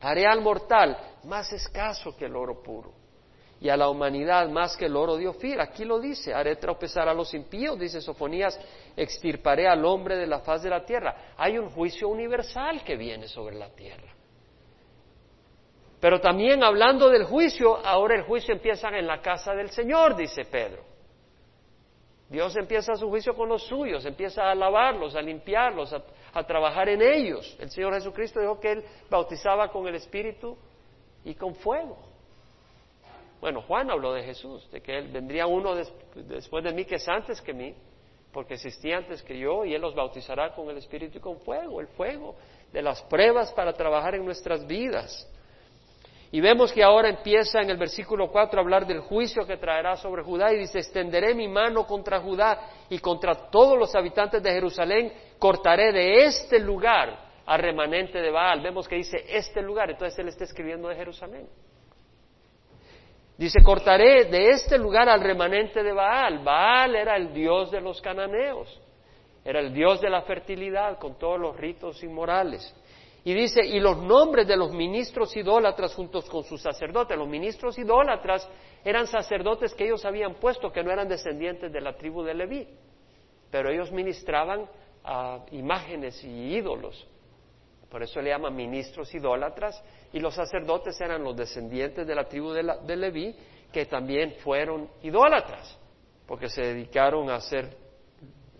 Haré 0.00 0.26
al 0.26 0.40
mortal 0.40 0.96
más 1.24 1.52
escaso 1.52 2.16
que 2.16 2.26
el 2.26 2.36
oro 2.36 2.62
puro 2.62 2.92
y 3.60 3.68
a 3.68 3.76
la 3.76 3.90
humanidad 3.90 4.48
más 4.48 4.76
que 4.76 4.86
el 4.86 4.96
oro 4.96 5.16
de 5.16 5.28
Ofir. 5.28 5.60
Aquí 5.60 5.84
lo 5.84 6.00
dice, 6.00 6.32
haré 6.32 6.56
tropezar 6.56 7.08
a 7.08 7.14
los 7.14 7.34
impíos, 7.34 7.78
dice 7.78 8.00
Sofonías, 8.00 8.58
extirparé 8.96 9.68
al 9.68 9.84
hombre 9.84 10.16
de 10.16 10.26
la 10.26 10.40
faz 10.40 10.62
de 10.62 10.70
la 10.70 10.84
tierra. 10.84 11.34
Hay 11.36 11.58
un 11.58 11.68
juicio 11.70 12.08
universal 12.08 12.82
que 12.82 12.96
viene 12.96 13.28
sobre 13.28 13.56
la 13.56 13.68
tierra. 13.68 14.14
Pero 16.00 16.18
también 16.18 16.64
hablando 16.64 17.10
del 17.10 17.24
juicio, 17.24 17.76
ahora 17.84 18.16
el 18.16 18.22
juicio 18.22 18.54
empieza 18.54 18.88
en 18.88 19.06
la 19.06 19.20
casa 19.20 19.52
del 19.52 19.70
Señor, 19.70 20.16
dice 20.16 20.46
Pedro. 20.46 20.82
Dios 22.30 22.56
empieza 22.56 22.94
su 22.94 23.08
juicio 23.10 23.34
con 23.34 23.48
los 23.48 23.64
suyos, 23.64 24.06
empieza 24.06 24.50
a 24.50 24.54
lavarlos, 24.54 25.14
a 25.16 25.20
limpiarlos, 25.20 25.92
a, 25.92 26.02
a 26.32 26.44
trabajar 26.44 26.88
en 26.88 27.02
ellos. 27.02 27.56
El 27.58 27.70
Señor 27.70 27.94
Jesucristo 27.94 28.40
dijo 28.40 28.60
que 28.60 28.72
Él 28.72 28.84
bautizaba 29.08 29.70
con 29.70 29.86
el 29.86 29.94
Espíritu 29.94 30.56
y 31.24 31.34
con 31.34 31.54
fuego. 31.54 31.96
Bueno, 33.40 33.62
Juan 33.62 33.90
habló 33.90 34.12
de 34.12 34.22
Jesús, 34.22 34.70
de 34.70 34.82
que 34.82 34.98
él 34.98 35.08
vendría 35.08 35.46
uno 35.46 35.74
después 35.74 36.62
de 36.62 36.72
mí 36.72 36.84
que 36.84 36.96
es 36.96 37.08
antes 37.08 37.40
que 37.40 37.54
mí, 37.54 37.74
porque 38.32 38.54
existía 38.54 38.98
antes 38.98 39.22
que 39.22 39.38
yo, 39.38 39.64
y 39.64 39.74
Él 39.74 39.80
los 39.80 39.94
bautizará 39.94 40.54
con 40.54 40.68
el 40.68 40.76
Espíritu 40.76 41.18
y 41.18 41.20
con 41.20 41.40
fuego, 41.40 41.80
el 41.80 41.88
fuego 41.88 42.36
de 42.70 42.82
las 42.82 43.02
pruebas 43.02 43.50
para 43.52 43.72
trabajar 43.72 44.14
en 44.14 44.24
nuestras 44.24 44.66
vidas. 44.66 45.26
Y 46.32 46.40
vemos 46.40 46.70
que 46.70 46.84
ahora 46.84 47.08
empieza 47.08 47.60
en 47.60 47.70
el 47.70 47.76
versículo 47.76 48.30
4 48.30 48.60
a 48.60 48.62
hablar 48.62 48.86
del 48.86 49.00
juicio 49.00 49.44
que 49.44 49.56
traerá 49.56 49.96
sobre 49.96 50.22
Judá 50.22 50.52
y 50.52 50.58
dice, 50.58 50.78
extenderé 50.78 51.34
mi 51.34 51.48
mano 51.48 51.86
contra 51.86 52.20
Judá 52.20 52.68
y 52.88 53.00
contra 53.00 53.50
todos 53.50 53.76
los 53.76 53.92
habitantes 53.96 54.40
de 54.40 54.50
Jerusalén, 54.52 55.12
cortaré 55.40 55.90
de 55.90 56.26
este 56.26 56.60
lugar 56.60 57.30
al 57.44 57.58
remanente 57.58 58.20
de 58.20 58.30
Baal. 58.30 58.60
Vemos 58.60 58.86
que 58.86 58.94
dice 58.94 59.24
este 59.28 59.60
lugar, 59.60 59.90
entonces 59.90 60.16
él 60.20 60.28
está 60.28 60.44
escribiendo 60.44 60.88
de 60.88 60.94
Jerusalén. 60.94 61.48
Dice, 63.36 63.62
cortaré 63.62 64.26
de 64.26 64.50
este 64.50 64.78
lugar 64.78 65.08
al 65.08 65.22
remanente 65.22 65.82
de 65.82 65.92
Baal. 65.92 66.44
Baal 66.44 66.94
era 66.94 67.16
el 67.16 67.32
dios 67.32 67.70
de 67.70 67.80
los 67.80 68.00
cananeos, 68.00 68.80
era 69.44 69.60
el 69.60 69.72
dios 69.72 70.00
de 70.00 70.10
la 70.10 70.22
fertilidad 70.22 70.98
con 70.98 71.18
todos 71.18 71.40
los 71.40 71.56
ritos 71.56 72.02
inmorales. 72.04 72.72
Y 73.24 73.34
dice, 73.34 73.64
y 73.64 73.80
los 73.80 73.98
nombres 73.98 74.46
de 74.46 74.56
los 74.56 74.72
ministros 74.72 75.36
idólatras 75.36 75.94
juntos 75.94 76.28
con 76.28 76.44
sus 76.44 76.62
sacerdotes. 76.62 77.16
Los 77.18 77.28
ministros 77.28 77.78
idólatras 77.78 78.48
eran 78.84 79.06
sacerdotes 79.06 79.74
que 79.74 79.84
ellos 79.84 80.04
habían 80.04 80.34
puesto 80.34 80.72
que 80.72 80.82
no 80.82 80.90
eran 80.90 81.08
descendientes 81.08 81.72
de 81.72 81.80
la 81.80 81.96
tribu 81.96 82.22
de 82.22 82.34
Leví, 82.34 82.68
pero 83.50 83.70
ellos 83.70 83.90
ministraban 83.92 84.66
a 85.12 85.44
imágenes 85.50 86.22
y 86.22 86.54
ídolos. 86.54 87.04
Por 87.90 88.00
eso 88.04 88.20
le 88.20 88.30
llaman 88.30 88.54
ministros 88.54 89.12
idólatras 89.12 89.82
y 90.12 90.20
los 90.20 90.36
sacerdotes 90.36 91.00
eran 91.00 91.24
los 91.24 91.36
descendientes 91.36 92.06
de 92.06 92.14
la 92.14 92.28
tribu 92.28 92.52
de, 92.52 92.96
Leví 92.96 93.34
que 93.72 93.86
también 93.86 94.36
fueron 94.44 94.88
idólatras, 95.02 95.76
porque 96.26 96.48
se 96.48 96.62
dedicaron 96.62 97.28
a 97.28 97.36
hacer, 97.36 97.76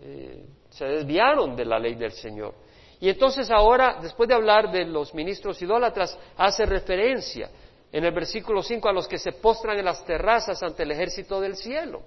eh, 0.00 0.44
se 0.70 0.84
desviaron 0.86 1.54
de 1.54 1.64
la 1.64 1.78
ley 1.78 1.94
del 1.94 2.12
Señor. 2.12 2.54
Y 2.98 3.08
entonces 3.08 3.48
ahora, 3.48 3.98
después 4.02 4.28
de 4.28 4.34
hablar 4.34 4.72
de 4.72 4.84
los 4.86 5.14
ministros 5.14 5.62
idólatras, 5.62 6.18
hace 6.36 6.66
referencia 6.66 7.48
en 7.92 8.04
el 8.04 8.12
versículo 8.12 8.60
5 8.60 8.88
a 8.88 8.92
los 8.92 9.06
que 9.06 9.18
se 9.18 9.32
postran 9.32 9.78
en 9.78 9.84
las 9.84 10.04
terrazas 10.04 10.60
ante 10.64 10.82
el 10.82 10.90
ejército 10.90 11.40
del 11.40 11.54
cielo. 11.54 12.02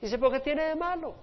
Dice, 0.00 0.18
¿por 0.18 0.32
qué 0.32 0.40
tiene 0.40 0.64
de 0.64 0.74
malo? 0.74 1.14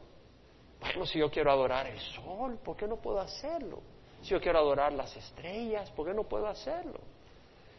Bueno, 0.83 1.05
si 1.05 1.17
yo 1.17 1.31
quiero 1.31 1.49
adorar 1.49 1.87
el 1.87 1.99
sol, 1.99 2.59
¿por 2.61 2.75
qué 2.75 2.85
no 2.87 2.97
puedo 2.97 3.19
hacerlo? 3.19 3.81
Si 4.21 4.29
yo 4.29 4.41
quiero 4.41 4.59
adorar 4.59 4.91
las 4.91 5.15
estrellas, 5.15 5.89
¿por 5.91 6.07
qué 6.07 6.13
no 6.13 6.23
puedo 6.23 6.45
hacerlo? 6.47 6.99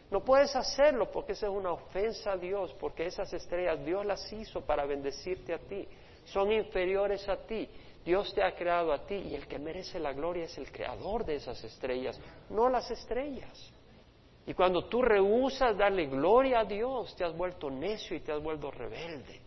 No 0.09 0.23
puedes 0.23 0.55
hacerlo 0.55 1.11
porque 1.11 1.33
esa 1.33 1.45
es 1.45 1.51
una 1.51 1.71
ofensa 1.71 2.31
a 2.31 2.37
Dios, 2.37 2.73
porque 2.79 3.05
esas 3.05 3.31
estrellas 3.31 3.83
Dios 3.85 4.05
las 4.05 4.31
hizo 4.33 4.61
para 4.61 4.85
bendecirte 4.85 5.53
a 5.53 5.59
ti. 5.59 5.87
Son 6.25 6.51
inferiores 6.51 7.27
a 7.29 7.37
ti. 7.37 7.69
Dios 8.03 8.33
te 8.33 8.43
ha 8.43 8.55
creado 8.55 8.91
a 8.91 9.05
ti 9.05 9.15
y 9.15 9.35
el 9.35 9.47
que 9.47 9.59
merece 9.59 9.99
la 9.99 10.13
gloria 10.13 10.45
es 10.45 10.57
el 10.57 10.71
creador 10.71 11.25
de 11.25 11.35
esas 11.35 11.63
estrellas, 11.63 12.19
no 12.49 12.69
las 12.69 12.89
estrellas. 12.89 13.71
Y 14.47 14.53
cuando 14.53 14.85
tú 14.85 15.01
rehusas 15.01 15.75
darle 15.77 16.05
gloria 16.05 16.59
a 16.59 16.65
Dios, 16.65 17.15
te 17.15 17.23
has 17.23 17.35
vuelto 17.35 17.69
necio 17.69 18.15
y 18.15 18.19
te 18.19 18.31
has 18.31 18.41
vuelto 18.41 18.69
rebelde. 18.69 19.44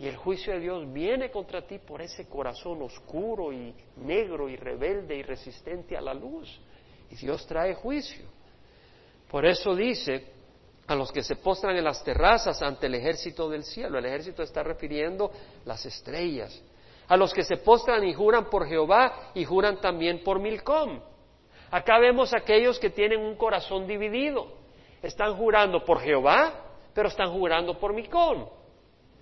Y 0.00 0.08
el 0.08 0.16
juicio 0.16 0.54
de 0.54 0.60
Dios 0.60 0.90
viene 0.90 1.30
contra 1.30 1.60
ti 1.66 1.78
por 1.78 2.00
ese 2.00 2.26
corazón 2.26 2.80
oscuro 2.80 3.52
y 3.52 3.74
negro 3.96 4.48
y 4.48 4.56
rebelde 4.56 5.14
y 5.14 5.22
resistente 5.22 5.94
a 5.94 6.00
la 6.00 6.14
luz. 6.14 6.58
Y 7.10 7.16
Dios 7.16 7.46
trae 7.46 7.74
juicio. 7.74 8.24
Por 9.30 9.44
eso 9.44 9.76
dice 9.76 10.24
a 10.86 10.94
los 10.94 11.12
que 11.12 11.22
se 11.22 11.36
postran 11.36 11.76
en 11.76 11.84
las 11.84 12.02
terrazas 12.02 12.62
ante 12.62 12.86
el 12.86 12.94
ejército 12.94 13.50
del 13.50 13.62
cielo. 13.62 13.98
El 13.98 14.06
ejército 14.06 14.42
está 14.42 14.62
refiriendo 14.62 15.30
las 15.66 15.84
estrellas. 15.84 16.58
A 17.06 17.18
los 17.18 17.34
que 17.34 17.44
se 17.44 17.58
postran 17.58 18.02
y 18.02 18.14
juran 18.14 18.48
por 18.48 18.66
Jehová 18.66 19.32
y 19.34 19.44
juran 19.44 19.82
también 19.82 20.24
por 20.24 20.40
Milcom. 20.40 20.98
Acá 21.70 21.98
vemos 21.98 22.32
aquellos 22.32 22.78
que 22.78 22.88
tienen 22.88 23.20
un 23.20 23.36
corazón 23.36 23.86
dividido. 23.86 24.46
Están 25.02 25.36
jurando 25.36 25.84
por 25.84 26.00
Jehová, 26.00 26.54
pero 26.94 27.08
están 27.08 27.30
jurando 27.30 27.78
por 27.78 27.92
Milcom. 27.92 28.59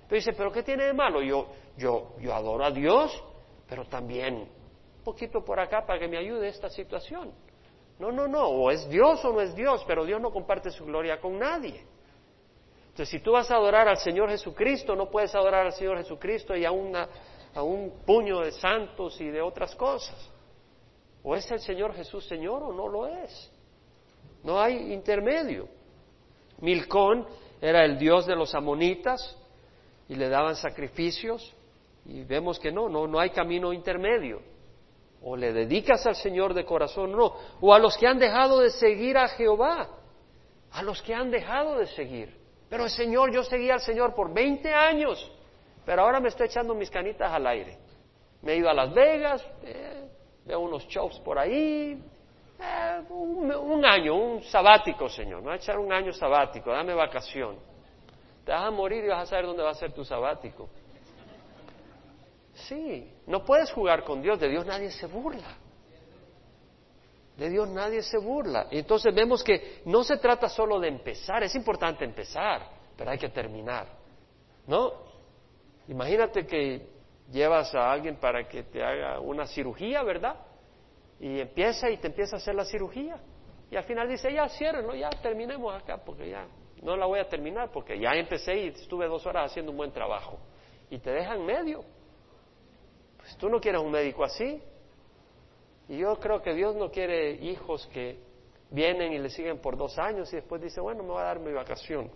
Pero 0.08 0.18
dice, 0.18 0.32
¿pero 0.32 0.50
qué 0.50 0.62
tiene 0.62 0.84
de 0.84 0.94
malo? 0.94 1.20
Yo, 1.20 1.48
yo, 1.76 2.14
yo 2.18 2.34
adoro 2.34 2.64
a 2.64 2.70
Dios, 2.70 3.22
pero 3.68 3.84
también 3.84 4.36
un 4.36 5.04
poquito 5.04 5.44
por 5.44 5.60
acá 5.60 5.84
para 5.86 5.98
que 5.98 6.08
me 6.08 6.16
ayude 6.16 6.48
esta 6.48 6.70
situación. 6.70 7.30
No, 7.98 8.10
no, 8.10 8.26
no, 8.26 8.46
o 8.46 8.70
es 8.70 8.88
Dios 8.88 9.22
o 9.24 9.32
no 9.32 9.40
es 9.40 9.54
Dios, 9.54 9.84
pero 9.86 10.06
Dios 10.06 10.20
no 10.20 10.30
comparte 10.30 10.70
su 10.70 10.86
gloria 10.86 11.20
con 11.20 11.38
nadie. 11.38 11.84
Entonces, 12.88 13.10
si 13.10 13.20
tú 13.20 13.32
vas 13.32 13.50
a 13.50 13.56
adorar 13.56 13.86
al 13.86 13.98
Señor 13.98 14.30
Jesucristo, 14.30 14.96
no 14.96 15.10
puedes 15.10 15.34
adorar 15.34 15.66
al 15.66 15.72
Señor 15.72 15.98
Jesucristo 15.98 16.56
y 16.56 16.64
a, 16.64 16.70
a 17.54 17.62
un 17.62 18.02
puño 18.06 18.40
de 18.40 18.52
santos 18.52 19.20
y 19.20 19.26
de 19.28 19.42
otras 19.42 19.74
cosas. 19.76 20.32
O 21.22 21.36
es 21.36 21.50
el 21.50 21.60
Señor 21.60 21.94
Jesús 21.94 22.26
Señor 22.26 22.62
o 22.62 22.72
no 22.72 22.88
lo 22.88 23.06
es. 23.06 23.52
No 24.42 24.60
hay 24.60 24.92
intermedio. 24.92 25.68
Milcón 26.60 27.26
era 27.60 27.84
el 27.84 27.98
dios 27.98 28.26
de 28.26 28.34
los 28.34 28.54
amonitas 28.54 29.37
y 30.08 30.14
le 30.14 30.28
daban 30.28 30.56
sacrificios 30.56 31.54
y 32.04 32.24
vemos 32.24 32.58
que 32.58 32.72
no, 32.72 32.88
no, 32.88 33.06
no 33.06 33.20
hay 33.20 33.30
camino 33.30 33.72
intermedio. 33.72 34.40
O 35.22 35.36
le 35.36 35.52
dedicas 35.52 36.06
al 36.06 36.14
Señor 36.14 36.54
de 36.54 36.64
corazón 36.64 37.12
no. 37.12 37.34
O 37.60 37.74
a 37.74 37.78
los 37.78 37.96
que 37.96 38.06
han 38.06 38.18
dejado 38.18 38.60
de 38.60 38.70
seguir 38.70 39.18
a 39.18 39.28
Jehová. 39.28 39.88
A 40.72 40.82
los 40.82 41.02
que 41.02 41.14
han 41.14 41.30
dejado 41.30 41.78
de 41.78 41.86
seguir. 41.86 42.38
Pero 42.68 42.84
el 42.84 42.90
Señor, 42.90 43.32
yo 43.32 43.42
seguí 43.42 43.70
al 43.70 43.80
Señor 43.80 44.14
por 44.14 44.32
20 44.32 44.72
años, 44.72 45.32
pero 45.84 46.02
ahora 46.02 46.20
me 46.20 46.28
estoy 46.28 46.46
echando 46.46 46.74
mis 46.74 46.90
canitas 46.90 47.32
al 47.32 47.46
aire. 47.46 47.78
Me 48.42 48.52
he 48.52 48.56
ido 48.56 48.68
a 48.68 48.74
Las 48.74 48.92
Vegas, 48.92 49.44
eh, 49.62 50.08
veo 50.44 50.60
unos 50.60 50.86
shows 50.86 51.18
por 51.20 51.38
ahí, 51.38 51.98
eh, 52.60 53.02
un, 53.08 53.84
año, 53.84 54.14
un 54.14 54.42
sabático, 54.44 55.08
Señor. 55.08 55.40
Me 55.40 55.46
voy 55.46 55.52
a 55.54 55.56
echar 55.56 55.78
un 55.78 55.92
año 55.92 56.12
sabático, 56.12 56.70
dame 56.70 56.92
vacación. 56.94 57.56
Te 58.48 58.54
vas 58.54 58.64
a 58.64 58.70
morir 58.70 59.04
y 59.04 59.08
vas 59.08 59.24
a 59.24 59.26
saber 59.26 59.44
dónde 59.44 59.62
va 59.62 59.72
a 59.72 59.74
ser 59.74 59.92
tu 59.92 60.02
sabático. 60.06 60.70
Sí, 62.54 63.12
no 63.26 63.44
puedes 63.44 63.70
jugar 63.70 64.04
con 64.04 64.22
Dios, 64.22 64.40
de 64.40 64.48
Dios 64.48 64.64
nadie 64.64 64.90
se 64.90 65.06
burla. 65.06 65.54
De 67.36 67.50
Dios 67.50 67.68
nadie 67.68 68.00
se 68.00 68.16
burla. 68.16 68.66
Y 68.70 68.78
entonces 68.78 69.14
vemos 69.14 69.44
que 69.44 69.82
no 69.84 70.02
se 70.02 70.16
trata 70.16 70.48
solo 70.48 70.80
de 70.80 70.88
empezar, 70.88 71.42
es 71.42 71.54
importante 71.56 72.06
empezar, 72.06 72.66
pero 72.96 73.10
hay 73.10 73.18
que 73.18 73.28
terminar. 73.28 73.86
¿No? 74.66 74.94
Imagínate 75.88 76.46
que 76.46 76.88
llevas 77.30 77.74
a 77.74 77.92
alguien 77.92 78.16
para 78.16 78.48
que 78.48 78.62
te 78.62 78.82
haga 78.82 79.20
una 79.20 79.44
cirugía, 79.46 80.02
¿verdad? 80.04 80.36
Y 81.20 81.38
empieza 81.38 81.90
y 81.90 81.98
te 81.98 82.06
empieza 82.06 82.36
a 82.36 82.38
hacer 82.38 82.54
la 82.54 82.64
cirugía. 82.64 83.20
Y 83.70 83.76
al 83.76 83.84
final 83.84 84.08
dice, 84.08 84.32
ya 84.32 84.48
ciérrenlo, 84.48 84.94
ya 84.94 85.10
terminemos 85.20 85.74
acá, 85.74 85.98
porque 86.02 86.30
ya 86.30 86.46
no 86.82 86.96
la 86.96 87.06
voy 87.06 87.20
a 87.20 87.28
terminar, 87.28 87.70
porque 87.72 87.98
ya 87.98 88.12
empecé 88.12 88.56
y 88.56 88.68
estuve 88.68 89.06
dos 89.06 89.26
horas 89.26 89.50
haciendo 89.50 89.72
un 89.72 89.78
buen 89.78 89.92
trabajo. 89.92 90.38
Y 90.90 90.98
te 90.98 91.10
dejan 91.10 91.44
medio. 91.44 91.84
Pues 93.16 93.36
tú 93.36 93.48
no 93.48 93.60
quieres 93.60 93.80
un 93.80 93.90
médico 93.90 94.24
así. 94.24 94.62
Y 95.88 95.98
yo 95.98 96.16
creo 96.16 96.42
que 96.42 96.54
Dios 96.54 96.76
no 96.76 96.90
quiere 96.90 97.32
hijos 97.32 97.86
que 97.92 98.18
vienen 98.70 99.12
y 99.12 99.18
le 99.18 99.30
siguen 99.30 99.58
por 99.60 99.76
dos 99.76 99.98
años 99.98 100.32
y 100.32 100.36
después 100.36 100.60
dice, 100.60 100.80
bueno, 100.80 101.02
me 101.02 101.10
voy 101.10 101.20
a 101.20 101.24
dar 101.24 101.40
mi 101.40 101.52
vacación. 101.52 102.10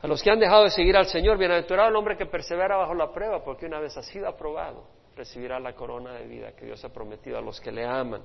A 0.00 0.06
los 0.06 0.22
que 0.22 0.30
han 0.30 0.38
dejado 0.38 0.64
de 0.64 0.70
seguir 0.70 0.96
al 0.96 1.06
Señor, 1.06 1.38
bienaventurado 1.38 1.88
el 1.88 1.96
hombre 1.96 2.16
que 2.16 2.26
persevera 2.26 2.76
bajo 2.76 2.94
la 2.94 3.12
prueba, 3.12 3.42
porque 3.42 3.66
una 3.66 3.80
vez 3.80 3.96
ha 3.96 4.02
sido 4.02 4.28
aprobado, 4.28 4.84
recibirá 5.16 5.58
la 5.58 5.74
corona 5.74 6.14
de 6.14 6.26
vida 6.26 6.52
que 6.52 6.66
Dios 6.66 6.84
ha 6.84 6.92
prometido 6.92 7.36
a 7.36 7.40
los 7.40 7.60
que 7.60 7.72
le 7.72 7.84
aman. 7.84 8.22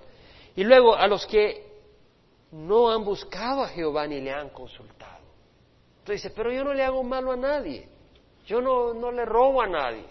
Y 0.56 0.64
luego 0.64 0.96
a 0.96 1.08
los 1.08 1.26
que 1.26 1.73
no 2.54 2.92
han 2.92 3.04
buscado 3.04 3.64
a 3.64 3.68
Jehová 3.68 4.06
ni 4.06 4.22
le 4.22 4.32
han 4.32 4.50
consultado. 4.50 5.24
Entonces 6.00 6.24
dice, 6.24 6.36
pero 6.36 6.52
yo 6.52 6.64
no 6.64 6.74
le 6.74 6.84
hago 6.84 7.04
malo 7.04 7.32
a 7.32 7.36
nadie, 7.36 7.88
yo 8.46 8.62
no, 8.62 8.94
no 8.94 9.12
le 9.12 9.26
robo 9.26 9.62
a 9.62 9.68
nadie, 9.68 10.06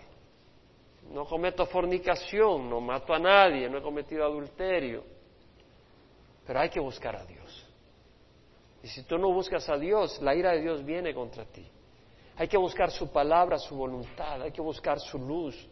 no 1.12 1.24
cometo 1.24 1.66
fornicación, 1.66 2.68
no 2.68 2.80
mato 2.80 3.14
a 3.14 3.18
nadie, 3.18 3.68
no 3.68 3.78
he 3.78 3.82
cometido 3.82 4.24
adulterio. 4.24 5.04
Pero 6.44 6.58
hay 6.58 6.70
que 6.70 6.80
buscar 6.80 7.14
a 7.14 7.24
Dios. 7.24 7.68
Y 8.82 8.88
si 8.88 9.04
tú 9.04 9.16
no 9.18 9.32
buscas 9.32 9.68
a 9.68 9.76
Dios, 9.76 10.20
la 10.20 10.34
ira 10.34 10.50
de 10.52 10.62
Dios 10.62 10.84
viene 10.84 11.14
contra 11.14 11.44
ti. 11.44 11.64
Hay 12.36 12.48
que 12.48 12.56
buscar 12.56 12.90
su 12.90 13.12
palabra, 13.12 13.58
su 13.58 13.76
voluntad, 13.76 14.42
hay 14.42 14.50
que 14.50 14.62
buscar 14.62 14.98
su 14.98 15.18
luz, 15.18 15.68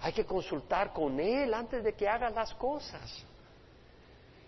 hay 0.00 0.12
que 0.12 0.24
consultar 0.24 0.92
con 0.92 1.18
Él 1.18 1.52
antes 1.52 1.82
de 1.82 1.94
que 1.94 2.06
hagas 2.06 2.32
las 2.32 2.54
cosas. 2.54 3.26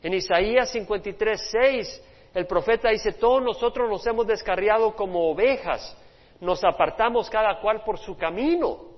En 0.02 0.14
Isaías 0.14 0.70
53, 0.70 1.48
6, 1.50 2.04
el 2.34 2.46
profeta 2.46 2.90
dice, 2.90 3.12
todos 3.12 3.42
nosotros 3.42 3.88
nos 3.88 4.06
hemos 4.06 4.26
descarriado 4.26 4.94
como 4.94 5.30
ovejas, 5.30 5.96
nos 6.40 6.64
apartamos 6.64 7.30
cada 7.30 7.60
cual 7.60 7.84
por 7.84 7.98
su 7.98 8.16
camino. 8.16 8.92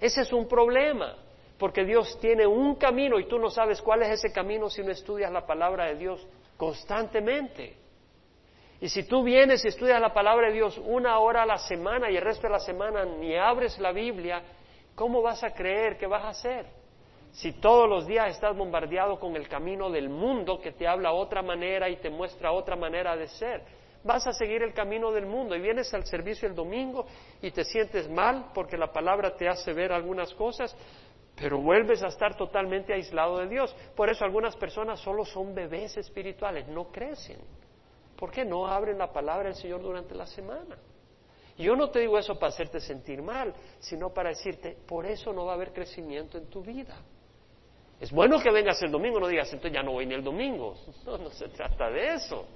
Ese 0.00 0.22
es 0.22 0.32
un 0.32 0.46
problema, 0.46 1.16
porque 1.58 1.84
Dios 1.84 2.18
tiene 2.20 2.46
un 2.46 2.74
camino 2.74 3.18
y 3.18 3.26
tú 3.26 3.38
no 3.38 3.48
sabes 3.48 3.80
cuál 3.80 4.02
es 4.02 4.10
ese 4.10 4.32
camino 4.32 4.68
si 4.68 4.82
no 4.82 4.90
estudias 4.90 5.32
la 5.32 5.46
palabra 5.46 5.86
de 5.86 5.94
Dios 5.96 6.26
constantemente. 6.56 7.76
Y 8.82 8.88
si 8.88 9.04
tú 9.04 9.22
vienes 9.22 9.64
y 9.64 9.68
estudias 9.68 10.00
la 10.00 10.12
palabra 10.12 10.48
de 10.48 10.54
Dios 10.54 10.78
una 10.84 11.18
hora 11.18 11.42
a 11.42 11.46
la 11.46 11.58
semana 11.58 12.10
y 12.10 12.16
el 12.16 12.22
resto 12.22 12.46
de 12.46 12.52
la 12.52 12.60
semana 12.60 13.04
ni 13.04 13.36
abres 13.36 13.78
la 13.78 13.92
Biblia, 13.92 14.42
¿cómo 14.94 15.22
vas 15.22 15.44
a 15.44 15.52
creer 15.52 15.96
que 15.96 16.06
vas 16.06 16.24
a 16.24 16.28
hacer? 16.30 16.79
Si 17.32 17.52
todos 17.52 17.88
los 17.88 18.06
días 18.06 18.30
estás 18.30 18.56
bombardeado 18.56 19.18
con 19.18 19.36
el 19.36 19.48
camino 19.48 19.90
del 19.90 20.08
mundo 20.08 20.60
que 20.60 20.72
te 20.72 20.86
habla 20.86 21.12
otra 21.12 21.42
manera 21.42 21.88
y 21.88 21.96
te 21.96 22.10
muestra 22.10 22.52
otra 22.52 22.74
manera 22.74 23.16
de 23.16 23.28
ser, 23.28 23.62
vas 24.02 24.26
a 24.26 24.32
seguir 24.32 24.62
el 24.62 24.74
camino 24.74 25.12
del 25.12 25.26
mundo 25.26 25.54
y 25.54 25.60
vienes 25.60 25.92
al 25.94 26.04
servicio 26.06 26.48
el 26.48 26.54
domingo 26.54 27.06
y 27.40 27.50
te 27.50 27.64
sientes 27.64 28.08
mal 28.10 28.50
porque 28.52 28.76
la 28.76 28.92
palabra 28.92 29.36
te 29.36 29.48
hace 29.48 29.72
ver 29.72 29.92
algunas 29.92 30.34
cosas, 30.34 30.76
pero 31.36 31.58
vuelves 31.58 32.02
a 32.02 32.08
estar 32.08 32.36
totalmente 32.36 32.92
aislado 32.92 33.38
de 33.38 33.48
Dios. 33.48 33.74
Por 33.94 34.10
eso 34.10 34.24
algunas 34.24 34.56
personas 34.56 34.98
solo 35.00 35.24
son 35.24 35.54
bebés 35.54 35.96
espirituales, 35.96 36.66
no 36.68 36.90
crecen. 36.90 37.38
¿Por 38.16 38.30
qué 38.30 38.44
no 38.44 38.66
abren 38.66 38.98
la 38.98 39.12
palabra 39.12 39.44
del 39.44 39.54
Señor 39.54 39.80
durante 39.80 40.14
la 40.14 40.26
semana? 40.26 40.76
yo 41.56 41.76
no 41.76 41.90
te 41.90 42.00
digo 42.00 42.18
eso 42.18 42.38
para 42.38 42.52
hacerte 42.52 42.80
sentir 42.80 43.20
mal, 43.20 43.54
sino 43.80 44.08
para 44.14 44.30
decirte, 44.30 44.78
por 44.86 45.04
eso 45.04 45.30
no 45.30 45.44
va 45.44 45.52
a 45.52 45.54
haber 45.56 45.74
crecimiento 45.74 46.38
en 46.38 46.46
tu 46.46 46.62
vida. 46.62 46.96
Es 48.00 48.10
bueno 48.10 48.40
que 48.40 48.50
vengas 48.50 48.82
el 48.82 48.90
domingo, 48.90 49.20
no 49.20 49.28
digas, 49.28 49.52
entonces 49.52 49.72
ya 49.74 49.82
no 49.82 49.92
voy 49.92 50.06
ni 50.06 50.14
el 50.14 50.24
domingo. 50.24 50.74
No, 51.04 51.18
no 51.18 51.30
se 51.30 51.48
trata 51.48 51.90
de 51.90 52.14
eso. 52.14 52.46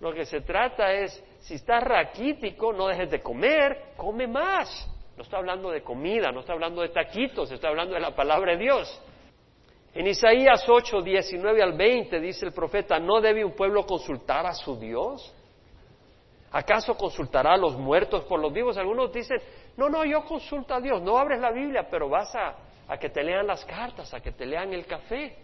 Lo 0.00 0.12
que 0.12 0.26
se 0.26 0.40
trata 0.40 0.92
es, 0.92 1.22
si 1.40 1.54
estás 1.54 1.82
raquítico, 1.82 2.72
no 2.72 2.88
dejes 2.88 3.10
de 3.10 3.22
comer, 3.22 3.94
come 3.96 4.26
más. 4.26 4.88
No 5.16 5.22
estoy 5.22 5.38
hablando 5.38 5.70
de 5.70 5.82
comida, 5.82 6.30
no 6.32 6.40
estoy 6.40 6.54
hablando 6.54 6.82
de 6.82 6.88
taquitos, 6.88 7.50
estoy 7.50 7.70
hablando 7.70 7.94
de 7.94 8.00
la 8.00 8.14
palabra 8.14 8.52
de 8.52 8.58
Dios. 8.58 9.02
En 9.94 10.06
Isaías 10.06 10.64
8, 10.68 11.02
19 11.02 11.62
al 11.62 11.74
20 11.74 12.18
dice 12.20 12.46
el 12.46 12.52
profeta, 12.52 12.98
¿no 12.98 13.20
debe 13.20 13.44
un 13.44 13.52
pueblo 13.52 13.84
consultar 13.86 14.46
a 14.46 14.54
su 14.54 14.76
Dios? 14.76 15.34
¿Acaso 16.50 16.96
consultará 16.96 17.54
a 17.54 17.56
los 17.56 17.76
muertos 17.76 18.24
por 18.24 18.40
los 18.40 18.52
vivos? 18.52 18.76
Algunos 18.76 19.12
dicen, 19.12 19.38
no, 19.76 19.88
no, 19.88 20.04
yo 20.04 20.24
consulto 20.24 20.74
a 20.74 20.80
Dios. 20.80 21.00
No 21.02 21.16
abres 21.18 21.40
la 21.40 21.50
Biblia, 21.50 21.86
pero 21.90 22.08
vas 22.08 22.34
a, 22.34 22.56
a 22.92 22.98
que 22.98 23.08
te 23.08 23.24
lean 23.24 23.46
las 23.46 23.64
cartas, 23.64 24.12
a 24.12 24.20
que 24.20 24.32
te 24.32 24.44
lean 24.44 24.70
el 24.74 24.84
café. 24.84 25.34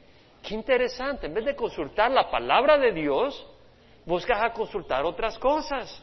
Qué 0.43 0.55
interesante. 0.55 1.29
En 1.29 1.33
vez 1.33 1.47
de 1.47 1.57
consultar 1.57 2.11
la 2.11 2.31
palabra 2.31 2.77
de 2.77 2.93
Dios, 2.93 3.47
buscas 4.05 4.43
a 4.43 4.53
consultar 4.53 5.07
otras 5.07 5.39
cosas. 5.39 6.03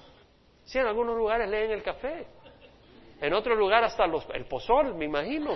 Sí, 0.63 0.79
en 0.79 0.87
algunos 0.87 1.15
lugares 1.15 1.47
leen 1.47 1.69
el 1.69 1.83
café. 1.83 2.25
En 3.21 3.31
otro 3.31 3.53
lugar 3.55 3.83
hasta 3.83 4.07
los, 4.07 4.25
el 4.33 4.45
pozol, 4.45 4.95
me 4.95 5.05
imagino. 5.05 5.55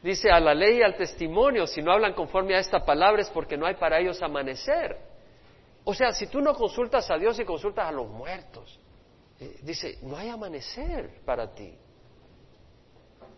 Dice 0.00 0.30
a 0.30 0.38
la 0.38 0.54
ley 0.54 0.78
y 0.78 0.82
al 0.82 0.96
testimonio, 0.96 1.66
si 1.66 1.82
no 1.82 1.90
hablan 1.90 2.12
conforme 2.12 2.54
a 2.54 2.60
esta 2.60 2.78
palabra 2.84 3.22
es 3.22 3.30
porque 3.30 3.56
no 3.56 3.66
hay 3.66 3.74
para 3.74 3.98
ellos 3.98 4.22
amanecer. 4.22 4.96
O 5.82 5.92
sea, 5.92 6.12
si 6.12 6.28
tú 6.28 6.40
no 6.40 6.54
consultas 6.54 7.10
a 7.10 7.18
Dios 7.18 7.40
y 7.40 7.44
consultas 7.44 7.88
a 7.88 7.92
los 7.92 8.06
muertos, 8.06 8.78
eh, 9.40 9.56
dice, 9.62 9.98
no 10.02 10.16
hay 10.16 10.28
amanecer 10.28 11.22
para 11.24 11.52
ti. 11.52 11.76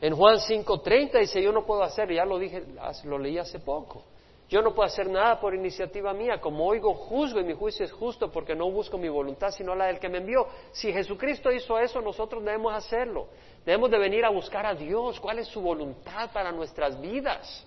En 0.01 0.15
Juan 0.15 0.37
5:30 0.39 1.19
dice, 1.19 1.43
yo 1.43 1.53
no 1.53 1.67
puedo 1.67 1.83
hacer, 1.83 2.13
ya 2.13 2.25
lo 2.25 2.39
dije, 2.39 2.63
lo 3.05 3.19
leí 3.19 3.39
hace 3.39 3.59
poco. 3.59 4.05
Yo 4.49 4.63
no 4.63 4.75
puedo 4.75 4.87
hacer 4.87 5.11
nada 5.11 5.39
por 5.39 5.55
iniciativa 5.55 6.15
mía, 6.15 6.41
como 6.41 6.67
oigo 6.67 6.95
juzgo 6.95 7.39
y 7.39 7.45
mi 7.45 7.53
juicio 7.53 7.85
es 7.85 7.93
justo 7.93 8.33
porque 8.33 8.55
no 8.55 8.71
busco 8.71 8.97
mi 8.97 9.09
voluntad 9.09 9.51
sino 9.51 9.75
la 9.75 9.87
del 9.87 9.99
que 9.99 10.09
me 10.09 10.19
envió. 10.19 10.47
Si 10.73 10.91
Jesucristo 10.91 11.53
hizo 11.53 11.79
eso, 11.79 12.01
nosotros 12.01 12.43
debemos 12.43 12.73
hacerlo. 12.73 13.27
Debemos 13.67 13.91
de 13.91 13.99
venir 13.99 14.25
a 14.25 14.31
buscar 14.31 14.65
a 14.65 14.75
Dios, 14.75 15.21
cuál 15.21 15.41
es 15.41 15.49
su 15.49 15.61
voluntad 15.61 16.31
para 16.33 16.51
nuestras 16.51 16.99
vidas. 16.99 17.67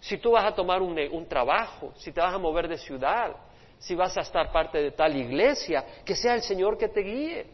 Si 0.00 0.18
tú 0.18 0.32
vas 0.32 0.44
a 0.44 0.54
tomar 0.54 0.82
un 0.82 1.26
trabajo, 1.26 1.92
si 1.96 2.12
te 2.12 2.20
vas 2.20 2.34
a 2.34 2.38
mover 2.38 2.68
de 2.68 2.76
ciudad, 2.76 3.34
si 3.78 3.94
vas 3.94 4.16
a 4.18 4.20
estar 4.20 4.52
parte 4.52 4.78
de 4.82 4.90
tal 4.90 5.16
iglesia, 5.16 5.84
que 6.04 6.14
sea 6.14 6.34
el 6.34 6.42
Señor 6.42 6.76
que 6.76 6.88
te 6.88 7.00
guíe. 7.00 7.46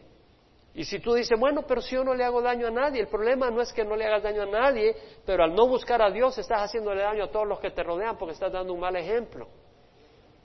Y 0.75 0.83
si 0.83 0.99
tú 0.99 1.13
dices, 1.13 1.39
bueno, 1.39 1.63
pero 1.65 1.81
si 1.81 1.95
yo 1.95 2.03
no 2.03 2.13
le 2.13 2.23
hago 2.23 2.41
daño 2.41 2.67
a 2.67 2.71
nadie, 2.71 3.01
el 3.01 3.07
problema 3.07 3.49
no 3.49 3.61
es 3.61 3.71
que 3.71 3.85
no 3.85 3.95
le 3.95 4.05
hagas 4.05 4.23
daño 4.23 4.43
a 4.43 4.45
nadie, 4.45 4.93
pero 5.25 5.43
al 5.43 5.55
no 5.55 5.67
buscar 5.67 6.01
a 6.01 6.11
Dios 6.11 6.37
estás 6.37 6.63
haciéndole 6.63 7.01
daño 7.01 7.23
a 7.23 7.31
todos 7.31 7.47
los 7.47 7.59
que 7.59 7.71
te 7.71 7.81
rodean 7.81 8.17
porque 8.17 8.33
estás 8.33 8.51
dando 8.51 8.73
un 8.73 8.81
mal 8.81 8.95
ejemplo. 8.97 9.47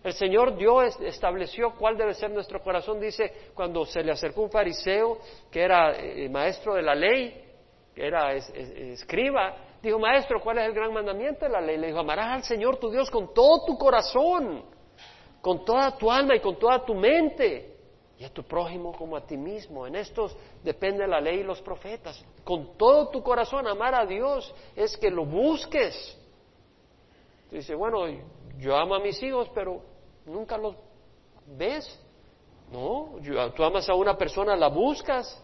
El 0.05 0.13
Señor 0.13 0.57
Dios 0.57 0.99
estableció 1.01 1.75
cuál 1.77 1.97
debe 1.97 2.15
ser 2.15 2.31
nuestro 2.31 2.63
corazón. 2.63 3.01
Dice, 3.01 3.51
cuando 3.55 3.85
se 3.85 4.03
le 4.03 4.13
acercó 4.13 4.43
un 4.43 4.51
fariseo 4.51 5.19
que 5.51 5.61
era 5.61 5.93
eh, 5.99 6.29
maestro 6.29 6.75
de 6.75 6.83
la 6.83 6.95
ley, 6.95 7.45
que 7.93 8.07
era 8.07 8.33
escriba, 8.33 9.57
Dijo, 9.83 9.99
maestro, 9.99 10.41
¿cuál 10.41 10.59
es 10.59 10.67
el 10.67 10.75
gran 10.75 10.93
mandamiento 10.93 11.47
de 11.47 11.51
la 11.51 11.61
ley? 11.61 11.79
Le 11.79 11.87
dijo, 11.87 12.01
amarás 12.01 12.29
al 12.29 12.43
Señor 12.45 12.77
tu 12.77 12.91
Dios 12.91 13.11
con 13.11 13.33
todo 13.33 13.65
tu 13.65 13.79
corazón, 13.79 14.63
con 15.41 15.65
toda 15.65 15.97
tu 15.97 16.11
alma 16.11 16.37
y 16.37 16.41
con 16.41 16.59
toda 16.59 16.85
tu 16.85 16.95
mente, 16.95 17.70
y 18.21 18.25
a 18.25 18.29
tu 18.29 18.43
prójimo 18.43 18.93
como 18.93 19.17
a 19.17 19.27
ti 19.27 19.39
mismo. 19.39 19.87
En 19.87 19.97
estos 19.97 20.37
depende 20.63 21.07
la 21.07 21.23
ley 21.23 21.41
y 21.41 21.43
los 21.43 21.63
profetas. 21.63 22.23
Con 22.45 22.77
todo 22.77 23.09
tu 23.09 23.23
corazón 23.23 23.67
amar 23.67 23.95
a 23.95 24.05
Dios 24.05 24.55
es 24.77 24.95
que 24.99 25.11
lo 25.11 25.25
busques. 25.25 26.19
Dice, 27.51 27.75
bueno, 27.75 28.01
yo 28.59 28.77
amo 28.77 28.95
a 28.95 29.01
mis 29.01 29.21
hijos, 29.23 29.51
pero 29.55 29.81
nunca 30.27 30.59
los 30.59 30.77
ves. 31.47 31.99
No, 32.71 33.17
tú 33.57 33.65
amas 33.65 33.89
a 33.89 33.95
una 33.95 34.19
persona, 34.19 34.55
la 34.55 34.69
buscas. 34.69 35.43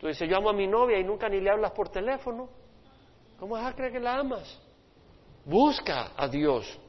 Tú 0.00 0.06
dices, 0.06 0.26
yo 0.26 0.38
amo 0.38 0.48
a 0.48 0.54
mi 0.54 0.66
novia 0.66 0.98
y 0.98 1.04
nunca 1.04 1.28
ni 1.28 1.38
le 1.38 1.50
hablas 1.50 1.72
por 1.72 1.90
teléfono. 1.90 2.48
¿Cómo 3.38 3.56
vas 3.56 3.66
a 3.66 3.76
creer 3.76 3.92
que 3.92 4.00
la 4.00 4.16
amas? 4.16 4.58
Busca 5.44 6.12
a 6.16 6.26
Dios. 6.28 6.80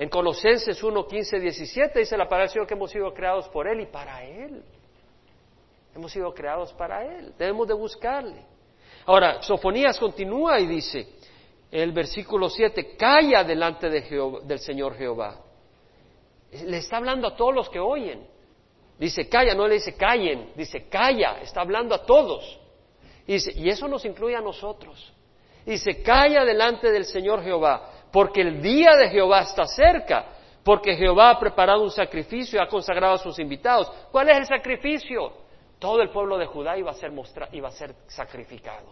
En 0.00 0.08
Colosenses 0.08 0.82
1, 0.82 1.06
15, 1.06 1.40
17 1.40 1.98
dice 1.98 2.16
la 2.16 2.24
palabra 2.24 2.44
del 2.44 2.52
Señor 2.52 2.66
que 2.66 2.72
hemos 2.72 2.90
sido 2.90 3.12
creados 3.12 3.46
por 3.50 3.68
Él 3.68 3.82
y 3.82 3.86
para 3.86 4.24
Él. 4.24 4.62
Hemos 5.94 6.10
sido 6.10 6.32
creados 6.32 6.72
para 6.72 7.04
Él. 7.04 7.34
Debemos 7.36 7.68
de 7.68 7.74
buscarle. 7.74 8.42
Ahora, 9.04 9.42
Sofonías 9.42 9.98
continúa 9.98 10.58
y 10.58 10.66
dice, 10.66 11.06
el 11.70 11.92
versículo 11.92 12.48
7, 12.48 12.96
calla 12.96 13.44
delante 13.44 13.90
de 13.90 14.40
del 14.44 14.58
Señor 14.60 14.96
Jehová. 14.96 15.38
Le 16.50 16.78
está 16.78 16.96
hablando 16.96 17.28
a 17.28 17.36
todos 17.36 17.54
los 17.54 17.68
que 17.68 17.78
oyen. 17.78 18.26
Dice 18.98 19.28
calla, 19.28 19.54
no 19.54 19.68
le 19.68 19.74
dice 19.74 19.98
callen, 19.98 20.52
dice 20.56 20.88
calla, 20.88 21.42
está 21.42 21.60
hablando 21.60 21.94
a 21.94 22.06
todos. 22.06 22.58
Y, 23.26 23.34
y 23.64 23.68
eso 23.68 23.86
nos 23.86 24.06
incluye 24.06 24.34
a 24.34 24.40
nosotros. 24.40 25.12
Dice 25.66 26.02
calla 26.02 26.46
delante 26.46 26.90
del 26.90 27.04
Señor 27.04 27.42
Jehová, 27.42 27.99
porque 28.12 28.40
el 28.40 28.60
día 28.60 28.96
de 28.96 29.08
Jehová 29.08 29.42
está 29.42 29.66
cerca, 29.66 30.26
porque 30.64 30.96
Jehová 30.96 31.30
ha 31.30 31.38
preparado 31.38 31.82
un 31.82 31.90
sacrificio 31.90 32.58
y 32.58 32.62
ha 32.62 32.68
consagrado 32.68 33.14
a 33.14 33.18
sus 33.18 33.38
invitados. 33.38 33.90
¿Cuál 34.10 34.28
es 34.30 34.38
el 34.38 34.46
sacrificio? 34.46 35.32
Todo 35.78 36.02
el 36.02 36.10
pueblo 36.10 36.36
de 36.36 36.46
Judá 36.46 36.76
iba 36.76 36.90
a 36.90 36.94
ser, 36.94 37.12
iba 37.52 37.68
a 37.68 37.72
ser 37.72 37.94
sacrificado. 38.06 38.88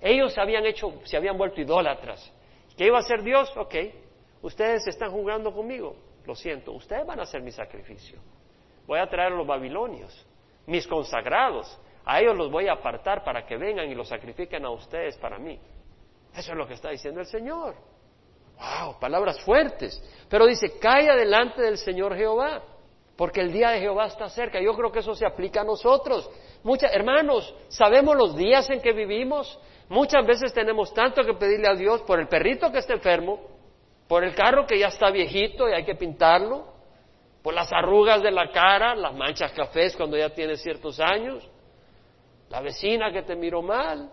Ellos 0.00 0.34
se 0.34 0.40
habían 0.40 0.66
hecho, 0.66 0.92
se 1.04 1.16
habían 1.16 1.38
vuelto 1.38 1.60
idólatras. 1.60 2.32
¿Qué 2.76 2.86
iba 2.86 2.98
a 2.98 3.00
hacer 3.00 3.22
Dios? 3.22 3.52
Ok, 3.56 3.74
ustedes 4.42 4.86
están 4.86 5.10
jugando 5.10 5.52
conmigo. 5.52 5.96
Lo 6.26 6.34
siento, 6.34 6.72
ustedes 6.72 7.06
van 7.06 7.20
a 7.20 7.22
hacer 7.22 7.40
mi 7.40 7.52
sacrificio. 7.52 8.18
Voy 8.86 8.98
a 8.98 9.06
traer 9.06 9.32
a 9.32 9.36
los 9.36 9.46
babilonios, 9.46 10.26
mis 10.66 10.86
consagrados. 10.86 11.78
A 12.04 12.20
ellos 12.20 12.36
los 12.36 12.50
voy 12.50 12.68
a 12.68 12.72
apartar 12.72 13.22
para 13.24 13.46
que 13.46 13.56
vengan 13.56 13.88
y 13.88 13.94
los 13.94 14.08
sacrifiquen 14.08 14.64
a 14.64 14.70
ustedes 14.70 15.16
para 15.18 15.38
mí. 15.38 15.58
Eso 16.34 16.52
es 16.52 16.58
lo 16.58 16.66
que 16.66 16.74
está 16.74 16.90
diciendo 16.90 17.20
el 17.20 17.26
Señor. 17.26 17.76
Wow, 18.58 18.98
palabras 19.00 19.40
fuertes. 19.40 20.02
Pero 20.28 20.46
dice, 20.46 20.78
calla 20.78 21.14
delante 21.16 21.62
del 21.62 21.78
Señor 21.78 22.16
Jehová, 22.16 22.62
porque 23.16 23.40
el 23.40 23.52
día 23.52 23.70
de 23.70 23.80
Jehová 23.80 24.06
está 24.06 24.28
cerca. 24.28 24.60
Yo 24.60 24.74
creo 24.74 24.90
que 24.92 25.00
eso 25.00 25.14
se 25.14 25.26
aplica 25.26 25.60
a 25.62 25.64
nosotros. 25.64 26.30
Muchas, 26.62 26.94
hermanos, 26.94 27.54
sabemos 27.68 28.16
los 28.16 28.36
días 28.36 28.68
en 28.70 28.80
que 28.80 28.92
vivimos, 28.92 29.58
Muchas 29.92 30.26
veces 30.26 30.54
tenemos 30.54 30.94
tanto 30.94 31.22
que 31.22 31.34
pedirle 31.34 31.68
a 31.68 31.74
Dios 31.74 32.00
por 32.00 32.18
el 32.18 32.26
perrito 32.26 32.72
que 32.72 32.78
está 32.78 32.94
enfermo, 32.94 33.40
por 34.08 34.24
el 34.24 34.34
carro 34.34 34.66
que 34.66 34.78
ya 34.78 34.88
está 34.88 35.10
viejito 35.10 35.68
y 35.68 35.74
hay 35.74 35.84
que 35.84 35.94
pintarlo, 35.94 36.64
por 37.42 37.52
las 37.52 37.70
arrugas 37.70 38.22
de 38.22 38.30
la 38.30 38.50
cara, 38.50 38.94
las 38.94 39.14
manchas 39.14 39.52
cafés 39.52 39.94
cuando 39.94 40.16
ya 40.16 40.30
tienes 40.30 40.62
ciertos 40.62 40.98
años, 40.98 41.46
la 42.48 42.62
vecina 42.62 43.12
que 43.12 43.20
te 43.20 43.36
miró 43.36 43.60
mal, 43.60 44.10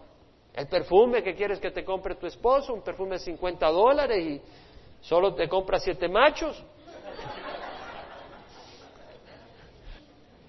el 0.53 0.67
perfume 0.67 1.23
que 1.23 1.35
quieres 1.35 1.59
que 1.59 1.71
te 1.71 1.83
compre 1.83 2.15
tu 2.15 2.27
esposo, 2.27 2.73
un 2.73 2.81
perfume 2.81 3.11
de 3.11 3.19
50 3.19 3.67
dólares 3.67 4.17
y 4.19 4.41
solo 5.01 5.33
te 5.33 5.47
compra 5.47 5.79
siete 5.79 6.07
machos. 6.07 6.63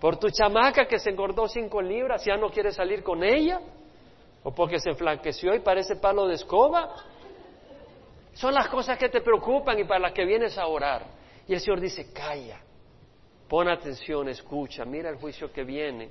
Por 0.01 0.17
tu 0.17 0.31
chamaca 0.31 0.87
que 0.87 0.99
se 0.99 1.11
engordó 1.11 1.47
cinco 1.47 1.83
libras, 1.83 2.25
ya 2.25 2.37
no 2.37 2.51
quieres 2.51 2.75
salir 2.75 3.03
con 3.03 3.23
ella 3.23 3.61
o 4.43 4.53
porque 4.53 4.79
se 4.79 4.91
enflaqueció 4.91 5.55
y 5.55 5.61
parece 5.61 5.97
palo 5.97 6.27
de 6.27 6.35
escoba. 6.37 6.95
Son 8.33 8.55
las 8.55 8.69
cosas 8.69 8.97
que 8.97 9.11
te 9.11 9.21
preocupan 9.21 9.79
y 9.79 9.85
para 9.85 10.01
las 10.01 10.13
que 10.13 10.25
vienes 10.25 10.57
a 10.57 10.67
orar. 10.67 11.05
Y 11.47 11.53
el 11.53 11.61
Señor 11.61 11.81
dice, 11.81 12.13
calla, 12.13 12.61
pon 13.49 13.69
atención, 13.69 14.29
escucha, 14.29 14.85
mira 14.85 15.11
el 15.11 15.17
juicio 15.17 15.53
que 15.53 15.65
viene, 15.65 16.11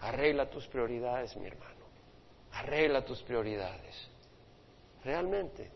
arregla 0.00 0.48
tus 0.48 0.66
prioridades, 0.68 1.36
mi 1.36 1.46
hermano, 1.46 1.75
arregla 2.58 3.04
tus 3.04 3.22
prioridades. 3.22 4.08
Realmente. 5.04 5.70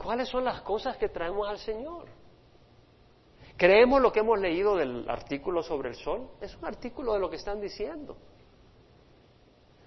¿Cuáles 0.00 0.28
son 0.28 0.44
las 0.44 0.60
cosas 0.62 0.96
que 0.96 1.08
traemos 1.08 1.48
al 1.48 1.58
Señor? 1.58 2.06
¿Creemos 3.56 4.00
lo 4.00 4.12
que 4.12 4.20
hemos 4.20 4.38
leído 4.38 4.76
del 4.76 5.08
artículo 5.08 5.62
sobre 5.62 5.88
el 5.88 5.96
sol? 5.96 6.30
Es 6.40 6.54
un 6.56 6.64
artículo 6.66 7.14
de 7.14 7.20
lo 7.20 7.28
que 7.28 7.36
están 7.36 7.60
diciendo. 7.60 8.16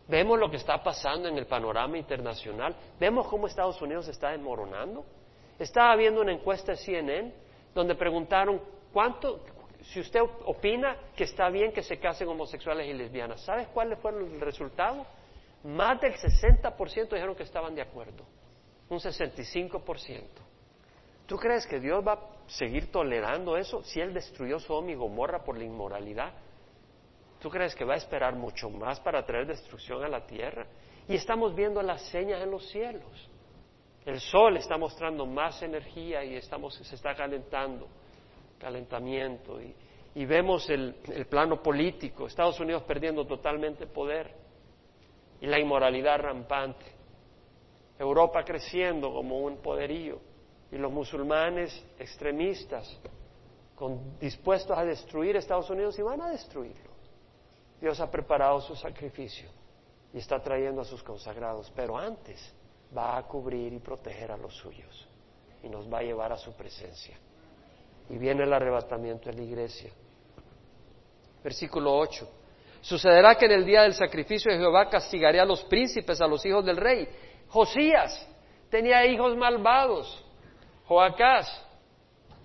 Vemos 0.07 0.37
lo 0.37 0.49
que 0.49 0.57
está 0.57 0.83
pasando 0.83 1.29
en 1.29 1.37
el 1.37 1.45
panorama 1.45 1.97
internacional. 1.97 2.75
Vemos 2.99 3.27
cómo 3.27 3.47
Estados 3.47 3.81
Unidos 3.81 4.09
está 4.09 4.31
desmoronando. 4.31 5.05
Estaba 5.57 5.95
viendo 5.95 6.21
una 6.21 6.33
encuesta 6.33 6.73
de 6.73 6.77
CNN 6.79 7.33
donde 7.73 7.95
preguntaron 7.95 8.59
cuánto, 8.91 9.41
si 9.83 10.01
usted 10.01 10.19
opina 10.45 10.97
que 11.15 11.23
está 11.23 11.49
bien 11.49 11.71
que 11.71 11.83
se 11.83 11.97
casen 11.97 12.27
homosexuales 12.27 12.87
y 12.87 12.93
lesbianas, 12.93 13.39
¿sabes 13.41 13.69
cuál 13.69 13.95
fue 13.97 14.11
el 14.11 14.41
resultado? 14.41 15.05
Más 15.63 16.01
del 16.01 16.13
60% 16.13 17.09
dijeron 17.09 17.35
que 17.35 17.43
estaban 17.43 17.75
de 17.75 17.81
acuerdo, 17.81 18.25
un 18.89 18.99
65%. 18.99 20.23
¿Tú 21.27 21.37
crees 21.37 21.65
que 21.67 21.79
Dios 21.79 22.05
va 22.05 22.13
a 22.13 22.19
seguir 22.47 22.91
tolerando 22.91 23.55
eso 23.55 23.83
si 23.83 24.01
Él 24.01 24.13
destruyó 24.13 24.59
Sodoma 24.59 24.91
y 24.91 24.95
Gomorra 24.95 25.43
por 25.43 25.57
la 25.57 25.63
inmoralidad? 25.63 26.33
¿Tú 27.39 27.49
crees 27.49 27.73
que 27.73 27.85
va 27.85 27.93
a 27.93 27.97
esperar 27.97 28.35
mucho 28.35 28.69
más 28.69 28.99
para 28.99 29.25
traer 29.25 29.47
destrucción 29.47 30.03
a 30.03 30.09
la 30.09 30.25
tierra? 30.25 30.65
Y 31.07 31.15
estamos 31.15 31.55
viendo 31.55 31.81
las 31.81 32.01
señas 32.09 32.41
en 32.43 32.51
los 32.51 32.69
cielos. 32.69 33.29
El 34.05 34.19
sol 34.19 34.57
está 34.57 34.77
mostrando 34.77 35.25
más 35.25 35.61
energía 35.61 36.23
y 36.23 36.35
estamos, 36.35 36.75
se 36.75 36.95
está 36.95 37.15
calentando, 37.15 37.87
calentamiento. 38.59 39.61
Y, 39.61 39.75
y 40.15 40.25
vemos 40.25 40.69
el, 40.69 40.95
el, 41.13 41.25
plano 41.27 41.61
político, 41.61 42.27
Estados 42.27 42.59
Unidos 42.59 42.83
perdiendo 42.83 43.25
totalmente 43.25 43.87
poder 43.87 44.40
y 45.41 45.47
la 45.47 45.59
inmoralidad 45.59 46.19
rampante. 46.19 46.85
Europa 47.99 48.43
creciendo 48.43 49.11
como 49.11 49.39
un 49.39 49.57
poderío 49.57 50.19
y 50.71 50.77
los 50.77 50.91
musulmanes 50.91 51.83
extremistas 51.99 52.97
dispuestos 54.19 54.77
a 54.77 54.85
destruir 54.85 55.35
Estados 55.35 55.69
Unidos 55.69 55.97
y 55.97 56.03
van 56.03 56.21
a 56.21 56.29
destruirlo. 56.29 56.91
Dios 57.79 57.99
ha 57.99 58.11
preparado 58.11 58.61
su 58.61 58.75
sacrificio 58.75 59.49
y 60.13 60.19
está 60.19 60.39
trayendo 60.39 60.81
a 60.81 60.85
sus 60.85 61.01
consagrados, 61.01 61.71
pero 61.75 61.97
antes 61.97 62.53
va 62.95 63.17
a 63.17 63.23
cubrir 63.23 63.73
y 63.73 63.79
proteger 63.79 64.31
a 64.31 64.37
los 64.37 64.55
suyos 64.55 65.07
y 65.63 65.69
nos 65.69 65.91
va 65.91 65.99
a 65.99 66.03
llevar 66.03 66.31
a 66.31 66.37
su 66.37 66.53
presencia. 66.53 67.17
Y 68.09 68.17
viene 68.17 68.43
el 68.43 68.53
arrebatamiento 68.53 69.29
de 69.29 69.35
la 69.35 69.41
iglesia. 69.41 69.91
Versículo 71.43 71.97
8. 71.97 72.40
Sucederá 72.81 73.35
que 73.35 73.45
en 73.45 73.51
el 73.51 73.65
día 73.65 73.83
del 73.83 73.93
sacrificio 73.93 74.51
de 74.51 74.57
Jehová 74.57 74.89
castigaré 74.89 75.39
a 75.39 75.45
los 75.45 75.63
príncipes, 75.63 76.19
a 76.19 76.27
los 76.27 76.45
hijos 76.45 76.65
del 76.65 76.77
rey. 76.77 77.07
Josías 77.47 78.27
tenía 78.69 79.05
hijos 79.05 79.37
malvados. 79.37 80.25
Joacás, 80.85 81.65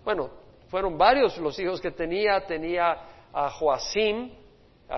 bueno, 0.04 0.30
fueron 0.68 0.98
varios 0.98 1.38
los 1.38 1.58
hijos 1.58 1.80
que 1.80 1.90
tenía. 1.90 2.46
Tenía 2.46 2.98
a 3.32 3.50
Joacim, 3.50 4.30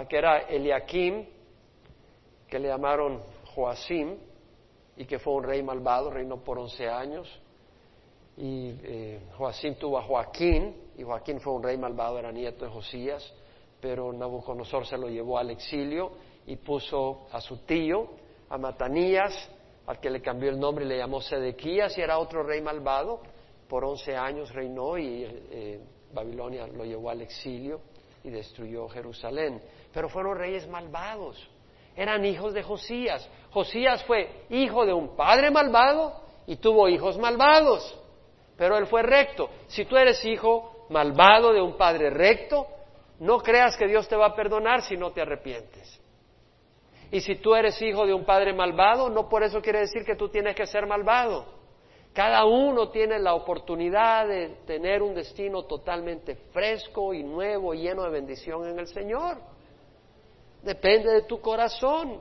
que 0.09 0.17
era 0.17 0.39
Eliakim, 0.41 1.27
que 2.49 2.59
le 2.59 2.69
llamaron 2.69 3.23
Joacim, 3.55 4.17
y 4.97 5.05
que 5.05 5.19
fue 5.19 5.35
un 5.35 5.45
rey 5.45 5.63
malvado, 5.63 6.11
reinó 6.11 6.39
por 6.39 6.59
once 6.59 6.89
años. 6.89 7.29
Y 8.37 8.75
eh, 8.83 9.21
Joacim 9.37 9.77
tuvo 9.77 9.99
a 9.99 10.03
Joaquín, 10.03 10.75
y 10.97 11.03
Joaquín 11.05 11.41
fue 11.41 11.53
un 11.53 11.63
rey 11.63 11.77
malvado, 11.77 12.19
era 12.19 12.33
nieto 12.33 12.65
de 12.65 12.71
Josías, 12.71 13.33
pero 13.81 14.13
Nabucodonosor 14.13 14.87
se 14.87 14.99
lo 14.99 15.09
llevó 15.09 15.39
al 15.39 15.51
exilio 15.51 16.13
y 16.47 16.57
puso 16.57 17.27
a 17.33 17.41
su 17.41 17.59
tío, 17.59 18.09
a 18.49 18.59
Matanías, 18.59 19.51
al 19.87 20.01
que 20.01 20.11
le 20.11 20.21
cambió 20.21 20.51
el 20.51 20.59
nombre 20.59 20.85
y 20.85 20.89
le 20.89 20.99
llamó 20.99 21.21
Sedequías, 21.21 21.97
y 21.97 22.01
era 22.01 22.19
otro 22.19 22.43
rey 22.43 22.61
malvado, 22.61 23.21
por 23.69 23.85
once 23.85 24.17
años 24.17 24.53
reinó 24.53 24.97
y 24.97 25.25
eh, 25.25 25.81
Babilonia 26.13 26.67
lo 26.67 26.85
llevó 26.85 27.11
al 27.11 27.21
exilio 27.21 27.81
y 28.25 28.31
destruyó 28.31 28.89
Jerusalén 28.89 29.61
pero 29.93 30.09
fueron 30.09 30.39
reyes 30.39 30.67
malvados. 30.69 31.37
Eran 31.97 32.25
hijos 32.25 32.55
de 32.55 32.63
Josías. 32.63 33.29
Josías 33.51 34.05
fue 34.05 34.45
hijo 34.51 34.87
de 34.87 34.93
un 34.93 35.17
padre 35.17 35.51
malvado 35.51 36.21
y 36.47 36.57
tuvo 36.57 36.89
hijos 36.89 37.19
malvados, 37.19 37.99
pero 38.57 38.77
él 38.77 38.87
fue 38.87 39.03
recto. 39.03 39.51
Si 39.67 39.85
tú 39.85 39.97
eres 39.97 40.25
hijo 40.25 40.87
malvado 40.91 41.53
de 41.53 41.61
un 41.61 41.77
padre 41.77 42.11
recto, 42.11 42.67
no 43.21 43.39
creas 43.39 43.77
que 43.77 43.87
Dios 43.87 44.09
te 44.09 44.17
va 44.17 44.27
a 44.27 44.35
perdonar 44.35 44.83
si 44.83 44.97
no 44.97 45.11
te 45.11 45.21
arrepientes. 45.21 46.01
Y 47.11 47.21
si 47.21 47.37
tú 47.37 47.55
eres 47.55 47.81
hijo 47.81 48.07
de 48.07 48.13
un 48.13 48.25
padre 48.25 48.53
malvado, 48.53 49.09
no 49.09 49.29
por 49.29 49.43
eso 49.43 49.61
quiere 49.61 49.81
decir 49.81 50.05
que 50.05 50.15
tú 50.15 50.29
tienes 50.29 50.55
que 50.55 50.67
ser 50.67 50.87
malvado. 50.87 51.59
Cada 52.13 52.45
uno 52.45 52.91
tiene 52.91 53.19
la 53.19 53.35
oportunidad 53.35 54.27
de 54.27 54.61
tener 54.67 55.03
un 55.03 55.15
destino 55.15 55.65
totalmente 55.65 56.35
fresco 56.53 57.15
y 57.15 57.23
nuevo, 57.23 57.75
lleno 57.75 58.03
de 58.03 58.11
bendición 58.11 58.69
en 58.69 58.79
el 58.79 58.87
Señor. 58.89 59.39
Depende 60.63 61.13
de 61.13 61.23
tu 61.23 61.41
corazón. 61.41 62.21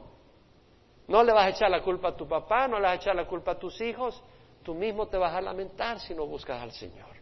No 1.07 1.23
le 1.23 1.33
vas 1.33 1.45
a 1.45 1.49
echar 1.49 1.69
la 1.71 1.81
culpa 1.81 2.09
a 2.09 2.15
tu 2.15 2.27
papá, 2.27 2.67
no 2.67 2.77
le 2.77 2.83
vas 2.83 2.91
a 2.93 2.95
echar 2.95 3.15
la 3.15 3.25
culpa 3.25 3.53
a 3.53 3.59
tus 3.59 3.79
hijos, 3.81 4.21
tú 4.61 4.73
mismo 4.73 5.07
te 5.07 5.17
vas 5.17 5.33
a 5.33 5.41
lamentar 5.41 5.99
si 5.99 6.13
no 6.13 6.25
buscas 6.25 6.61
al 6.61 6.71
Señor. 6.71 7.15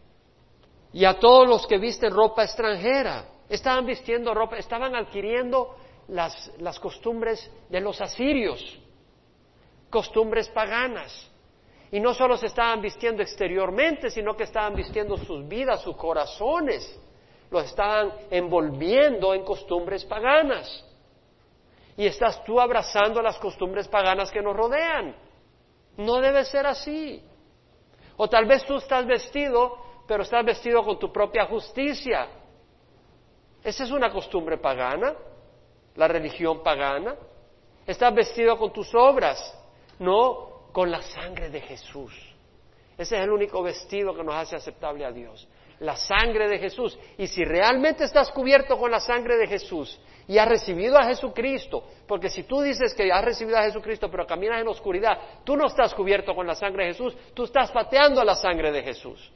Y 0.92 1.04
a 1.04 1.18
todos 1.18 1.48
los 1.48 1.66
que 1.66 1.78
visten 1.78 2.12
ropa 2.12 2.42
extranjera, 2.42 3.26
estaban 3.48 3.86
vistiendo 3.86 4.34
ropa, 4.34 4.56
estaban 4.56 4.94
adquiriendo 4.94 5.76
las, 6.08 6.52
las 6.58 6.78
costumbres 6.78 7.50
de 7.68 7.80
los 7.80 8.00
asirios, 8.00 8.78
costumbres 9.90 10.48
paganas. 10.48 11.30
Y 11.90 12.00
no 12.00 12.14
solo 12.14 12.36
se 12.36 12.46
estaban 12.46 12.80
vistiendo 12.80 13.22
exteriormente, 13.22 14.10
sino 14.10 14.36
que 14.36 14.44
estaban 14.44 14.74
vistiendo 14.74 15.16
sus 15.16 15.46
vidas, 15.46 15.82
sus 15.82 15.96
corazones. 15.96 17.00
Los 17.50 17.64
estaban 17.64 18.12
envolviendo 18.30 19.32
en 19.34 19.44
costumbres 19.44 20.04
paganas. 20.04 20.84
Y 21.96 22.06
estás 22.06 22.42
tú 22.44 22.60
abrazando 22.60 23.22
las 23.22 23.38
costumbres 23.38 23.86
paganas 23.88 24.30
que 24.30 24.42
nos 24.42 24.56
rodean. 24.56 25.14
No 25.96 26.20
debe 26.20 26.44
ser 26.44 26.66
así. 26.66 27.22
O 28.16 28.28
tal 28.28 28.46
vez 28.46 28.64
tú 28.64 28.76
estás 28.76 29.06
vestido, 29.06 29.78
pero 30.06 30.22
estás 30.22 30.44
vestido 30.44 30.82
con 30.82 30.98
tu 30.98 31.12
propia 31.12 31.46
justicia. 31.46 32.28
Esa 33.66 33.82
es 33.82 33.90
una 33.90 34.12
costumbre 34.12 34.58
pagana, 34.58 35.12
la 35.96 36.06
religión 36.06 36.62
pagana. 36.62 37.16
Estás 37.84 38.14
vestido 38.14 38.56
con 38.56 38.72
tus 38.72 38.94
obras, 38.94 39.58
no 39.98 40.68
con 40.70 40.88
la 40.88 41.02
sangre 41.02 41.50
de 41.50 41.60
Jesús. 41.60 42.12
Ese 42.96 43.16
es 43.16 43.24
el 43.24 43.30
único 43.30 43.64
vestido 43.64 44.14
que 44.14 44.22
nos 44.22 44.36
hace 44.36 44.54
aceptable 44.54 45.04
a 45.04 45.10
Dios. 45.10 45.48
La 45.80 45.96
sangre 45.96 46.48
de 46.48 46.60
Jesús. 46.60 46.96
Y 47.18 47.26
si 47.26 47.44
realmente 47.44 48.04
estás 48.04 48.30
cubierto 48.30 48.78
con 48.78 48.88
la 48.88 49.00
sangre 49.00 49.36
de 49.36 49.48
Jesús 49.48 50.00
y 50.28 50.38
has 50.38 50.46
recibido 50.46 50.96
a 50.96 51.02
Jesucristo, 51.02 51.82
porque 52.06 52.30
si 52.30 52.44
tú 52.44 52.60
dices 52.60 52.94
que 52.94 53.10
has 53.10 53.24
recibido 53.24 53.58
a 53.58 53.64
Jesucristo 53.64 54.08
pero 54.08 54.28
caminas 54.28 54.60
en 54.60 54.68
oscuridad, 54.68 55.18
tú 55.42 55.56
no 55.56 55.66
estás 55.66 55.92
cubierto 55.92 56.36
con 56.36 56.46
la 56.46 56.54
sangre 56.54 56.84
de 56.84 56.92
Jesús, 56.92 57.16
tú 57.34 57.42
estás 57.42 57.72
pateando 57.72 58.22
la 58.22 58.36
sangre 58.36 58.70
de 58.70 58.84
Jesús. 58.84 59.32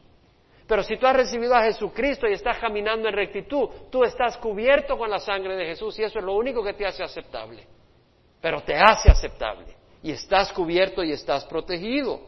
Pero 0.70 0.84
si 0.84 0.96
tú 0.98 1.04
has 1.04 1.16
recibido 1.16 1.52
a 1.52 1.64
Jesucristo 1.64 2.28
y 2.28 2.34
estás 2.34 2.58
caminando 2.58 3.08
en 3.08 3.14
rectitud, 3.16 3.68
tú 3.90 4.04
estás 4.04 4.36
cubierto 4.36 4.96
con 4.96 5.10
la 5.10 5.18
sangre 5.18 5.56
de 5.56 5.66
Jesús 5.66 5.98
y 5.98 6.04
eso 6.04 6.20
es 6.20 6.24
lo 6.24 6.34
único 6.34 6.62
que 6.62 6.74
te 6.74 6.86
hace 6.86 7.02
aceptable. 7.02 7.66
Pero 8.40 8.62
te 8.62 8.76
hace 8.76 9.10
aceptable 9.10 9.76
y 10.00 10.12
estás 10.12 10.52
cubierto 10.52 11.02
y 11.02 11.10
estás 11.10 11.44
protegido. 11.46 12.20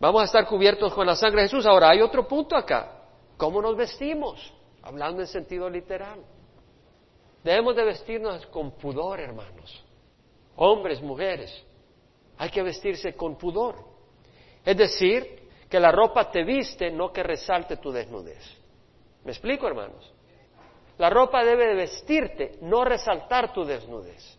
Vamos 0.00 0.22
a 0.22 0.24
estar 0.24 0.48
cubiertos 0.48 0.92
con 0.92 1.06
la 1.06 1.14
sangre 1.14 1.42
de 1.42 1.48
Jesús. 1.48 1.64
Ahora 1.64 1.90
hay 1.90 2.00
otro 2.00 2.26
punto 2.26 2.56
acá. 2.56 3.04
¿Cómo 3.36 3.62
nos 3.62 3.76
vestimos? 3.76 4.52
Hablando 4.82 5.20
en 5.20 5.28
sentido 5.28 5.70
literal. 5.70 6.18
Debemos 7.44 7.76
de 7.76 7.84
vestirnos 7.84 8.46
con 8.46 8.72
pudor, 8.72 9.20
hermanos. 9.20 9.84
Hombres, 10.56 11.00
mujeres. 11.00 11.64
Hay 12.36 12.50
que 12.50 12.64
vestirse 12.64 13.14
con 13.14 13.38
pudor. 13.38 13.76
Es 14.64 14.76
decir, 14.76 15.47
que 15.68 15.78
la 15.78 15.92
ropa 15.92 16.30
te 16.30 16.44
viste, 16.44 16.90
no 16.90 17.12
que 17.12 17.22
resalte 17.22 17.76
tu 17.76 17.92
desnudez. 17.92 18.42
¿Me 19.24 19.32
explico, 19.32 19.66
hermanos? 19.66 20.12
La 20.96 21.10
ropa 21.10 21.44
debe 21.44 21.68
de 21.68 21.74
vestirte, 21.74 22.58
no 22.62 22.84
resaltar 22.84 23.52
tu 23.52 23.64
desnudez. 23.64 24.38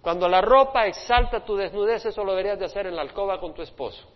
Cuando 0.00 0.28
la 0.28 0.40
ropa 0.40 0.86
exalta 0.86 1.44
tu 1.44 1.56
desnudez, 1.56 2.04
eso 2.04 2.22
lo 2.22 2.32
deberías 2.32 2.58
de 2.58 2.66
hacer 2.66 2.86
en 2.86 2.94
la 2.94 3.02
alcoba 3.02 3.40
con 3.40 3.54
tu 3.54 3.62
esposo. 3.62 4.06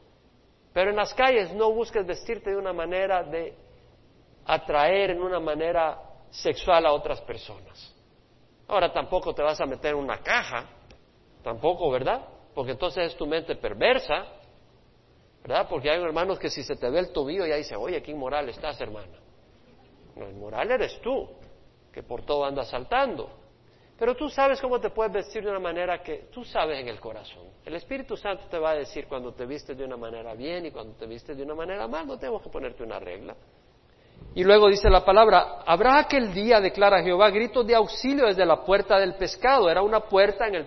Pero 0.72 0.90
en 0.90 0.96
las 0.96 1.12
calles 1.14 1.52
no 1.52 1.72
busques 1.72 2.06
vestirte 2.06 2.50
de 2.50 2.56
una 2.56 2.72
manera 2.72 3.24
de 3.24 3.56
atraer 4.46 5.10
en 5.10 5.22
una 5.22 5.40
manera 5.40 6.00
sexual 6.30 6.86
a 6.86 6.92
otras 6.92 7.20
personas. 7.22 7.94
Ahora 8.68 8.92
tampoco 8.92 9.34
te 9.34 9.42
vas 9.42 9.60
a 9.60 9.66
meter 9.66 9.92
en 9.92 9.98
una 9.98 10.18
caja, 10.18 10.66
tampoco, 11.42 11.90
¿verdad? 11.90 12.24
Porque 12.54 12.72
entonces 12.72 13.12
es 13.12 13.16
tu 13.16 13.26
mente 13.26 13.56
perversa, 13.56 14.26
¿verdad? 15.42 15.66
Porque 15.68 15.90
hay 15.90 16.00
hermanos 16.02 16.38
que 16.38 16.50
si 16.50 16.62
se 16.62 16.76
te 16.76 16.90
ve 16.90 17.00
el 17.00 17.12
tobillo 17.12 17.46
ya 17.46 17.56
dice, 17.56 17.76
oye, 17.76 18.02
qué 18.02 18.10
inmoral 18.10 18.48
estás, 18.48 18.80
hermana. 18.80 19.18
No, 20.16 20.28
inmoral 20.28 20.70
eres 20.70 21.00
tú, 21.00 21.28
que 21.92 22.02
por 22.02 22.22
todo 22.22 22.44
andas 22.44 22.68
saltando. 22.68 23.30
Pero 23.98 24.14
tú 24.14 24.30
sabes 24.30 24.60
cómo 24.60 24.80
te 24.80 24.88
puedes 24.90 25.12
vestir 25.12 25.44
de 25.44 25.50
una 25.50 25.60
manera 25.60 26.02
que 26.02 26.28
tú 26.32 26.42
sabes 26.42 26.80
en 26.80 26.88
el 26.88 26.98
corazón. 26.98 27.48
El 27.64 27.74
Espíritu 27.74 28.16
Santo 28.16 28.44
te 28.50 28.58
va 28.58 28.70
a 28.70 28.74
decir 28.74 29.06
cuando 29.06 29.34
te 29.34 29.44
vistes 29.44 29.76
de 29.76 29.84
una 29.84 29.98
manera 29.98 30.34
bien 30.34 30.64
y 30.64 30.70
cuando 30.70 30.94
te 30.94 31.06
vistes 31.06 31.36
de 31.36 31.42
una 31.42 31.54
manera 31.54 31.86
mal. 31.86 32.06
No 32.06 32.18
tenemos 32.18 32.42
que 32.42 32.48
ponerte 32.48 32.82
una 32.82 32.98
regla. 32.98 33.36
Y 34.34 34.42
luego 34.42 34.68
dice 34.68 34.88
la 34.88 35.04
palabra, 35.04 35.58
habrá 35.66 35.98
aquel 35.98 36.32
día, 36.32 36.60
declara 36.60 37.02
Jehová, 37.02 37.30
gritos 37.30 37.66
de 37.66 37.74
auxilio 37.74 38.26
desde 38.26 38.46
la 38.46 38.64
puerta 38.64 38.98
del 38.98 39.16
pescado. 39.16 39.68
Era 39.68 39.82
una 39.82 40.00
puerta 40.00 40.46
en 40.46 40.54
el 40.54 40.66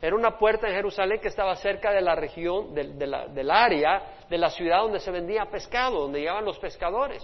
era 0.00 0.14
una 0.14 0.38
puerta 0.38 0.68
en 0.68 0.74
Jerusalén 0.74 1.20
que 1.20 1.28
estaba 1.28 1.56
cerca 1.56 1.90
de 1.90 2.00
la 2.00 2.14
región, 2.14 2.74
del 2.74 3.50
área, 3.50 4.26
de 4.28 4.38
la 4.38 4.50
ciudad 4.50 4.82
donde 4.82 5.00
se 5.00 5.10
vendía 5.10 5.46
pescado, 5.46 6.00
donde 6.00 6.20
llegaban 6.20 6.44
los 6.44 6.58
pescadores 6.58 7.22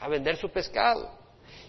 a 0.00 0.08
vender 0.08 0.36
su 0.36 0.50
pescado. 0.50 1.10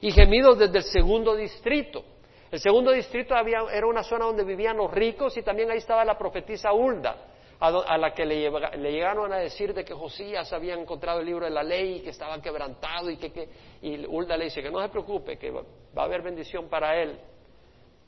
Y 0.01 0.11
gemidos 0.11 0.57
desde 0.57 0.77
el 0.77 0.83
segundo 0.83 1.35
distrito. 1.35 2.03
El 2.51 2.59
segundo 2.59 2.91
distrito 2.91 3.35
era 3.35 3.87
una 3.87 4.03
zona 4.03 4.25
donde 4.25 4.43
vivían 4.43 4.77
los 4.77 4.91
ricos 4.91 5.35
y 5.37 5.41
también 5.41 5.71
ahí 5.71 5.79
estaba 5.79 6.05
la 6.05 6.17
profetisa 6.17 6.71
Hulda, 6.73 7.15
a, 7.59 7.97
la 7.97 8.13
que 8.13 8.25
le, 8.25 8.49
llegaron 8.91 9.33
a 9.33 9.37
decir 9.37 9.73
de 9.73 9.83
que 9.83 9.93
Josías 9.93 10.51
había 10.53 10.75
encontrado 10.75 11.21
el 11.21 11.25
libro 11.25 11.45
de 11.45 11.51
la 11.51 11.63
ley 11.63 11.97
y 11.97 11.99
que 12.01 12.11
estaba 12.11 12.41
quebrantado 12.41 13.09
y 13.09 13.17
que, 13.17 13.49
y 13.81 14.05
Hulda 14.05 14.37
le 14.37 14.45
dice 14.45 14.61
que 14.61 14.69
no 14.69 14.81
se 14.81 14.89
preocupe, 14.89 15.37
que 15.37 15.49
va, 15.49 15.63
va 15.97 16.03
a 16.03 16.05
haber 16.05 16.21
bendición 16.21 16.69
para 16.69 17.01
él, 17.01 17.19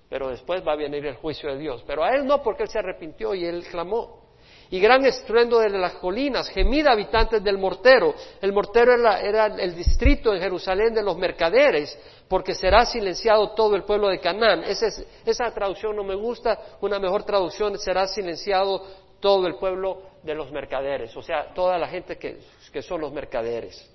pero 0.09 0.29
después 0.29 0.65
va 0.65 0.73
a 0.73 0.75
venir 0.75 1.05
el 1.05 1.15
juicio 1.15 1.49
de 1.49 1.57
Dios. 1.57 1.83
Pero 1.85 2.03
a 2.03 2.15
él 2.15 2.25
no, 2.25 2.41
porque 2.41 2.63
él 2.63 2.69
se 2.69 2.79
arrepintió 2.79 3.33
y 3.33 3.45
él 3.45 3.65
clamó 3.69 4.27
y 4.69 4.79
gran 4.79 5.05
estruendo 5.05 5.59
de 5.59 5.69
las 5.69 5.93
colinas, 5.93 6.49
gemida 6.49 6.91
habitantes 6.91 7.43
del 7.43 7.57
mortero. 7.57 8.13
El 8.41 8.51
mortero 8.53 8.93
era, 8.93 9.45
el 9.45 9.75
distrito 9.75 10.33
en 10.33 10.41
Jerusalén 10.41 10.93
de 10.93 11.03
los 11.03 11.17
mercaderes, 11.17 11.97
porque 12.27 12.53
será 12.53 12.85
silenciado 12.85 13.51
todo 13.51 13.75
el 13.75 13.83
pueblo 13.83 14.09
de 14.09 14.19
Canaán. 14.19 14.63
esa 14.63 15.51
traducción 15.53 15.95
no 15.95 16.03
me 16.03 16.15
gusta, 16.15 16.77
una 16.81 16.99
mejor 16.99 17.23
traducción 17.23 17.77
será 17.77 18.07
silenciado 18.07 18.85
todo 19.19 19.47
el 19.47 19.55
pueblo 19.55 20.01
de 20.23 20.35
los 20.35 20.51
mercaderes, 20.51 21.15
o 21.15 21.21
sea, 21.21 21.53
toda 21.53 21.77
la 21.77 21.87
gente 21.87 22.17
que, 22.17 22.39
que 22.71 22.81
son 22.81 23.01
los 23.01 23.13
mercaderes. 23.13 23.89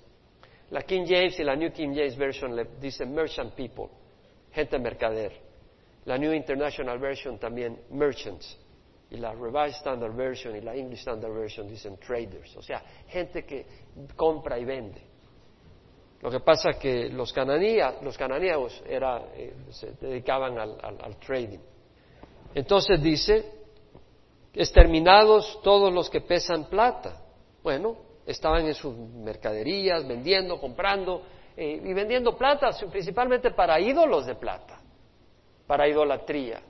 La 0.71 0.81
King 0.81 1.05
James 1.07 1.39
y 1.39 1.43
la 1.43 1.55
New 1.55 1.71
King 1.71 1.93
James 1.93 2.17
Version 2.17 2.55
le 2.55 2.65
dicen 2.81 3.13
merchant 3.13 3.53
people, 3.53 3.89
gente 4.51 4.79
mercader. 4.79 5.52
La 6.05 6.17
New 6.17 6.33
International 6.33 6.99
Version 6.99 7.37
también 7.37 7.79
merchants 7.91 8.57
y 9.09 9.17
la 9.17 9.33
Revised 9.33 9.77
Standard 9.77 10.15
Version 10.15 10.55
y 10.55 10.61
la 10.61 10.75
English 10.75 10.99
Standard 10.99 11.33
Version 11.33 11.67
dicen 11.67 11.97
traders, 11.97 12.55
o 12.57 12.61
sea, 12.61 12.83
gente 13.07 13.45
que 13.45 13.65
compra 14.15 14.57
y 14.57 14.65
vende. 14.65 15.13
Lo 16.23 16.31
que 16.31 16.39
pasa 16.39 16.69
es 16.69 16.77
que 16.77 17.09
los, 17.09 17.33
cananías, 17.33 18.01
los 18.01 18.17
cananeos 18.17 18.81
era, 18.87 19.23
eh, 19.35 19.53
se 19.71 19.91
dedicaban 19.99 20.57
al, 20.57 21.17
trading. 21.17 21.59
Entonces 22.55 23.03
dice, 23.03 23.43
exterminados 24.53 25.59
todos 25.61 25.93
los 25.93 26.09
que 26.09 26.21
pesan 26.21 26.69
plata. 26.69 27.21
Bueno, 27.61 27.97
estaban 28.25 28.65
en 28.65 28.73
sus 28.73 28.95
mercaderías, 28.95 30.07
vendiendo, 30.07 30.61
comprando 30.61 31.23
eh, 31.57 31.81
y 31.83 31.93
vendiendo 31.93 32.37
plata 32.37 32.69
principalmente 32.89 33.51
para 33.51 33.77
ídolos 33.81 34.25
de 34.25 34.35
plata, 34.35 34.72
para 35.67 35.87
idolatría. 35.87 36.61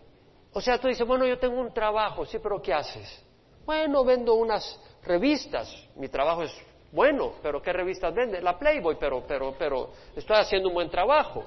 O 0.54 0.62
sea, 0.62 0.78
tú 0.78 0.88
dices, 0.88 1.06
bueno, 1.06 1.26
yo 1.26 1.40
tengo 1.40 1.60
un 1.60 1.74
trabajo, 1.74 2.26
sí, 2.26 2.38
pero 2.42 2.62
¿qué 2.62 2.74
haces? 2.74 3.24
Bueno, 3.66 4.04
vendo 4.04 4.36
unas 4.36 4.80
revistas, 5.04 5.74
mi 5.96 6.10
trabajo 6.10 6.44
es 6.44 6.54
bueno, 6.92 7.34
pero 7.42 7.60
¿qué 7.60 7.74
revistas 7.74 8.14
vende? 8.14 8.40
La 8.40 8.58
Playboy, 8.58 8.98
pero, 9.00 9.24
pero, 9.28 9.56
pero 9.58 9.90
estoy 10.16 10.38
haciendo 10.38 10.70
un 10.70 10.76
buen 10.76 10.92
trabajo. 10.92 11.44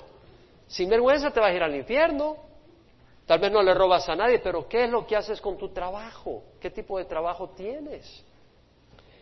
Sin 0.66 0.90
vergüenza 0.90 1.30
te 1.30 1.38
vas 1.38 1.50
a 1.50 1.54
ir 1.54 1.62
al 1.62 1.76
infierno. 1.76 2.36
Tal 3.26 3.38
vez 3.38 3.52
no 3.52 3.62
le 3.62 3.72
robas 3.72 4.08
a 4.08 4.16
nadie, 4.16 4.40
pero 4.40 4.68
¿qué 4.68 4.84
es 4.84 4.90
lo 4.90 5.06
que 5.06 5.14
haces 5.14 5.40
con 5.40 5.56
tu 5.56 5.68
trabajo? 5.68 6.42
¿Qué 6.60 6.70
tipo 6.70 6.98
de 6.98 7.04
trabajo 7.04 7.50
tienes? 7.50 8.24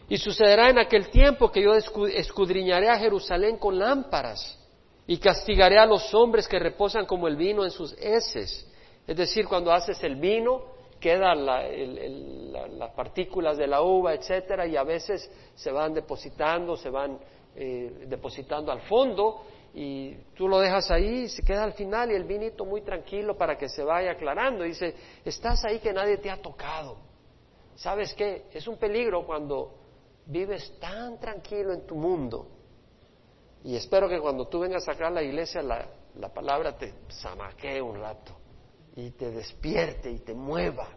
Y 0.08 0.16
sucederá 0.16 0.70
en 0.70 0.78
aquel 0.78 1.10
tiempo 1.10 1.50
que 1.50 1.62
yo 1.62 1.74
escudriñaré 1.74 2.88
a 2.88 2.98
Jerusalén 2.98 3.58
con 3.58 3.78
lámparas 3.78 4.63
y 5.06 5.18
castigaré 5.18 5.78
a 5.78 5.86
los 5.86 6.14
hombres 6.14 6.48
que 6.48 6.58
reposan 6.58 7.06
como 7.06 7.28
el 7.28 7.36
vino 7.36 7.64
en 7.64 7.70
sus 7.70 7.92
heces 7.98 8.70
es 9.06 9.16
decir, 9.16 9.46
cuando 9.46 9.72
haces 9.72 10.02
el 10.02 10.16
vino, 10.16 10.62
quedan 10.98 11.44
las 11.44 12.90
partículas 12.92 13.56
de 13.58 13.66
la 13.66 13.82
uva, 13.82 14.14
etcétera, 14.14 14.66
y 14.66 14.76
a 14.76 14.82
veces 14.82 15.30
se 15.54 15.70
van 15.70 15.92
depositando, 15.92 16.76
se 16.76 16.88
van 16.88 17.18
eh, 17.54 18.06
depositando 18.06 18.72
al 18.72 18.80
fondo, 18.82 19.42
y 19.74 20.14
tú 20.34 20.48
lo 20.48 20.60
dejas 20.60 20.90
ahí 20.90 21.24
y 21.24 21.28
se 21.28 21.42
queda 21.42 21.64
al 21.64 21.72
final 21.72 22.10
y 22.10 22.14
el 22.14 22.24
vinito 22.24 22.64
muy 22.64 22.82
tranquilo 22.82 23.36
para 23.36 23.58
que 23.58 23.68
se 23.68 23.82
vaya 23.82 24.12
aclarando. 24.12 24.64
Y 24.64 24.68
dice, 24.68 24.94
estás 25.24 25.64
ahí 25.64 25.80
que 25.80 25.92
nadie 25.92 26.16
te 26.18 26.30
ha 26.30 26.40
tocado. 26.40 26.96
¿Sabes 27.74 28.14
qué? 28.14 28.44
Es 28.52 28.68
un 28.68 28.78
peligro 28.78 29.26
cuando 29.26 29.74
vives 30.26 30.78
tan 30.78 31.18
tranquilo 31.18 31.72
en 31.72 31.84
tu 31.86 31.96
mundo. 31.96 32.46
Y 33.64 33.76
espero 33.76 34.08
que 34.08 34.20
cuando 34.20 34.46
tú 34.46 34.60
vengas 34.60 34.86
acá 34.88 35.08
a 35.08 35.10
la 35.10 35.22
iglesia 35.22 35.62
la, 35.62 35.86
la 36.16 36.28
palabra 36.28 36.76
te 36.76 36.92
zamaquee 37.10 37.80
un 37.80 37.98
rato 37.98 38.32
y 38.94 39.10
te 39.12 39.30
despierte 39.30 40.10
y 40.10 40.18
te 40.18 40.34
mueva 40.34 40.88